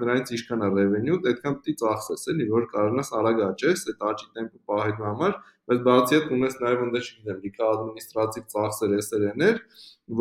դրանից 0.00 0.30
ինչքան 0.36 0.62
է 0.64 0.68
revenue, 0.72 1.16
այդքան 1.30 1.56
պիտի 1.62 1.74
ծախսես, 1.82 2.22
էլի, 2.32 2.46
որ 2.52 2.66
կարողանաս 2.72 3.10
արագ 3.18 3.40
աճես 3.46 3.82
այդ 3.92 4.04
աճի 4.08 4.28
տեմպը 4.36 4.60
պահելու 4.72 5.06
համար, 5.08 5.34
բայց 5.68 5.82
բացի 5.88 6.16
այդ 6.18 6.30
ունես 6.36 6.56
նաև 6.62 6.84
ընդ 6.86 6.96
չգիտեմ, 7.02 7.40
լիքը 7.42 7.66
ադմինիստրատիվ 7.68 8.46
ծախսեր, 8.54 8.94
SRN-եր, 9.02 9.60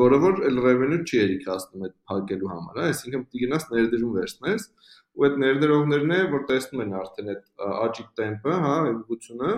որը 0.02 0.20
որ 0.22 0.42
էլ 0.52 0.60
revenue 0.66 1.02
չի 1.02 1.18
երիքացնում 1.22 1.86
այդ 1.88 1.96
փակելու 2.12 2.52
համար, 2.52 2.82
հա, 2.82 2.90
այսինքն 2.92 3.24
պիտի 3.26 3.44
գնաս 3.46 3.68
ներդրում 3.72 4.16
վերցնես, 4.20 4.68
ու 5.12 5.26
այդ 5.28 5.40
ներդրողներն 5.42 6.14
է, 6.16 6.20
որ 6.36 6.44
տեսնում 6.52 6.84
են 6.86 6.94
արդեն 7.02 7.32
այդ 7.32 7.42
աճի 7.72 8.06
տեմպը, 8.22 8.58
հա, 8.66 8.76
ուղղությունը 8.92 9.56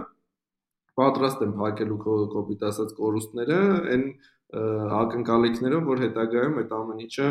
պատրաստ 0.93 1.43
են 1.43 1.53
փակելու 1.57 1.99
կոպիտ 2.33 2.63
ասած 2.69 2.95
կորուստները, 3.01 3.59
այն 3.93 4.03
ակնկալիքներով, 4.53 5.87
որ 5.89 6.03
հետագայում 6.03 6.59
այդ 6.61 6.75
ամեն 6.77 7.01
ինչը 7.07 7.29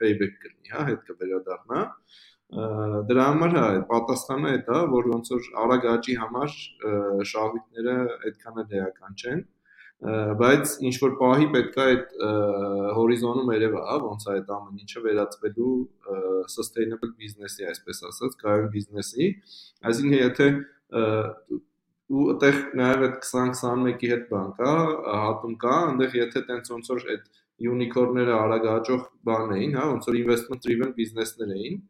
payback 0.00 0.34
կլինի, 0.42 0.72
հա, 0.74 0.86
հետ 0.90 1.06
կվերադառնա։ 1.10 1.84
Դրա 3.10 3.24
համար 3.30 3.56
հա, 3.56 3.66
պատասխանը 3.90 4.52
է 4.56 4.60
դա, 4.66 4.78
որ 4.90 5.08
ոնց 5.12 5.32
որ 5.36 5.48
արագ 5.64 5.88
աճի 5.94 6.16
համար 6.24 6.54
շահույթները 7.30 7.96
այդքան 8.30 8.62
էլ 8.64 8.76
էական 8.80 9.18
չեն 9.20 9.42
բայց 10.00 10.70
ինչ 10.88 10.94
որ 11.02 11.10
պահի 11.20 11.46
պետքա 11.54 11.86
այդ 11.92 12.12
հորիզոնում 12.96 13.50
երևա, 13.52 13.80
հա, 13.84 13.96
ոնց 14.06 14.22
է 14.26 14.30
այդ 14.34 14.52
ամեն 14.56 14.78
ինչը 14.80 15.02
վերածվելու 15.06 15.74
sustainable 16.54 17.10
business-ի, 17.20 17.66
այսպես 17.68 18.00
ասած, 18.08 18.38
կայուն 18.40 18.70
բիզնեսի, 18.76 19.28
այսինքն 19.90 20.16
եթե 20.16 20.48
ու 22.10 22.24
այդտեղ 22.32 22.56
նաև 22.80 23.02
այդ 23.06 23.16
2021-ի 23.24 24.10
հետ 24.12 24.24
բան 24.30 24.48
կա, 24.58 24.72
հատում 25.24 25.56
կա, 25.64 25.74
այնտեղ 25.90 26.16
եթե 26.18 26.42
տենց 26.48 26.70
ոնց 26.74 26.90
որ 26.92 27.04
այդ 27.14 27.28
unicorn-ները 27.70 28.34
արագ 28.36 28.68
աճող 28.74 29.02
բան 29.30 29.54
էին, 29.56 29.76
հա, 29.78 29.84
ոնց 29.94 30.08
որ 30.10 30.18
investment 30.20 30.64
driven 30.66 30.94
business-ներ 30.96 31.52
էին, 31.56 31.80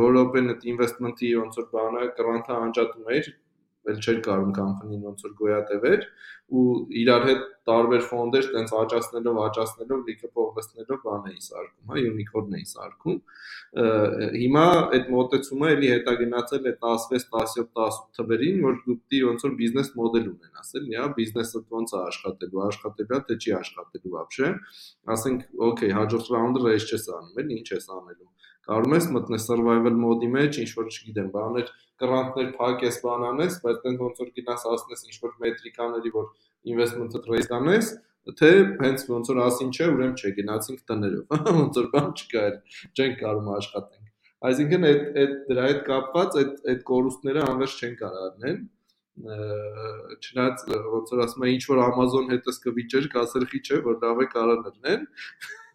որովհետեւ 0.00 0.50
այդ 0.54 0.66
investment-ի 0.74 1.32
ոնց 1.40 1.58
որ 1.60 1.68
բանը 1.74 2.04
grant-ը 2.20 2.58
անջատում 2.66 3.10
էր 3.16 3.30
էլ 3.89 3.99
չէր 4.01 4.19
կարում 4.25 4.53
կամփանին 4.57 5.03
ոնց 5.05 5.25
որ 5.25 5.33
գոյատևեր 5.39 6.05
ու 6.55 6.63
իրար 7.01 7.23
հետ 7.25 7.43
տարբեր 7.65 8.01
ֆոնդեր 8.05 8.47
տենց 8.53 8.71
աճացնելով, 8.79 9.37
աճացնելով, 9.45 10.01
լիքը 10.09 10.27
փողոցներով 10.35 10.99
բան 11.05 11.29
էին 11.29 11.39
սարքում, 11.45 11.87
հա, 11.89 11.95
յունիկորն 12.01 12.57
էին 12.57 12.69
սարքում։ 12.71 13.17
Հիմա 14.35 14.65
այդ 14.97 15.09
մոտեցումը 15.15 15.71
էլի 15.75 15.89
հետագնացել 15.93 16.69
է 16.69 16.73
16, 16.85 17.17
17, 17.25 17.81
18 17.85 18.19
թվերին, 18.19 18.61
որ 18.65 18.77
դու 18.85 18.97
պիտի 19.01 19.23
ոնց 19.25 19.47
որ 19.47 19.57
բիզնես 19.61 19.89
մոդել 20.01 20.29
ունենաս, 20.35 20.69
էլի, 20.81 20.95
հա, 21.01 21.07
բիզնեսը 21.17 21.63
ոնց 21.75 21.95
է 21.95 21.99
աշխատելու, 22.05 22.63
աշխատելու 22.69 23.17
է 23.17 23.21
թե 23.25 23.39
չի 23.41 23.57
աշխատելու 23.61 24.15
вообще։ 24.19 24.53
Ասենք, 25.15 25.49
օքեյ, 25.69 25.95
հաջորդ 25.97 26.31
ռաունդը 26.35 26.65
ռեյս 26.69 26.87
չես 26.93 27.09
անում, 27.17 27.35
էլի, 27.41 27.59
ինչ 27.65 27.69
ես 27.73 27.89
անելու 27.97 28.31
կարող 28.65 28.93
ես 28.95 29.07
մտնես 29.13 29.43
survival 29.45 29.97
մոդի 30.01 30.27
մեջ, 30.33 30.55
ինչ 30.63 30.69
որ 30.73 30.87
չգիտեմ, 30.89 31.27
բաներ, 31.35 31.67
կրանտներ 32.00 32.52
փակես, 32.58 33.00
բան 33.04 33.24
անես, 33.30 33.58
բայց 33.64 33.80
տենց 33.84 34.04
ոնց 34.04 34.22
որ 34.22 34.30
գնաս 34.40 34.66
ասնես 34.74 35.06
ինչ 35.08 35.16
որ 35.24 35.34
մետրիկաների, 35.44 36.12
որ 36.16 36.28
investment-ը 36.74 37.22
raise 37.30 37.52
անես, 37.60 37.92
թե 38.40 38.50
հենց 38.84 39.06
ոնց 39.10 39.32
որ 39.32 39.40
ասին 39.46 39.70
չէ, 39.76 39.86
ուրեմն 39.94 40.16
չէ, 40.20 40.32
գնացինք 40.40 40.82
տներով, 40.90 41.38
ոնց 41.60 41.80
որ 41.80 41.88
բան 41.94 42.10
չկա, 42.20 42.44
չենք 42.96 43.16
կարող 43.20 43.54
աշխատենք։ 43.60 44.10
Այսինքն 44.50 44.84
այդ 44.88 45.00
այդ 45.20 45.32
դրա 45.50 45.64
հետ 45.68 45.80
կապված 45.86 46.36
այդ 46.40 46.52
այդ 46.72 46.84
կորուստները 46.90 47.40
անվերջ 47.50 47.80
չեն 47.80 47.96
կարող 48.00 48.28
առնել 48.28 48.60
չնայած 49.20 50.62
ոնց 50.70 51.10
որ 51.12 51.22
ասում 51.26 51.44
է 51.44 51.50
ինչ 51.54 51.64
որ 51.68 51.80
Amazon 51.84 52.30
հետս 52.30 52.60
կվիճեր, 52.64 53.08
կասերխի 53.14 53.60
չէ, 53.60 53.80
որ 53.84 53.98
լավ 54.04 54.22
է 54.24 54.26
կարող 54.32 54.62
լրնեն, 54.64 55.02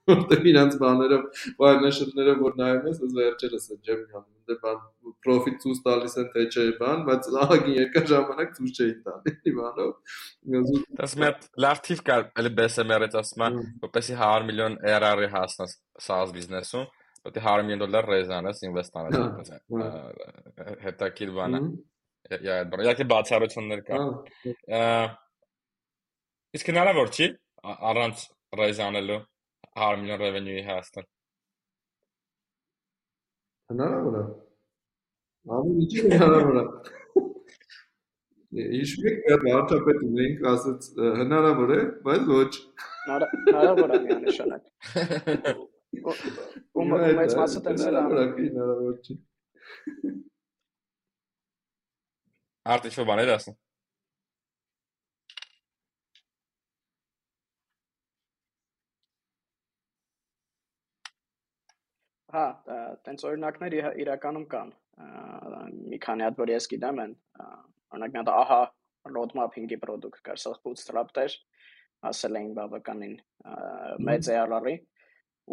որտեղ 0.09 0.47
իրանց 0.51 0.75
բաներով, 0.81 1.23
վայրնաշրներով 1.61 2.41
որ 2.45 2.57
նայում 2.59 2.89
ես, 2.89 2.97
ես 3.05 3.13
վերջերս 3.19 3.65
եմ 3.73 3.79
ջեմ 3.87 4.01
անում, 4.19 4.35
դե 4.45 4.57
բան 4.65 4.81
պրոֆիտ 5.25 5.57
ցույց 5.63 5.79
տալիս 5.85 6.17
են 6.21 6.27
թե 6.35 6.43
չէ 6.53 6.65
բան, 6.81 6.99
բայց 7.07 7.29
ահագին 7.45 7.77
երկար 7.79 8.05
ժամանակ 8.11 8.53
ցույց 8.57 8.81
չէին 8.81 8.99
տալի 9.07 9.33
Das 11.01 11.17
met 11.21 11.49
լավ 11.65 11.81
թիվ 11.87 12.03
կար, 12.09 12.27
էլի 12.41 12.51
BSMR-ից 12.59 13.17
ասում 13.21 13.45
եմ, 13.47 13.59
որպեսի 13.85 14.17
100 14.21 14.47
միլիոն 14.51 14.77
ARR-ի 14.93 15.29
հասնես 15.33 15.75
SaaS 16.05 16.35
բիզնեսում, 16.37 16.85
պետք 17.25 17.41
է 17.41 17.45
100 17.45 17.65
միլիոն 17.65 17.83
դոլար 17.85 18.09
ռեյզ 18.13 18.33
անես, 18.39 18.63
ինվեստ 18.69 18.99
անես։ 19.01 19.53
Հետաքրքիր 20.85 21.35
բան 21.39 21.57
է։ 21.57 21.63
Յա, 22.25 22.55
բրոյակի 22.73 23.05
բացառություններ 23.09 23.81
կան։ 23.85 24.05
Իսկ 26.57 26.69
հնարավոր 26.71 27.11
չի 27.13 27.27
առանց 27.91 28.23
ռեյզ 28.59 28.79
անելու 28.85 29.19
100 29.75 29.99
միլիոն 30.01 30.21
revenue-ի 30.21 30.61
հասնել։ 30.69 31.05
Հնարավոր 33.71 34.17
է։ 34.19 34.23
Ամեն 35.55 35.81
ինչի 35.85 36.03
հնարավոր 36.05 36.59
է։ 36.61 36.65
Հիշում 38.55 39.07
եք 39.11 39.25
այդ 39.35 39.43
վարչապետ 39.49 40.03
ունենք 40.09 40.45
ասաց 40.51 40.87
հնարավոր 41.19 41.73
է, 41.75 41.79
բայց 42.05 42.29
ոչ։ 42.31 42.53
Հնարավոր 43.09 43.95
է 43.97 43.99
միանշանակ։ 44.05 44.63
Ու 46.75 46.87
մեծ 46.93 47.35
մասը 47.41 47.63
տենց 47.67 47.83
է 47.83 47.91
հնարավոր 47.91 48.95
չի։ 49.03 49.19
Արդ 52.75 52.89
ինչ-որ 52.89 53.07
բաներ 53.11 53.35
ասում։ 53.35 53.59
Հա, 62.35 62.45
տենց 63.07 63.21
օրինակներ 63.29 63.75
իրականում 64.03 64.47
կան։ 64.51 64.71
Մի 65.91 65.99
քանի 66.05 66.25
հատ 66.25 66.41
որ 66.41 66.51
ես 66.51 66.65
գիտեմ 66.73 66.97
են, 67.03 67.13
օրինակ 67.95 68.15
մի 68.15 68.19
հատ 68.21 68.31
ահա 68.33 68.57
roadmap-ինգի 69.15 69.77
product 69.83 70.19
կար, 70.25 70.41
սա 70.41 70.51
bootstrap-դեր, 70.65 71.37
ասել 72.09 72.39
էին 72.41 72.51
բավականին 72.57 73.15
մեծ 74.09 74.29
ARR-ի 74.35 74.75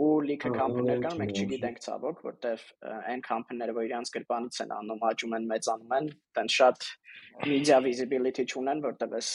ու 0.02 0.10
լիքը 0.26 0.50
կամպանիներ 0.56 1.00
կան, 1.04 1.16
մենք 1.20 1.38
չգիտենք 1.38 1.80
ցավոք, 1.86 2.20
որտեվ 2.26 2.62
այն 3.12 3.24
կամպանիները, 3.26 3.74
որ 3.78 3.88
իրանց 3.88 4.12
գրպանից 4.16 4.60
են 4.64 4.70
անում, 4.78 5.02
աճում 5.08 5.34
են, 5.38 5.48
մեծանում 5.52 5.96
են, 5.98 6.06
տենց 6.38 6.54
շատ 6.58 6.86
media 7.44 7.80
visibility 7.84 8.46
չունեն, 8.48 8.80
որտեվ 8.88 9.18
էս 9.20 9.32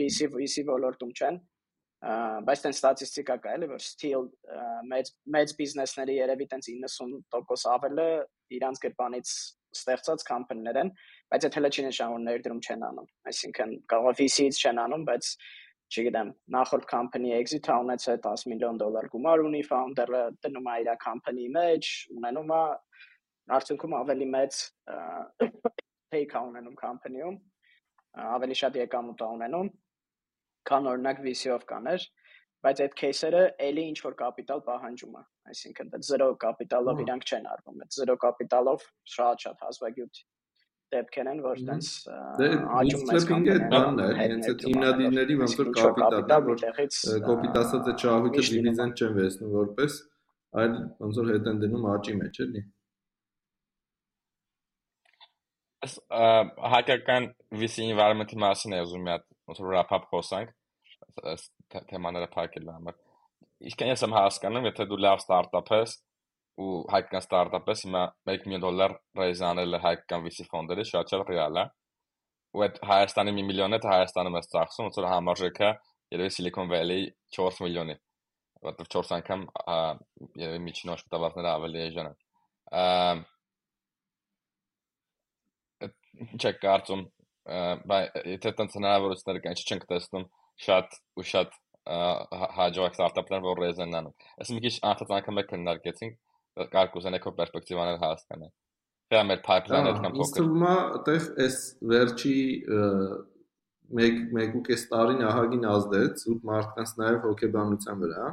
VC 0.00 0.28
VC 0.34 0.66
ոլորտում 0.72 1.14
չեն, 1.14 1.38
բայց 2.46 2.62
տեն 2.62 2.74
ստատիստիկա 2.76 3.36
կա 3.44 3.52
էլի 3.56 3.68
որ 3.70 3.82
still 3.82 4.26
մեծ 4.90 5.10
մեծ 5.36 5.52
բիզնեսների 5.60 6.16
երևի 6.16 6.46
տենց 6.50 6.68
90% 6.72 7.70
ավելը 7.72 8.08
իրանց 8.56 8.82
գրպանից 8.84 9.32
ստեղծած 9.76 10.24
կամպանիներ 10.30 10.80
են 10.82 10.90
բայց 11.32 11.46
այդ 11.48 11.56
հələ 11.58 11.70
չի 11.72 11.86
նշանակում 11.86 12.26
ներդրում 12.28 12.60
չեն 12.66 12.84
անում 12.90 13.08
այսինքն 13.32 13.72
կարող 13.92 14.10
է 14.12 14.18
VC-ից 14.20 14.60
չեն 14.60 14.82
անում 14.84 15.06
բայց 15.08 15.30
չգիտեմ 15.86 16.30
նախորդ 16.56 16.86
company 16.90 17.32
exit 17.38 17.70
ունեցել 17.72 18.20
10 18.28 18.46
միլիոն 18.52 18.80
դոլար 18.82 19.08
գումար 19.12 19.42
ունի 19.46 19.62
founder-ը 19.70 20.22
դնում 20.44 20.70
է 20.72 20.76
իր 20.82 20.92
company 21.04 21.48
մեջ 21.56 21.90
ունենում 22.16 22.54
է 22.56 22.62
արդյունքում 23.56 23.94
ավելի 24.00 24.26
մեծ 24.36 24.62
take 26.12 26.34
ունենում 26.40 26.78
company-ում 26.80 27.36
ավելի 28.36 28.56
շատ 28.62 28.78
եկամուտ 28.82 29.22
ունենում 29.26 29.70
քան 30.70 30.88
օրինակ 30.92 31.20
VC-ով 31.26 31.66
կաներ, 31.72 32.06
բայց 32.66 32.80
այդ 32.86 32.94
кейսերը 33.00 33.42
ելի 33.66 33.84
ինչ 33.92 33.98
որ 34.06 34.16
կապիտալ 34.22 34.62
պահանջում 34.66 35.18
է, 35.20 35.22
այսինքն 35.52 35.92
դա 35.92 36.00
0 36.08 36.30
կապիտալով 36.46 37.02
իրանք 37.04 37.28
չեն 37.30 37.50
արվում, 37.52 37.84
այդ 37.84 37.98
0 38.00 38.16
կապիտալով 38.24 38.88
շատ-շատ 39.16 39.62
հազվագյուտ 39.66 40.22
դեպքեր 40.94 41.28
են, 41.30 41.40
որ 41.42 41.62
տենց 41.68 41.86
դե, 42.40 42.48
աճում 42.80 43.06
է 43.06 43.14
սլեփինգը 43.16 43.56
դանն 43.72 44.02
է, 44.02 44.08
հենց 44.20 44.48
այդ 44.50 44.64
հիմնադիրների 44.66 45.38
ոնց 45.40 45.54
որ 45.60 45.70
կապիտալը 45.76 46.38
որտեղից 46.48 46.98
կոպիտ 47.26 47.58
ասած 47.62 47.90
է 47.90 47.94
չահույքը 47.96 48.44
դիվիդենդ 48.50 49.02
չեն 49.02 49.16
վերցնում 49.16 49.56
որպես 49.56 49.98
այլ 50.62 50.76
ոնց 51.04 51.20
որ 51.20 51.30
հետ 51.34 51.48
են 51.50 51.60
դնում 51.64 51.88
աճի 51.92 52.14
մեջ, 52.20 52.38
էլի։ 52.46 52.62
Հակական 56.76 57.26
VC 57.60 57.88
environment-ի 57.90 58.38
մասին 58.42 58.76
է 58.76 58.80
ուզում 58.86 59.04
մի 59.06 59.12
հատ 59.16 59.26
ոնց 59.46 59.62
որ 59.62 59.72
wrap-up 59.72 60.08
խոսանք 60.10 60.54
թեմաները 61.90 62.28
փակելու 62.34 62.74
համար։ 62.76 62.98
Իսկ 63.70 63.82
ես 63.86 64.04
եմ 64.06 64.14
հասկանում, 64.16 64.68
եթե 64.68 64.86
դու 64.90 65.00
լավ 65.06 65.22
ստարտափ 65.22 65.72
ես 65.76 65.96
ու 66.56 66.72
հայկական 66.92 67.22
ստարտափ 67.24 67.68
ես, 67.72 67.82
հիմա 67.86 68.02
1 68.32 68.46
միլիոն 68.48 68.64
դոլար 68.64 68.92
raise 69.20 69.44
անել 69.44 69.76
է 69.76 69.80
հայկական 69.84 70.24
VC 70.24 70.46
ֆոնդերը, 70.48 70.84
շատ-շատ 70.88 71.22
ռեալ 71.30 71.60
է։ 71.60 71.64
Ու 72.56 72.64
այդ 72.66 72.78
Հայաստանի 72.90 73.34
1 73.36 73.48
միլիոնը 73.50 73.78
թե 73.84 73.90
Հայաստանում 73.92 74.38
ես 74.40 74.50
ծախսում, 74.54 74.86
ոնց 74.86 74.98
որ 75.00 75.08
համարժեքը 75.12 75.70
երևի 76.16 76.32
Silicon 76.36 76.70
Valley 76.72 77.02
4 77.36 77.60
միլիոնի, 77.66 77.96
որտեղ 78.68 78.86
4 78.96 79.14
անգամ 79.18 79.40
երևի 80.40 80.60
միջին 80.66 80.92
աշխատավարձները 80.96 81.50
ավելի 81.52 81.82
էժան 81.86 82.10
են։ 82.10 82.16
Ինչ 86.26 86.42
է 86.48 86.52
կարծում, 86.62 87.02
բայց 87.46 88.18
եթե 88.32 88.52
տենց 88.58 88.76
հնարավորություններ 88.80 89.40
կան, 89.44 89.58
չենք 89.66 89.84
տեսնում 89.92 90.28
շատ 90.66 90.96
ու 91.20 91.26
շատ 91.30 91.58
հաջող 91.86 92.88
ստարտափներ, 92.90 93.42
որ 93.46 93.60
ռեզեն 93.62 93.98
անում։ 94.00 94.14
Այս 94.42 94.48
մի 94.56 94.62
քիչ 94.64 94.74
անդադ 94.90 95.12
անգամ 95.16 95.40
եք 95.42 95.50
քննարկեցինք, 95.52 96.16
կար 96.72 96.88
կուզենեք 96.96 97.22
քո 97.26 97.32
պերսպեկտիվաներ 97.36 98.00
հասկանալ։ 98.02 98.50
Դա 99.14 99.20
մեր 99.28 99.40
pipeline-ը 99.46 99.90
այդքան 99.92 100.16
փոքր։ 100.16 100.24
Իսկ 100.26 100.40
է, 100.40 100.72
այդտեղ 100.96 101.26
այս 101.46 101.58
վերջի 101.92 102.38
1-1.5 103.94 104.82
տարին 104.90 105.22
ահագին 105.30 105.68
ազդեց 105.76 106.24
ու 106.26 106.34
մարդկանց 106.50 106.94
նաև 107.02 107.20
հոգեբանության 107.26 108.02
վրա։ 108.02 108.26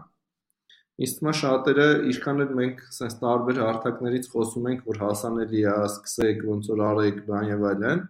Իսկ 1.03 1.21
է 1.29 1.33
շատերը 1.43 1.87
ինչքան 2.09 2.41
էլ 2.43 2.51
մենք 2.57 2.81
sense 2.95 3.19
տարբեր 3.21 3.61
հարթակներից 3.63 4.27
խոսում 4.33 4.67
ենք, 4.73 4.81
որ 4.89 4.99
հասանելի 5.03 5.61
է, 5.61 5.77
սկսեք, 5.89 6.43
ոնց 6.49 6.69
որ 6.73 6.83
արեք, 6.89 7.21
բան 7.29 7.47
եւ 7.49 7.63
այլն, 7.69 8.03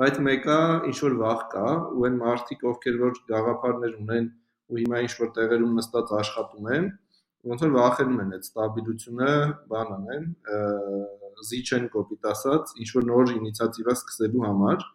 բայց 0.00 0.18
մեկը 0.26 0.58
ինչ 0.90 0.98
որ 1.04 1.14
վախ 1.20 1.40
կա 1.52 1.64
ու 1.96 2.04
այն 2.08 2.14
մարդիկ 2.20 2.62
ովքեր 2.70 2.94
որ 3.00 3.18
գաղափարներ 3.30 3.96
ունեն 4.00 4.28
ու 4.70 4.78
հիմա 4.80 5.00
ինչ 5.06 5.12
որ 5.20 5.32
տեղերում 5.38 5.74
նստած 5.80 6.12
աշխատում 6.20 6.70
են 6.76 6.86
ոնց 7.50 7.64
որ 7.64 7.74
վախենում 7.74 8.22
են 8.24 8.32
այդ 8.36 8.46
ստաբիլությունը 8.46 9.32
բան 9.72 9.92
անեն 9.96 10.24
զիջեն 11.50 11.86
կոպիտ 11.96 12.30
ասած 12.32 12.74
ինչ 12.84 12.88
որ 12.96 13.06
նոր 13.10 13.34
ինիցիատիվա 13.34 13.94
սկսելու 13.96 14.46
համար 14.46 14.88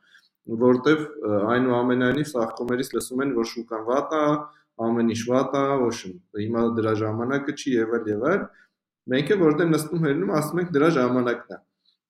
որտեվ 0.66 1.06
այնուամենայնիվ 1.53 2.28
սախկոմերից 2.32 2.91
լսում 2.95 3.24
են 3.26 3.32
որ 3.38 3.49
շուկան 3.51 3.88
վատ 3.89 4.18
է 4.18 4.26
ամեն 4.86 5.14
ինչ 5.16 5.22
վատ 5.30 5.56
է 5.62 5.64
ոչմ 5.86 6.18
հիմա 6.41 6.66
դրա 6.80 6.93
ժամանակը 7.01 7.56
չի 7.56 7.74
եւ 7.76 7.95
այլ 8.01 8.43
մենք 9.14 9.32
է 9.34 9.39
որտեղ 9.41 9.72
նստում 9.74 10.06
հերնում 10.06 10.36
ասում 10.39 10.62
ենք 10.66 10.76
դրա 10.76 10.89
ժամանակն 10.99 11.56
է 11.56 11.60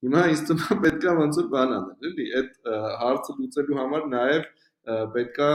Հիմա 0.05 0.23
ինձ 0.31 0.41
թվում 0.49 0.75
է 0.75 0.81
պետքա 0.85 1.13
ոնց 1.17 1.37
որ 1.39 1.47
բան 1.55 1.71
անել, 1.75 2.09
էլի, 2.09 2.25
այդ 2.39 2.71
հարցը 3.01 3.35
լուծելու 3.39 3.77
համար 3.79 4.03
նաև 4.11 4.49
պետքա 5.15 5.51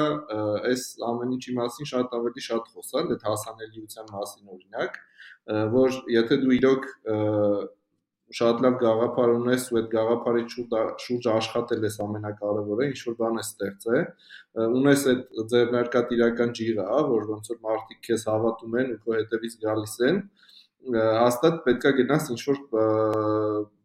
այս 0.71 0.87
ամեն 1.07 1.35
ինչի 1.37 1.53
մասին 1.59 1.89
շատ 1.91 2.17
ավելի 2.19 2.43
շատ 2.47 2.71
խոսալ, 2.75 3.13
այդ 3.15 3.27
հասանելիության 3.29 4.09
մասին 4.15 4.55
օրինակ, 4.57 4.99
որ 5.77 6.01
եթե 6.15 6.41
դու 6.43 6.57
իրոք 6.59 6.89
շատ 8.41 8.61
լավ 8.63 8.75
գաղափար 8.81 9.33
ունես 9.37 9.65
ու 9.71 9.79
այդ 9.81 9.89
գաղափարի 9.95 10.43
շուրջ 10.55 11.31
աշխատել 11.31 11.87
ես 11.87 11.97
ամենակարևորը, 12.05 12.91
ինչ 12.91 13.01
որ 13.07 13.17
բան 13.23 13.41
է 13.41 13.45
ստեղծել, 13.47 14.05
ունես 14.81 15.07
այդ 15.13 15.25
ձեռնարկատիրական 15.55 16.55
ջիղը, 16.59 16.85
հա, 16.91 17.01
որ 17.11 17.27
ոնց 17.31 17.51
որ 17.51 17.59
մարդիկ 17.67 18.05
քեզ 18.07 18.27
հավատում 18.31 18.79
են 18.83 18.95
ու 18.95 19.01
քո 19.07 19.17
հետևից 19.19 19.57
գալիս 19.67 19.97
են, 20.11 20.23
հաստատ 20.95 21.59
պետքա 21.67 21.95
գնաս 21.99 22.31
ինչ 22.35 22.41
որ 22.51 22.63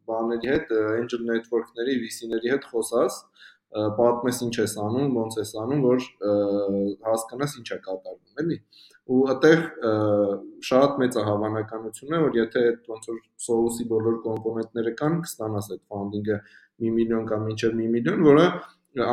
բաների 0.10 0.52
հետ, 0.54 0.74
angel 1.02 1.26
network-ների, 1.30 2.00
VC-ների 2.06 2.54
հետ 2.56 2.68
խոսաս, 2.72 3.20
պատմես 4.00 4.42
ինչ 4.46 4.56
ես 4.62 4.74
անում, 4.86 5.16
ոնց 5.20 5.38
ես 5.42 5.54
անում, 5.62 5.82
որ 5.86 6.04
հասկանաս 7.08 7.56
ինչ 7.62 7.68
է 7.76 7.80
կատարվում, 7.88 8.44
էլի 8.46 8.60
ու 9.06 9.18
այդտեղ 9.32 9.60
շատ 10.66 10.96
մեծ 11.02 11.18
է 11.20 11.24
հավանականությունը, 11.26 12.22
որ 12.24 12.38
եթե 12.40 12.62
այդ 12.70 12.88
ոնց 12.94 13.10
որ 13.12 13.20
սոուսի 13.46 13.86
բոլոր 13.92 14.16
կոմպոնենտները 14.24 14.94
կան, 15.02 15.18
կստանաս 15.26 15.68
այդ 15.76 15.84
ֆանդինգը 15.94 16.38
1 16.86 16.96
միլիոն 16.96 17.28
կամ 17.30 17.46
մինչև 17.50 17.78
1 17.84 17.92
միլիոն, 17.96 18.24
որը 18.26 18.48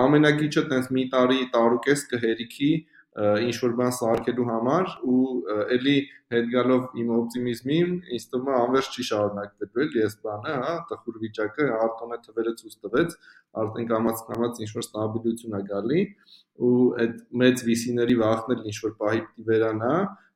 ամենակիչը 0.02 0.64
տենց 0.72 0.88
մի 0.96 1.04
տարի, 1.12 1.38
տարուկես 1.56 2.06
կհերիքի 2.12 2.70
ինչ 3.12 3.56
որ 3.60 3.72
բան 3.76 3.90
սարքելու 3.92 4.44
համար 4.48 4.92
ու 5.12 5.24
ելի 5.76 5.96
հետ 6.32 6.46
գալով 6.52 6.94
իմ 7.02 7.10
օպտիմիզմին 7.16 7.90
ինձ 8.16 8.24
թվում 8.32 8.48
է 8.48 8.54
անverջ 8.56 8.96
չի 8.96 9.04
շարունակվելու 9.08 9.82
էլի 9.84 10.04
այս 10.06 10.16
բանը, 10.22 10.54
հա, 10.62 10.72
տխուր 10.92 11.18
վիճակը 11.24 11.66
արտոնը 11.76 12.18
թվերը 12.24 12.54
ցույց 12.62 12.78
տվեց, 12.86 13.16
արդեն 13.62 13.90
կամած 13.92 14.24
կամած 14.30 14.62
ինչ 14.64 14.70
որ 14.78 14.86
ստաբիլություն 14.86 15.58
է 15.58 15.62
գալի 15.72 16.00
ու 16.62 16.72
այդ 17.04 17.20
մեծ 17.42 17.64
VC-ների 17.68 18.16
վախն 18.22 18.56
էլ 18.56 18.64
ինչ 18.72 18.78
որ 18.86 18.96
պահի 19.02 19.22
պիտի 19.28 19.48
վերանա, 19.52 19.92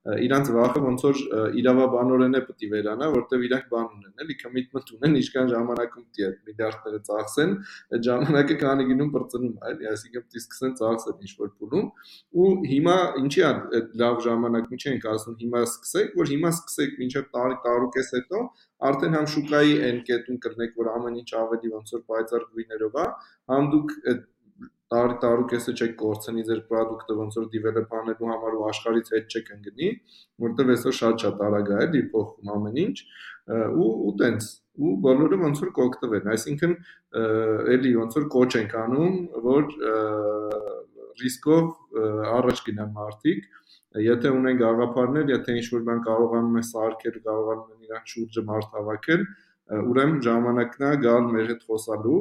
իրանց 0.06 0.50
վախը 0.54 0.80
ոնց 0.86 1.04
որ 1.06 1.20
իրավաբանորեն 1.60 2.38
է 2.38 2.40
պետք 2.46 2.64
է 2.66 2.68
վերանա, 2.72 3.06
որտեվ 3.16 3.44
իրանք 3.46 3.64
բան 3.72 3.86
ունեն, 3.96 4.12
էլի 4.22 4.36
commitment 4.42 4.92
ունեն, 4.96 5.16
ինչքան 5.20 5.50
ժամանակում 5.52 6.04
պետք 6.06 6.20
է 6.26 6.28
միլիարդները 6.46 7.00
ծախսեն, 7.08 7.54
այդ 7.96 8.06
ժամանակը 8.06 8.56
կանի 8.62 8.86
գնում 8.90 9.10
բրծնում 9.16 9.56
էլի, 9.70 9.88
այսինքն 9.92 10.26
պետք 10.26 10.36
է 10.36 10.42
սկսեն 10.44 10.76
ծախսել 10.82 11.26
ինչ 11.26 11.32
որ 11.40 11.50
փուլում։ 11.56 11.90
Ու 12.36 12.52
հիմա 12.70 12.96
ինչի 13.22 13.44
է 13.46 13.82
լավ 14.04 14.22
ժամանակ, 14.26 14.70
ինչի 14.76 14.88
ենք 14.92 15.08
ասում, 15.16 15.36
հիմա 15.42 15.64
սկսեք, 15.66 16.14
որ 16.22 16.32
հիմա 16.36 16.54
սկսեք 16.54 16.96
մինչև 17.02 17.28
տարի 17.34 17.60
տարուկես 17.66 18.14
հետո 18.16 18.46
արդեն 18.86 19.14
համ 19.16 19.28
շուկայի 19.32 19.76
այն 19.88 20.00
կետում 20.06 20.40
կլնեք, 20.46 20.72
որ 20.76 20.88
ամեն 20.92 21.20
ինչ 21.22 21.30
ավելի 21.42 21.70
ոնց 21.76 21.92
որ 21.96 22.02
պայծառ 22.12 22.42
գույներով 22.56 22.98
է, 23.02 23.06
համ 23.52 23.70
դուք 23.72 23.94
այդ 24.12 24.24
տարի 24.92 25.16
տարուկեսը 25.22 25.72
չեք 25.76 25.94
կորցնի 26.02 26.44
ձեր 26.48 26.60
product-ը 26.70 27.16
ոնց 27.20 27.38
որ 27.40 27.46
develop 27.54 27.94
անելու 28.00 28.28
համար 28.32 28.58
ու 28.58 28.66
աշխարհից 28.70 29.10
հետ 29.16 29.34
չեք 29.34 29.48
ընկնի, 29.56 29.88
որտեվ 30.46 30.70
այսօր 30.76 30.96
շատ-շատ 31.00 31.42
արագ 31.46 31.72
է 31.72 31.80
էլի 31.86 32.02
փոխվում 32.12 32.52
ամեն 32.56 32.78
ինչ 32.84 32.96
ու 33.82 33.90
ու 34.06 34.14
տենց 34.22 34.48
ու 34.76 34.92
բոլորը 35.06 35.36
ոնց 35.42 35.60
որ 35.64 35.70
կօգտվեն, 35.80 36.30
այսինքն 36.36 36.72
էլի 37.76 37.92
ոնց 37.96 38.16
որ 38.18 38.26
կոչ 38.36 38.50
ենք 38.60 38.74
անում, 38.82 39.14
որ 39.46 39.68
ռիսկով 41.22 41.68
առաջ 42.36 42.62
գնան 42.66 42.90
մարդիկ, 42.96 43.46
եթե 44.06 44.32
ունեն 44.36 44.58
գաղափարներ, 44.60 45.30
եթե 45.32 45.56
ինչ-որ 45.60 45.84
բան 45.86 46.00
կարողանում 46.06 46.58
են 46.60 46.66
սարքել, 46.70 47.20
կարողանում 47.26 47.70
են 47.72 47.86
իրանք 47.86 48.10
շուրջը 48.12 48.44
մարդ 48.50 48.74
հավաքել, 48.76 49.22
ուրեմն 49.90 50.18
ժամանակն 50.26 50.86
է 50.86 50.90
գալ 51.06 51.30
մեր 51.32 51.48
հետ 51.52 51.62
խոսալու 51.70 52.18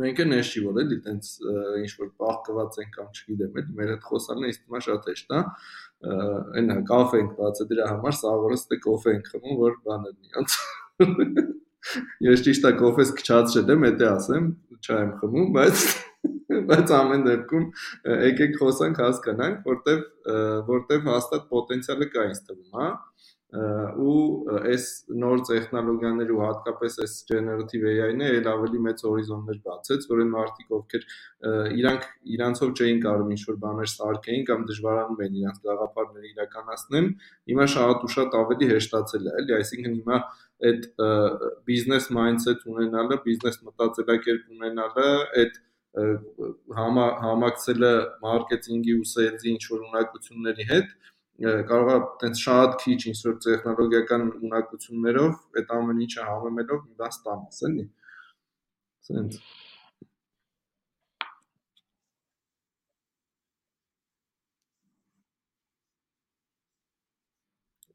մենք 0.00 0.20
էլ 0.24 0.34
էշի 0.36 0.62
որ 0.66 0.80
էլի 0.82 0.98
տենց 1.06 1.30
ինչ 1.80 1.92
որ 2.00 2.10
բաղկված 2.22 2.76
ենք 2.82 2.92
կամ 2.96 3.08
չգիտեմ, 3.16 3.56
էլի 3.60 3.76
մեր 3.78 3.92
հետ 3.94 4.04
խոսալն 4.10 4.46
է 4.46 4.50
իստիմա 4.52 4.82
շատ 4.86 5.08
հեշտ 5.10 5.34
է։ 5.36 5.40
Այնա 6.60 6.76
կաֆե 6.90 7.22
ենք 7.22 7.32
բացը 7.40 7.66
դրա 7.70 7.88
համար, 7.90 8.16
սաղորս 8.20 8.66
դե 8.70 8.78
կոֆե 8.86 9.14
ենք 9.16 9.32
խմում, 9.32 9.58
որ 9.60 9.74
բան 9.88 10.06
լինի 10.10 10.36
անց։ 10.40 10.58
Ես 12.28 12.42
ճիշտ 12.46 12.66
է 12.68 12.72
կոֆես 12.80 13.10
քչացրել 13.20 13.74
եմ, 13.74 13.84
եթե 13.88 14.08
ասեմ, 14.10 14.48
չայ 14.80 14.98
եմ 15.00 15.12
խմում, 15.20 15.52
բայց 15.56 15.84
բայց 16.70 16.92
ամեն 16.96 17.22
դեպքում 17.26 17.66
եկեք 18.26 18.56
խոսանք 18.60 19.00
հասկանանք, 19.00 19.60
որտեվ 19.70 20.02
որտեվ 20.70 21.08
հաստատ 21.10 21.46
պոտենցիալը 21.54 22.08
կա 22.14 22.26
ինձ 22.30 22.42
թվում, 22.48 22.74
հա 22.76 22.88
ու 23.50 24.18
այս 24.60 24.84
նոր 25.22 25.40
տեխնոլոգիաները 25.48 26.34
ու 26.36 26.42
հատկապես 26.44 26.98
այս 27.04 27.14
generative 27.30 27.86
AI-ն 27.92 28.20
է 28.22 28.28
ել 28.38 28.48
ավելի 28.50 28.82
մեծ 28.84 29.02
հորիզոններ 29.06 29.56
բացեց, 29.64 30.06
որ 30.10 30.20
այն 30.22 30.30
մարդիկ 30.34 30.76
ովքեր 30.78 31.06
իրանք 31.80 32.06
իրանցով 32.36 32.70
չէին 32.78 33.00
կարող 33.06 33.32
ինչ-որ 33.34 33.58
բաներ 33.64 33.90
սարքեին 33.94 34.44
կամ 34.50 34.62
դժվարանում 34.70 35.24
էին 35.24 35.40
իրանց 35.40 35.58
գաղափարները 35.66 36.30
իրականացնեն, 36.30 37.10
հիմա 37.50 37.66
շատ 37.74 38.06
ու 38.06 38.12
շատ 38.14 38.38
ավելի 38.40 38.70
հեշտացել 38.70 39.26
է, 39.26 39.34
էլի, 39.40 39.56
այսինքն 39.58 39.98
հիմա 39.98 40.20
այդ 40.70 40.86
բիզնես 41.66 42.08
mindset 42.14 42.64
ունենալը, 42.70 43.18
բիզնես 43.26 43.60
մտածելակերպ 43.66 44.54
ունենալը, 44.60 45.10
այդ 45.42 45.60
համա 45.90 47.04
համակցելը 47.24 47.94
մարքեթինգի 48.22 48.92
ու 49.00 49.06
սեյլզի 49.10 49.54
ինչ 49.56 49.62
որ 49.72 49.80
ունակությունների 49.88 50.66
հետ 50.68 50.92
կարող 51.40 51.88
է 51.88 51.92
այտենց 51.96 52.40
շատ 52.44 52.74
քիչ 52.82 52.98
ինչ 53.10 53.18
որ 53.26 53.36
տեխնոլոգիական 53.44 54.24
ունակություններով 54.48 55.60
այդ 55.60 55.70
ամեն 55.76 56.02
ինչը 56.04 56.26
համեմելով 56.28 56.82
մի 56.84 56.98
բան 57.00 57.14
ստանաս, 57.14 57.60
էլի։ 57.68 57.84
Սենց 59.08 59.38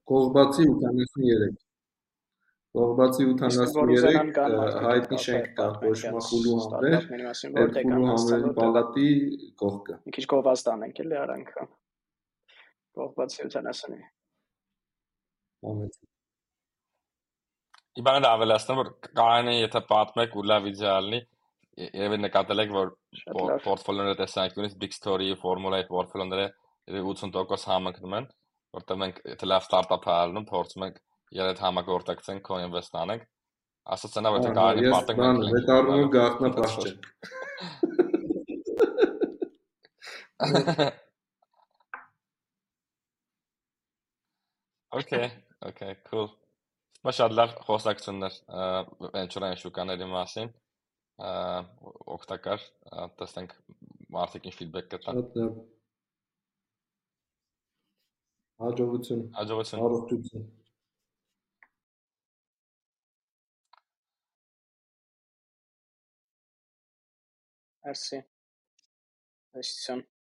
Կողբացի 0.10 0.68
83 0.72 1.54
Կողբացի 2.76 3.30
83 3.46 4.84
հայտնի 4.90 5.24
շենք 5.30 5.48
կա 5.62 5.72
է 5.86 6.12
Խուլու 6.26 6.60
համբեր, 6.66 7.10
այդ 7.62 7.80
Խուլու 7.80 8.12
համբերի 8.12 8.54
պալատի 8.60 9.10
կողքը։ 9.62 10.04
Մի 10.06 10.16
քիչ 10.18 10.30
Կովաստան 10.34 10.86
ենք 10.90 11.02
էլի 11.06 11.20
արանքը։ 11.26 11.72
Կողբացի 12.96 13.46
70-ի։ 13.46 14.04
Ամեն 15.70 15.90
Իբանը 17.96 18.22
դա 18.26 18.30
ավելացնեմ, 18.36 18.80
որ 18.82 18.90
կարան 19.16 19.50
է 19.52 19.56
եթե 19.56 19.82
պատմեք 19.90 20.34
ու 20.36 20.44
լավ 20.52 20.66
իդեալնի, 20.72 21.20
երևի 21.86 22.18
նկատել 22.26 22.64
եք, 22.64 22.74
որ 22.76 22.90
պորտֆոլիոները 23.66 24.18
տեսանկյունից 24.20 24.74
Big 24.82 24.96
Story-ի 24.96 25.38
ֆորմուլայի 25.44 25.86
պորտֆոլիոները 25.92 26.48
80% 26.98 27.70
համընկնում 27.72 28.18
են, 28.20 28.28
որտեղ 28.76 29.00
մենք 29.04 29.16
եթե 29.32 29.50
լավ 29.52 29.64
ստարտափ 29.66 30.04
հալնում, 30.12 30.50
փորձում 30.52 30.86
ենք 30.90 31.00
երբ 31.40 31.48
այդ 31.54 31.64
համագործակցենք, 31.66 32.44
co-invest 32.50 33.00
անենք, 33.00 33.24
ասած 33.96 34.20
նա 34.20 34.30
որ 34.36 34.40
թե 34.44 34.52
կարան 34.60 34.76
պատմեք 34.98 35.18
մենք 35.24 35.40
վետարում 35.56 36.06
գաղտնապահ 36.20 36.70
Okay, 44.96 45.28
okay, 45.60 45.96
cool։ 46.08 46.30
Շատ 47.06 47.34
լավ 47.38 47.52
խոսակցություններ 47.68 48.36
venture-ային 49.16 49.60
շուկաների 49.62 50.08
մասին։ 50.10 50.48
օգտակար, 52.16 52.64
տեսնենք 53.20 53.54
մարդիկ 54.16 54.48
ինչ 54.50 54.56
ֆիդբեք 54.62 54.88
կտան։ 54.94 55.20
Շատ 55.20 55.38
լավ։ 55.42 55.60
Հաջողություն։ 58.64 59.24
Հաջողություն։ 59.36 59.86
Առողջություն։ 59.86 60.50
Merci։ 67.86 68.24
Այսինքն 69.60 70.15